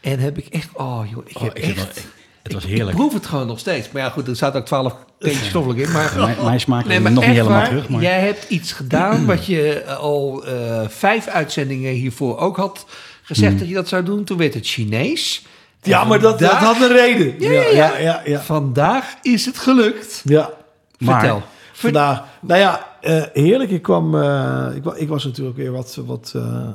En 0.00 0.18
heb 0.18 0.38
ik 0.38 0.46
echt, 0.46 0.68
oh 0.74 1.00
joh, 1.10 1.22
ik 1.26 1.36
Oh, 1.36 1.42
heb 1.42 1.56
ik 1.58 1.64
heb 1.64 1.76
echt... 1.76 1.84
wel- 1.94 2.04
het 2.42 2.52
was 2.52 2.62
ik- 2.64 2.68
heerlijk. 2.70 2.90
Ik 2.90 2.96
proef 2.96 3.12
het 3.14 3.26
gewoon 3.26 3.46
nog 3.46 3.58
steeds. 3.58 3.90
Maar 3.90 4.02
ja, 4.02 4.08
goed, 4.10 4.28
er 4.28 4.36
staat 4.36 4.54
ook 4.56 4.64
twaalf 4.66 4.94
teentjes 5.18 5.48
stoffelijk 5.48 5.80
in. 5.80 5.92
Maar, 5.92 6.12
Mijn, 6.16 6.36
mijn 6.44 6.60
smaak 6.60 6.84
nee, 6.86 7.00
maar 7.00 7.12
nog 7.12 7.24
niet 7.26 7.32
helemaal 7.34 7.58
waar, 7.58 7.68
terug. 7.68 7.88
Maar... 7.88 8.02
jij 8.02 8.20
hebt 8.20 8.48
iets 8.48 8.72
gedaan 8.72 9.26
wat 9.26 9.46
je 9.46 9.72
eh, 9.80 9.96
al 9.98 10.44
eh, 10.46 10.80
vijf 10.88 11.26
uitzendingen 11.26 11.92
hiervoor 11.92 12.38
ook 12.38 12.56
had 12.56 12.86
gezegd 13.22 13.50
Hmm. 13.50 13.58
dat 13.58 13.68
je 13.68 13.74
dat 13.74 13.88
zou 13.88 14.02
doen. 14.02 14.24
Toen 14.24 14.38
werd 14.38 14.54
het 14.54 14.66
Chinees. 14.66 15.46
En 15.82 15.90
Ja, 15.90 16.04
maar 16.04 16.20
dat, 16.20 16.38
dat 16.38 16.50
had 16.52 16.80
een 16.80 16.92
reden. 16.92 17.34
Ja, 17.40 17.50
ja, 17.50 17.68
ja. 17.70 17.98
ja, 17.98 18.22
ja. 18.24 18.40
Vandaag 18.40 19.04
is 19.22 19.46
het 19.46 19.58
gelukt. 19.58 20.20
Ja. 20.24 20.50
Maar- 20.98 21.20
Vertel. 21.20 21.42
Vandaag. 21.72 22.22
Nou 22.40 22.60
ja, 22.60 22.86
eh, 23.00 23.22
heerlijk. 23.32 23.70
Ik 23.70 23.82
kwam. 23.82 24.14
eh, 24.22 24.66
ik, 24.74 24.84
ik 24.94 25.08
was 25.08 25.24
natuurlijk 25.24 25.56
weer 25.56 25.72
wat, 25.72 25.98
wat, 26.06 26.32
eh, 26.36 26.68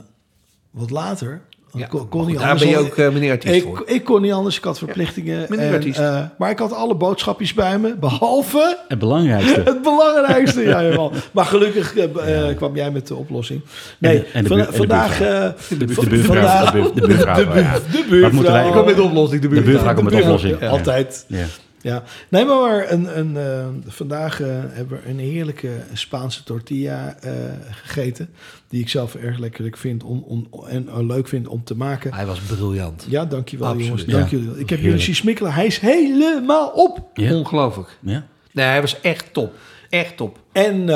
wat 0.72 0.90
later. 0.90 1.42
Ja, 1.74 1.84
Ik 1.84 1.90
kon, 1.90 2.08
kon 2.10 2.26
niet 2.26 2.38
daar 2.40 2.44
anders. 2.50 2.62
ben 2.72 2.80
je 2.80 3.06
ook, 3.08 3.14
meneer 3.14 3.32
artiest 3.32 3.56
ik, 3.56 3.64
voor. 3.64 3.84
ik 3.86 4.04
kon 4.04 4.22
niet 4.22 4.32
anders. 4.32 4.58
Ik 4.58 4.64
had 4.64 4.78
verplichtingen. 4.78 5.46
meneer 5.50 5.68
en, 5.68 5.74
artiest. 5.74 6.00
eh, 6.00 6.20
maar 6.38 6.50
ik 6.50 6.60
had 6.60 6.74
alle 6.74 6.96
boodschapjes 6.96 7.54
bij 7.54 7.80
me. 7.80 7.96
Behalve 7.96 8.78
Het 8.88 9.00
belangrijkste. 9.00 9.62
het 9.72 9.82
belangrijkste. 9.82 10.62
ja, 10.62 10.82
jawel. 10.90 11.12
Maar 11.32 11.46
gelukkig 11.46 11.94
kwam 12.56 12.76
jij 12.76 12.92
met 12.92 13.08
de 13.08 13.16
oplossing. 13.16 13.62
Nee, 13.98 14.20
de- 14.20 14.26
en 14.34 14.44
de 14.44 14.50
en 14.56 14.58
de 14.66 14.74
vandaag. 14.74 15.18
buurvrouw. 15.20 15.42
eh, 15.48 15.52
De, 15.70 15.78
de 15.78 15.86
buurvrouw. 15.86 16.66
De, 16.66 16.72
buur- 16.72 16.94
de 16.94 17.08
buurvrouw. 17.08 17.36
de, 17.36 17.46
bu- 17.46 17.60
ja. 17.60 17.74
de 17.92 18.06
buurvrouw. 18.10 18.66
Ik 18.68 18.72
kom 18.74 18.86
met 18.86 18.96
de 18.96 19.04
oplossing. 19.04 19.42
De 19.42 19.48
De 19.48 19.54
buurt. 19.54 19.66
buurvrouw 19.66 19.94
met 19.94 20.04
de 20.04 20.10
buurvrouw. 20.10 20.34
oplossing. 20.34 20.60
Ja, 20.60 20.68
Altijd. 20.68 21.26
Ja. 21.84 22.04
Nee, 22.30 22.46
maar 22.46 22.92
een, 22.92 23.18
een, 23.20 23.38
eh, 23.38 23.68
vandaag 23.88 24.42
eh, 24.42 24.48
hebben 24.50 25.02
we 25.04 25.10
een 25.10 25.20
heerlijke 25.20 25.70
Spaanse 25.94 26.44
tortilla 26.44 27.16
eh, 27.20 27.34
gegeten. 27.72 28.30
Die 28.68 28.82
ik 28.82 28.90
zelf 28.90 29.16
erg 29.16 29.38
lekker 29.38 29.78
vind 29.78 30.04
om, 30.04 30.24
om, 30.28 30.48
en 30.68 31.06
leuk 31.06 31.28
vind 31.28 31.48
om 31.48 31.64
te 31.64 31.76
maken. 31.76 32.14
Hij 32.14 32.26
was 32.26 32.40
briljant. 32.40 33.06
Ja, 33.10 33.26
dankjewel 33.26 33.68
Absoluut. 33.68 33.88
jongens. 33.88 34.06
Ja. 34.06 34.18
Dankjewel. 34.18 34.60
Ik 34.60 34.70
heb 34.70 34.80
jullie 34.80 35.00
zien 35.00 35.16
smikkelen. 35.16 35.54
Hij 35.54 35.66
is 35.66 35.80
helemaal 35.80 36.70
op. 36.70 37.10
Ja. 37.14 37.36
Ongelooflijk. 37.36 37.98
Ja. 38.02 38.26
Nee, 38.52 38.66
hij 38.66 38.82
was 38.82 39.02
echt 39.02 39.34
top. 39.34 39.54
Echt 39.90 40.18
top. 40.18 40.40
En 40.52 40.90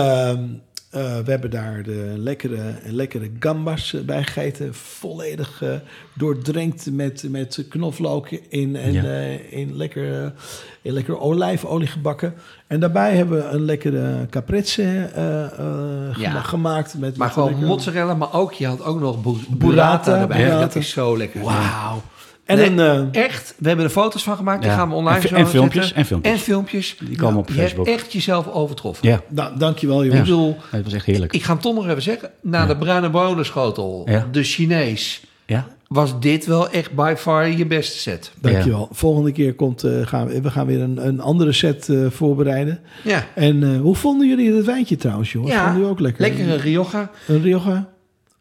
eh, 0.98 1.18
we 1.26 1.32
hebben 1.32 1.50
daar 1.50 1.84
de 1.84 2.14
lekkere, 2.18 2.62
lekkere 2.86 3.30
gambas 3.40 3.96
bij 4.06 4.24
gegeten. 4.24 4.74
Volledig 4.74 5.62
eh, 5.62 5.70
doordrenkt 6.14 6.92
met, 6.92 7.26
met 7.30 7.66
knoflook 7.70 8.30
in, 8.32 8.76
en 8.76 8.94
Ja. 8.94 9.04
eh, 9.04 9.54
in, 9.54 9.76
lekker, 9.78 10.34
in 10.82 10.94
lekkere 10.94 11.20
olijfolie 11.20 11.88
gebakken. 11.88 12.34
En 12.68 12.80
daarbij 12.80 13.16
hebben 13.16 13.38
we 13.38 13.44
een 13.50 13.66
lekkere 13.66 14.26
caprese 14.30 14.84
eh, 14.84 15.44
eh, 15.44 16.16
Ja. 16.18 16.42
gemaakt. 16.42 16.94
Met 16.98 17.18
Maar 17.18 17.28
met 17.28 17.34
gewoon 17.34 17.50
lekker- 17.50 17.68
mozzarella, 17.68 18.14
maar 18.16 18.34
ook, 18.34 18.54
je 18.54 18.68
had 18.68 18.84
ook 18.84 19.00
nog 19.00 19.22
bu- 19.22 19.30
Burrata, 19.32 19.58
burrata 19.58 20.20
erbij. 20.22 20.38
burrata. 20.38 20.60
Dat 20.60 20.76
is 20.76 20.90
zo 20.90 21.18
lekker. 21.18 21.42
Wauw. 21.42 22.02
En 22.48 22.58
Nee, 22.58 22.70
een, 22.70 23.12
eh, 23.14 23.24
echt, 23.24 23.54
we 23.58 23.68
hebben 23.68 23.86
er 23.86 23.92
foto's 23.92 24.24
van 24.24 24.36
gemaakt. 24.36 24.62
Die 24.62 24.72
gaan 24.72 24.90
we 24.90 24.96
online 24.96 25.16
En 25.22 25.28
zo 25.28 25.36
en 25.36 25.48
filmpjes, 25.48 25.84
zetten. 25.84 25.98
en 26.02 26.06
filmpjes. 26.06 26.34
En 26.34 26.40
filmpjes. 26.40 26.96
Die 27.06 27.18
komen 27.18 27.40
op 27.40 27.48
Je 27.48 27.54
Facebook. 27.54 27.86
hebt 27.86 28.00
echt 28.00 28.14
jezelf 28.14 28.48
overtroffen. 28.48 29.08
Ja. 29.08 29.22
nou, 29.30 29.58
dankjewel 29.58 30.04
Ik 30.04 30.10
jongens. 30.12 30.30
bedoel, 30.30 30.58
Het 30.70 30.84
was 30.84 30.94
echt 30.94 31.06
heerlijk. 31.06 31.34
ik 31.34 31.44
ga 31.44 31.52
hem 31.54 31.62
toch 31.62 31.76
nog 31.76 31.88
even 31.88 32.02
zeggen. 32.02 32.30
Na 32.42 32.66
de 32.66 32.78
bruine 32.78 33.10
bonenschotel, 33.10 34.02
Ja. 34.10 34.28
de 34.32 34.44
Chinees, 34.44 35.22
Ja. 35.46 35.68
was 35.88 36.20
dit 36.20 36.46
wel 36.46 36.70
echt 36.70 36.92
by 36.96 37.14
far 37.18 37.50
je 37.50 37.66
beste 37.66 37.98
set. 37.98 38.32
Dankjewel. 38.42 38.88
Volgende 38.92 39.32
keer 39.32 39.54
komt, 39.54 39.84
eh, 39.84 39.92
gaan 40.08 40.28
we, 40.28 40.42
we 40.42 40.50
gaan 40.50 40.66
weer 40.66 40.82
een, 40.82 41.08
een 41.08 41.20
andere 41.22 41.52
set 41.52 41.90
eh, 41.90 42.06
voorbereiden. 42.10 42.80
Ja. 43.04 43.26
En 43.36 43.64
eh, 43.64 43.80
hoe 43.82 43.96
vonden 43.96 44.28
jullie 44.28 44.54
het 44.56 44.66
wijntje 44.66 44.96
trouwens, 44.96 45.32
jongens? 45.32 45.54
Ja, 45.54 45.60
Vonden 45.60 45.76
jullie 45.78 45.92
ook 45.92 46.00
lekker? 46.00 46.22
Lekkere 46.22 46.56
Rioja. 46.56 47.10
Een 47.28 47.42
Rioja 47.42 47.90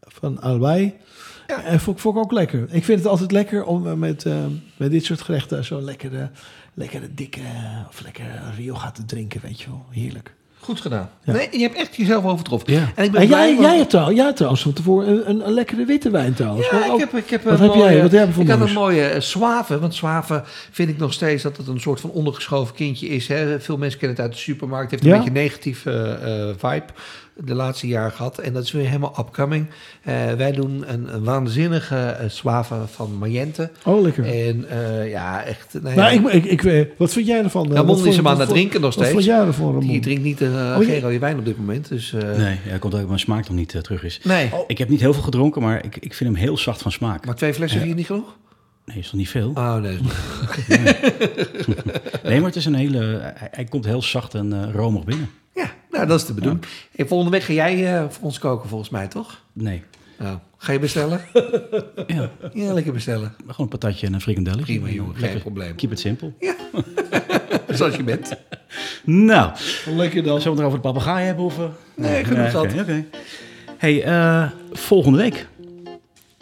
van 0.01 0.41
Albay. 0.41 0.95
Ja. 1.47 1.63
En 1.63 1.81
vond, 1.81 2.01
vond 2.01 2.17
ik 2.17 2.23
ook 2.23 2.33
lekker. 2.33 2.67
Ik 2.71 2.85
vind 2.85 2.99
het 2.99 3.09
altijd 3.09 3.33
lekker 3.33 3.65
om 3.65 3.87
eh, 3.87 3.93
met, 3.93 4.25
eh, 4.25 4.35
met 4.77 4.91
dit 4.91 5.05
soort 5.05 5.23
gerechten 5.23 5.65
zo'n 5.65 5.85
lekkere, 5.85 6.31
lekkere 6.75 7.09
dikke 7.15 7.41
of 7.89 8.01
lekkere 8.03 8.29
Rioja 8.57 8.91
te 8.91 9.05
drinken, 9.05 9.41
weet 9.43 9.61
je 9.61 9.67
wel. 9.69 9.85
Heerlijk. 9.91 10.35
Goed 10.61 10.81
gedaan. 10.81 11.11
Ja. 11.25 11.33
Nee, 11.33 11.49
je 11.53 11.59
hebt 11.59 11.77
echt 11.77 11.97
jezelf 11.97 12.25
overtroffen. 12.25 12.73
Ja. 12.73 12.93
En 12.95 13.05
ik 13.05 13.11
ben 13.13 13.21
En 13.21 13.29
jij, 13.29 13.57
jij, 13.57 13.77
hebt 13.77 13.91
trouw, 13.91 14.13
jij 14.13 14.33
trouwens 14.33 14.63
van 14.63 14.73
tevoren 14.73 15.09
een, 15.09 15.31
een, 15.31 15.47
een 15.47 15.53
lekkere 15.53 15.85
witte 15.85 16.11
wijn 16.11 16.35
trouwens. 16.35 16.71
Ja, 16.71 16.93
ik 16.93 16.99
heb, 17.01 17.15
ik 17.15 17.31
heb 17.31 17.43
wat 17.43 17.53
een 17.61 17.65
heb 17.65 17.75
jij? 17.75 17.83
mooie, 17.83 18.03
Wat 18.03 18.11
heb 18.11 18.37
ik 18.37 18.49
had 18.49 18.61
een 18.61 18.73
mooie 18.73 19.15
uh, 19.15 19.21
Suave. 19.21 19.79
Want 19.79 19.95
Suave 19.95 20.43
vind 20.71 20.89
ik 20.89 20.99
nog 20.99 21.13
steeds 21.13 21.43
dat 21.43 21.57
het 21.57 21.67
een 21.67 21.81
soort 21.81 22.01
van 22.01 22.11
ondergeschoven 22.11 22.75
kindje 22.75 23.09
is. 23.09 23.29
Hè. 23.29 23.61
Veel 23.61 23.77
mensen 23.77 23.99
kennen 23.99 24.17
het 24.17 24.27
uit 24.27 24.35
de 24.35 24.43
supermarkt. 24.43 24.91
Het 24.91 25.01
heeft 25.01 25.13
een 25.15 25.19
Ja? 25.21 25.25
beetje 25.25 25.41
een 25.41 25.45
negatieve 25.47 26.19
eh, 26.23 26.71
vibe 26.71 26.93
de 27.45 27.55
laatste 27.55 27.87
jaren 27.87 28.13
gehad. 28.13 28.39
En 28.39 28.53
dat 28.53 28.63
is 28.65 28.73
weer 28.73 28.87
helemaal 28.87 29.15
upcoming. 29.19 29.67
Eh, 30.03 30.33
wij 30.33 30.53
doen 30.53 30.85
een, 30.93 31.15
een 31.15 31.25
waanzinnige 31.25 32.17
Suave 32.29 32.75
van 32.87 33.19
Mayente. 33.19 33.71
Oh, 33.85 34.03
lekker. 34.03 34.25
En 34.25 34.69
eh, 34.69 35.11
ja, 35.11 35.43
echt... 35.45 35.79
Nou, 35.83 35.95
ja, 35.95 36.01
nou, 36.21 36.29
ik, 36.31 36.45
ik, 36.45 36.51
ik, 36.51 36.61
weet- 36.63 36.89
wat 36.97 37.13
vind 37.13 37.27
jij 37.27 37.43
ervan? 37.43 37.73
Ramon 37.73 37.97
Wat 37.97 38.07
is 38.07 38.17
hem 38.17 38.27
aan 38.29 38.37
wat 38.37 38.47
het 38.47 38.55
drinken 38.57 38.81
nog 38.81 38.95
Wat 38.95 39.05
vond 39.07 39.21
steeds. 39.23 39.37
jij 39.37 39.47
ervan, 39.47 39.67
Ramon? 39.67 39.87
Die 39.89 40.01
drinkt 40.01 40.23
niet 40.23 40.41
uh, 40.41 40.49
Oh, 40.77 40.83
je- 40.83 40.89
geen 40.89 41.01
rode 41.01 41.19
wijn 41.19 41.39
op 41.39 41.45
dit 41.45 41.59
moment. 41.59 41.89
Dus, 41.89 42.13
eh, 42.13 42.37
Nee, 42.37 42.59
ja, 42.69 42.79
komt 42.79 42.95
ook 42.95 43.07
mijn 43.07 43.19
smaak 43.19 43.49
nog 43.49 43.57
niet 43.57 43.69
terug 43.83 44.05
is. 44.05 44.21
nee. 44.25 44.51
Ik 44.67 44.79
heb 44.79 44.89
niet 44.89 45.01
heel 45.01 45.13
veel 45.15 45.23
gedronken, 45.23 45.63
maar 45.63 45.85
ik, 45.85 45.97
ik 45.97 46.15
vind 46.15 46.31
hem 46.35 46.39
heel 46.45 46.59
zacht 46.59 46.83
van 46.83 46.93
smaak. 46.93 47.27
Maar 47.27 47.35
twee 47.35 47.55
flessen 47.55 47.79
vind 47.79 47.91
je 47.91 47.97
niet 47.97 48.07
genoeg? 48.07 48.37
Nee, 48.85 48.99
is 48.99 49.05
toch 49.07 49.15
niet 49.19 49.29
veel? 49.29 49.51
Oh, 49.55 49.75
nee. 49.77 49.99
Nee, 52.25 52.37
maar 52.39 52.47
het 52.49 52.57
is 52.57 52.65
een 52.65 52.75
hele... 52.75 52.99
Hij, 53.35 53.49
hij 53.51 53.65
komt 53.65 53.85
heel 53.85 54.03
zacht 54.03 54.35
en 54.35 54.53
eh, 54.53 54.75
romig 54.75 55.05
binnen. 55.05 55.29
Ja, 55.57 55.71
nou, 55.91 56.07
dat 56.07 56.21
is 56.21 56.27
de 56.27 56.35
bedoeling. 56.35 56.65
En 56.97 57.09
volgende 57.09 57.33
week 57.33 57.43
ga 57.43 57.53
jij 57.53 57.97
eh, 57.99 58.05
voor 58.09 58.25
ons 58.25 58.39
koken, 58.39 58.69
volgens 58.69 58.91
mij, 58.91 59.07
toch? 59.09 59.41
Nee. 59.53 59.83
Nou, 60.19 60.39
ga 60.57 60.73
je 60.73 60.79
bestellen? 60.79 61.21
Ja, 62.07 62.31
Ja, 62.53 62.73
lekker 62.73 62.93
bestellen. 62.93 63.35
gewoon 63.39 63.55
een 63.59 63.69
patatje 63.69 64.07
en 64.07 64.15
een 64.15 64.21
frikandelletje. 64.21 64.65
Prima, 64.81 64.89
jongen. 64.95 65.13
Geen 65.13 65.21
Lekker. 65.23 65.41
probleem. 65.41 65.75
Keep 65.75 65.91
it 65.93 65.99
simple. 66.01 66.33
Zoals 67.69 67.97
je 67.97 68.03
bent. 68.03 68.33
Nou, 69.05 69.51
Lekker 69.87 70.23
dan. 70.23 70.41
zullen 70.41 70.57
we 70.57 70.63
het 70.65 70.73
over 70.75 70.83
de 70.83 70.93
papegaai 70.93 71.25
hebben? 71.27 71.45
Of, 71.45 71.59
eh? 71.59 71.65
Nee, 71.97 72.25
genoeg 72.25 72.51
zat. 72.51 72.73
Oké. 72.81 73.05
Hey, 73.79 74.03
eh, 74.05 74.51
volgende 74.73 75.19
week 75.19 75.47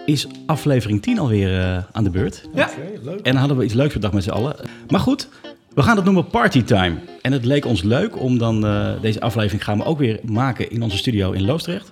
is 0.06 0.26
aflevering 0.46 1.02
10 1.02 1.18
alweer 1.18 1.60
eh, 1.60 1.82
aan 1.92 2.04
de 2.04 2.10
beurt. 2.10 2.48
Ja. 2.54 2.64
Oké, 2.70 3.00
leuk. 3.04 3.16
En 3.16 3.22
dan 3.32 3.36
hadden 3.36 3.56
we 3.56 3.64
iets 3.64 3.74
leuks 3.74 3.92
bedacht 3.92 4.12
met 4.14 4.22
z'n 4.22 4.30
allen. 4.30 4.56
Maar 4.88 5.00
goed, 5.00 5.28
we 5.74 5.82
gaan 5.82 5.96
het 5.96 6.04
noemen 6.04 6.26
Partytime. 6.26 6.96
En 7.22 7.32
het 7.32 7.44
leek 7.44 7.64
ons 7.64 7.82
leuk 7.82 8.20
om 8.20 8.38
dan... 8.38 8.66
eh, 8.66 9.00
deze 9.00 9.20
aflevering 9.20 9.64
gaan 9.64 9.78
we 9.78 9.84
ook 9.84 9.98
weer 9.98 10.20
maken 10.22 10.70
in 10.70 10.82
onze 10.82 10.96
studio 10.96 11.32
in 11.32 11.44
Loosdrecht. 11.44 11.90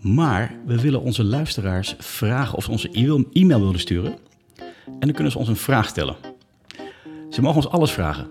Maar 0.00 0.54
we 0.66 0.80
willen 0.80 1.02
onze 1.02 1.24
luisteraars 1.24 1.94
vragen 1.98 2.56
of 2.56 2.64
ze 2.64 2.70
onze 2.70 2.90
e-mail, 2.90 3.24
e-mail 3.32 3.60
willen 3.60 3.80
sturen. 3.80 4.14
En 4.86 5.06
dan 5.06 5.12
kunnen 5.12 5.32
ze 5.32 5.38
ons 5.38 5.48
een 5.48 5.56
vraag 5.56 5.88
stellen. 5.88 6.16
Ze 7.30 7.40
mogen 7.40 7.56
ons 7.56 7.68
alles 7.68 7.90
vragen. 7.90 8.26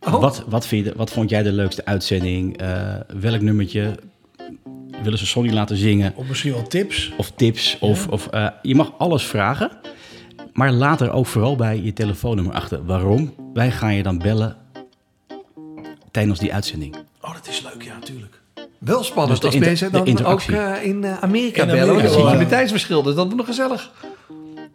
Oh. 0.00 0.20
Wat, 0.20 0.44
wat, 0.48 0.66
vind 0.66 0.86
je, 0.86 0.92
wat 0.96 1.10
vond 1.10 1.30
jij 1.30 1.42
de 1.42 1.52
leukste 1.52 1.84
uitzending? 1.84 2.56
Eh, 2.56 2.94
welk 3.20 3.40
nummertje 3.40 3.94
willen 5.02 5.18
ze 5.18 5.26
Sonny 5.26 5.52
laten 5.52 5.76
zingen? 5.76 6.12
Of 6.16 6.28
misschien 6.28 6.52
wel 6.52 6.66
tips. 6.66 7.12
Of 7.16 7.30
tips? 7.30 7.76
Of, 7.80 8.08
of, 8.08 8.26
eh, 8.26 8.48
je 8.62 8.74
mag 8.74 8.92
alles 8.98 9.24
vragen. 9.24 9.70
Maar 10.56 10.72
laat 10.72 11.00
er 11.00 11.12
ook 11.12 11.26
vooral 11.26 11.56
bij 11.56 11.80
je 11.82 11.92
telefoonnummer 11.92 12.54
achter. 12.54 12.84
Waarom? 12.86 13.34
Wij 13.54 13.70
gaan 13.70 13.94
je 13.94 14.02
dan 14.02 14.18
bellen 14.18 14.56
tijdens 16.10 16.38
die 16.38 16.54
uitzending. 16.54 16.96
Oh, 17.20 17.32
dat 17.32 17.48
is 17.48 17.62
leuk, 17.62 17.82
ja, 17.82 17.94
natuurlijk. 17.94 18.40
Wel 18.78 19.02
spannend 19.04 19.40
Dus 19.40 19.50
als 19.54 19.60
mensen 19.60 19.92
de 19.92 20.12
dan 20.12 20.24
ook 20.24 20.40
eh, 20.40 20.72
in 20.84 21.04
eh, 21.04 21.18
Amerika 21.20 21.62
In 21.62 21.68
bellen. 21.68 21.82
Amerika, 21.88 22.08
Dan 22.08 22.20
zit 22.20 22.30
je 22.30 22.36
met 22.38 22.48
tijdsverschil, 22.48 23.02
dus 23.02 23.14
dat 23.14 23.26
is 23.28 23.34
nog 23.34 23.46
gezellig. 23.46 23.90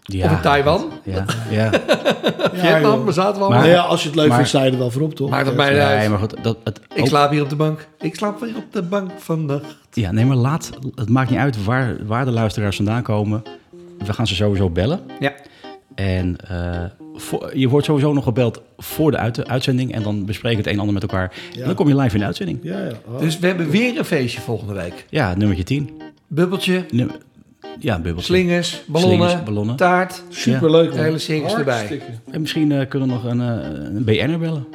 Ja, 0.01 0.25
Of 0.25 0.31
in 0.31 0.41
Taiwan. 0.41 0.91
Ja, 1.03 1.25
ja. 1.49 1.69
Vietnam, 2.53 3.05
we 3.05 3.11
zaten 3.11 3.39
wel. 3.39 3.49
Maar- 3.49 3.59
Nou 3.59 3.69
ja, 3.69 3.81
als 3.81 4.01
je 4.01 4.07
het 4.07 4.15
leuk 4.17 4.33
vindt, 4.33 4.47
sta 4.47 4.63
je 4.63 4.71
er 4.71 4.77
wel 4.77 4.91
voor 4.91 5.01
op, 5.01 5.15
toch? 5.15 5.29
Maakt 5.29 5.45
het 5.45 5.55
mij 5.55 5.69
niet 5.69 5.77
Nee, 5.77 5.87
uit. 5.87 6.09
maar 6.09 6.19
goed. 6.19 6.35
Dat, 6.43 6.57
het, 6.63 6.81
Ik 6.95 7.01
ook- 7.01 7.07
slaap 7.07 7.31
hier 7.31 7.41
op 7.43 7.49
de 7.49 7.55
bank. 7.55 7.87
Ik 7.99 8.15
slaap 8.15 8.39
weer 8.39 8.55
op 8.55 8.65
de 8.71 8.81
bank 8.81 9.11
vannacht. 9.17 9.77
Ja, 9.93 10.11
nee, 10.11 10.25
maar 10.25 10.37
laat, 10.37 10.69
het 10.95 11.09
maakt 11.09 11.29
niet 11.29 11.39
uit 11.39 11.63
waar, 11.63 12.05
waar 12.05 12.25
de 12.25 12.31
luisteraars 12.31 12.75
vandaan 12.75 13.01
komen. 13.03 13.43
We 14.05 14.13
gaan 14.13 14.27
ze 14.27 14.35
sowieso 14.35 14.69
bellen. 14.69 14.99
Ja. 15.19 15.33
En 16.01 16.35
eh, 16.47 16.83
voor- 17.15 17.57
je 17.57 17.69
wordt 17.69 17.85
sowieso 17.85 18.13
nog 18.13 18.23
gebeld 18.23 18.61
voor 18.77 19.11
de 19.11 19.17
uit- 19.17 19.47
uitzending. 19.47 19.93
En 19.93 20.03
dan 20.03 20.25
bespreken 20.25 20.57
we 20.57 20.63
het 20.63 20.65
een 20.67 20.73
en 20.73 20.79
ander 20.79 20.93
met 20.93 21.03
elkaar. 21.03 21.33
En 21.59 21.65
dan 21.65 21.75
kom 21.75 21.87
je 21.87 21.95
live 21.95 22.13
in 22.13 22.19
de 22.19 22.25
uitzending. 22.25 22.59
Ja, 22.63 22.79
ja. 22.79 22.91
Oh. 23.07 23.19
Dus 23.19 23.39
we 23.39 23.47
hebben 23.47 23.69
weer 23.69 23.97
een 23.97 24.05
feestje 24.05 24.41
volgende 24.41 24.73
week. 24.73 25.05
Ja, 25.09 25.35
nummertje 25.35 25.63
10. 25.63 25.89
Bubbeltje. 26.27 26.85
Num- 26.91 27.11
Ja, 27.79 27.95
bubbeltje. 27.95 28.33
Slingers, 28.33 28.83
ballonnen, 28.87 29.17
Slingers, 29.17 29.43
ballonnen. 29.43 29.75
taart. 29.75 30.23
Superleuk. 30.29 30.89
De 30.89 30.95
man. 30.95 31.05
hele 31.05 31.17
circus 31.17 31.53
erbij. 31.53 32.01
En 32.31 32.41
misschien 32.41 32.71
eh, 32.71 32.87
kunnen 32.87 33.07
we 33.07 33.13
nog 33.13 33.23
een, 33.23 33.41
eh, 33.41 33.85
een 33.95 34.03
BN'er 34.03 34.39
bellen. 34.39 34.65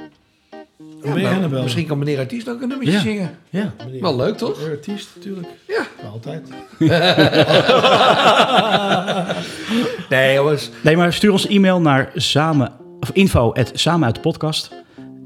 Ja, 1.06 1.12
Ben 1.12 1.20
je 1.20 1.26
nou, 1.26 1.36
Annabelle? 1.36 1.62
misschien 1.62 1.86
kan 1.86 1.98
meneer 1.98 2.18
artiest 2.18 2.48
ook 2.48 2.62
een 2.62 2.68
nummertje 2.68 2.94
Ja. 2.94 3.00
zingen. 3.00 3.38
Ja. 3.50 3.72
Meneer- 3.84 4.00
Wel 4.00 4.16
leuk, 4.16 4.36
toch? 4.36 4.56
Meneer 4.58 4.70
Artiest, 4.70 5.08
natuurlijk. 5.14 5.46
Ja. 5.66 5.86
Altijd. 6.10 6.48
Nee, 10.08 10.34
jongens. 10.34 10.70
Nee, 10.82 10.96
maar 10.96 11.12
stuur 11.12 11.32
ons 11.32 11.46
e-mail 11.46 11.80
naar 11.80 12.10
samen, 12.14 12.72
of 13.00 13.10
info 13.12 13.52
at 13.52 13.70
samen 13.74 14.06
uit 14.06 14.14
de 14.14 14.20
podcast. 14.20 14.70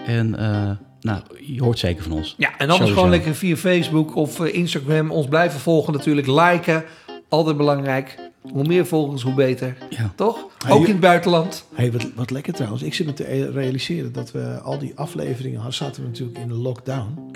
En 0.06 0.38
eh, 0.38 0.70
nou, 1.00 1.20
je 1.40 1.62
hoort 1.62 1.78
zeker 1.78 2.02
van 2.02 2.12
ons. 2.12 2.34
Ja, 2.38 2.46
en 2.48 2.52
anders 2.58 2.76
Sowieso. 2.76 2.94
gewoon 2.94 3.10
lekker 3.10 3.34
via 3.34 3.56
Facebook 3.56 4.16
of 4.16 4.40
eh, 4.40 4.54
Instagram 4.54 5.10
ons 5.10 5.26
blijven 5.28 5.60
volgen 5.60 5.92
natuurlijk. 5.92 6.26
Liken, 6.26 6.84
altijd 7.28 7.56
belangrijk. 7.56 8.18
Hoe 8.40 8.64
meer 8.66 8.86
volgers, 8.86 9.22
hoe 9.22 9.34
beter. 9.34 9.76
Ja. 9.90 10.12
Toch? 10.16 10.46
Ook 10.68 10.84
in 10.84 10.90
het 10.92 11.00
buitenland. 11.00 11.64
Hey, 11.74 11.92
wat, 11.92 12.06
wat 12.14 12.30
lekker 12.30 12.52
trouwens. 12.52 12.82
Ik 12.82 12.94
zit 12.94 13.06
me 13.06 13.12
te 13.12 13.32
e- 13.34 13.50
realiseren 13.50 14.12
dat 14.12 14.30
we 14.32 14.58
al 14.62 14.78
die 14.78 14.92
afleveringen 14.94 15.56
hadden, 15.56 15.74
zaten 15.74 16.02
we 16.02 16.08
natuurlijk 16.08 16.38
in 16.38 16.48
de 16.48 16.54
lockdown. 16.54 17.30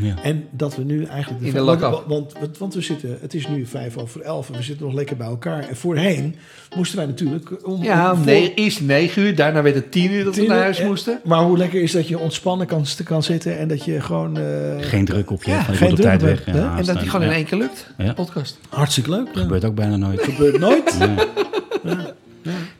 Ja. 0.00 0.14
En 0.22 0.44
dat 0.50 0.76
we 0.76 0.84
nu 0.84 1.04
eigenlijk... 1.04 1.44
In 1.44 1.52
de 1.52 1.62
want, 1.62 1.80
lock-up. 1.80 2.04
want, 2.08 2.32
want, 2.40 2.58
want 2.58 2.74
we 2.74 2.80
zitten, 2.80 3.18
het 3.20 3.34
is 3.34 3.48
nu 3.48 3.66
vijf 3.66 3.96
over 3.96 4.20
elf 4.20 4.50
en 4.50 4.56
we 4.56 4.62
zitten 4.62 4.86
nog 4.86 4.94
lekker 4.94 5.16
bij 5.16 5.26
elkaar. 5.26 5.68
En 5.68 5.76
voorheen 5.76 6.36
moesten 6.76 6.96
wij 6.98 7.06
natuurlijk... 7.06 7.66
Om, 7.66 7.82
Ja, 7.82 8.12
om- 8.12 8.24
nee, 8.24 8.54
eerst 8.54 8.80
negen 8.80 9.22
uur. 9.22 9.34
Daarna 9.34 9.62
werd 9.62 9.74
het 9.74 9.92
tien 9.92 10.12
uur 10.12 10.24
dat 10.24 10.36
we 10.36 10.46
naar 10.46 10.58
huis 10.58 10.82
moesten. 10.82 11.20
Maar 11.24 11.42
hoe 11.42 11.56
lekker 11.58 11.82
is 11.82 11.92
dat 11.92 12.08
je 12.08 12.18
ontspannen 12.18 12.66
kan, 12.66 12.84
kan 13.04 13.22
zitten 13.22 13.58
en 13.58 13.68
dat 13.68 13.84
je 13.84 14.00
gewoon... 14.00 14.36
eh, 14.38 14.44
Geen 14.80 15.04
druk 15.04 15.30
op 15.30 15.42
je, 15.44 15.50
Ja, 15.50 15.62
van 15.64 15.72
je 15.72 15.78
geen 15.78 15.90
op 15.90 15.96
tijd 15.96 16.20
druk 16.20 16.44
weg. 16.44 16.54
En 16.54 16.84
dat 16.84 16.98
die 17.00 17.08
gewoon 17.10 17.26
in 17.26 17.32
één 17.32 17.44
keer 17.44 17.58
lukt. 17.58 17.90
Ja. 17.98 18.12
Podcast. 18.12 18.58
Hartstikke 18.68 19.10
leuk. 19.10 19.26
Ja. 19.34 19.40
gebeurt 19.40 19.64
ook 19.64 19.74
bijna 19.74 19.96
nooit. 19.96 20.20
Gebeurt 20.52 20.58
nooit. 20.60 20.96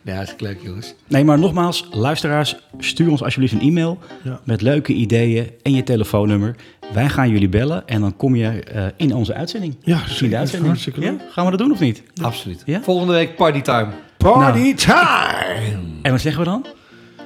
Ja, 0.02 0.14
hartstikke 0.14 0.44
leuk, 0.44 0.58
jongens. 0.62 0.94
Nee, 1.06 1.24
maar 1.24 1.38
nogmaals, 1.38 1.86
luisteraars, 1.90 2.56
stuur 2.78 3.10
ons 3.10 3.22
alsjeblieft 3.22 3.52
een 3.52 3.60
e-mail 3.60 3.98
Ja. 4.24 4.40
met 4.44 4.60
leuke 4.62 4.92
ideeën 4.92 5.50
en 5.62 5.74
je 5.74 5.82
telefoonnummer. 5.82 6.54
Wij 6.92 7.08
gaan 7.08 7.28
jullie 7.30 7.48
bellen 7.48 7.86
en 7.88 8.00
dan 8.00 8.16
kom 8.16 8.34
je 8.36 8.48
eh, 8.48 8.84
in 8.96 9.14
onze 9.14 9.34
uitzending. 9.34 9.76
Ja, 9.82 10.02
de 10.06 10.14
zeker. 10.14 10.36
uitzending. 10.38 10.68
Hartstikke 10.70 11.00
leuk. 11.00 11.10
Ja? 11.10 11.26
Gaan 11.30 11.44
we 11.44 11.50
dat 11.50 11.60
doen 11.60 11.72
of 11.72 11.80
niet? 11.80 12.02
Absoluut. 12.22 12.62
Ja? 12.64 12.80
Volgende 12.82 13.12
week 13.12 13.36
partytime. 13.36 13.88
Party 14.16 14.58
Nou. 14.58 14.74
time! 14.74 15.76
En 16.02 16.10
wat 16.10 16.20
zeggen 16.20 16.42
we 16.44 16.48
dan? 16.50 16.66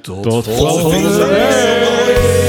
Tot, 0.02 0.22
Tot 0.22 0.48
volgende 0.48 1.26
week. 1.26 2.41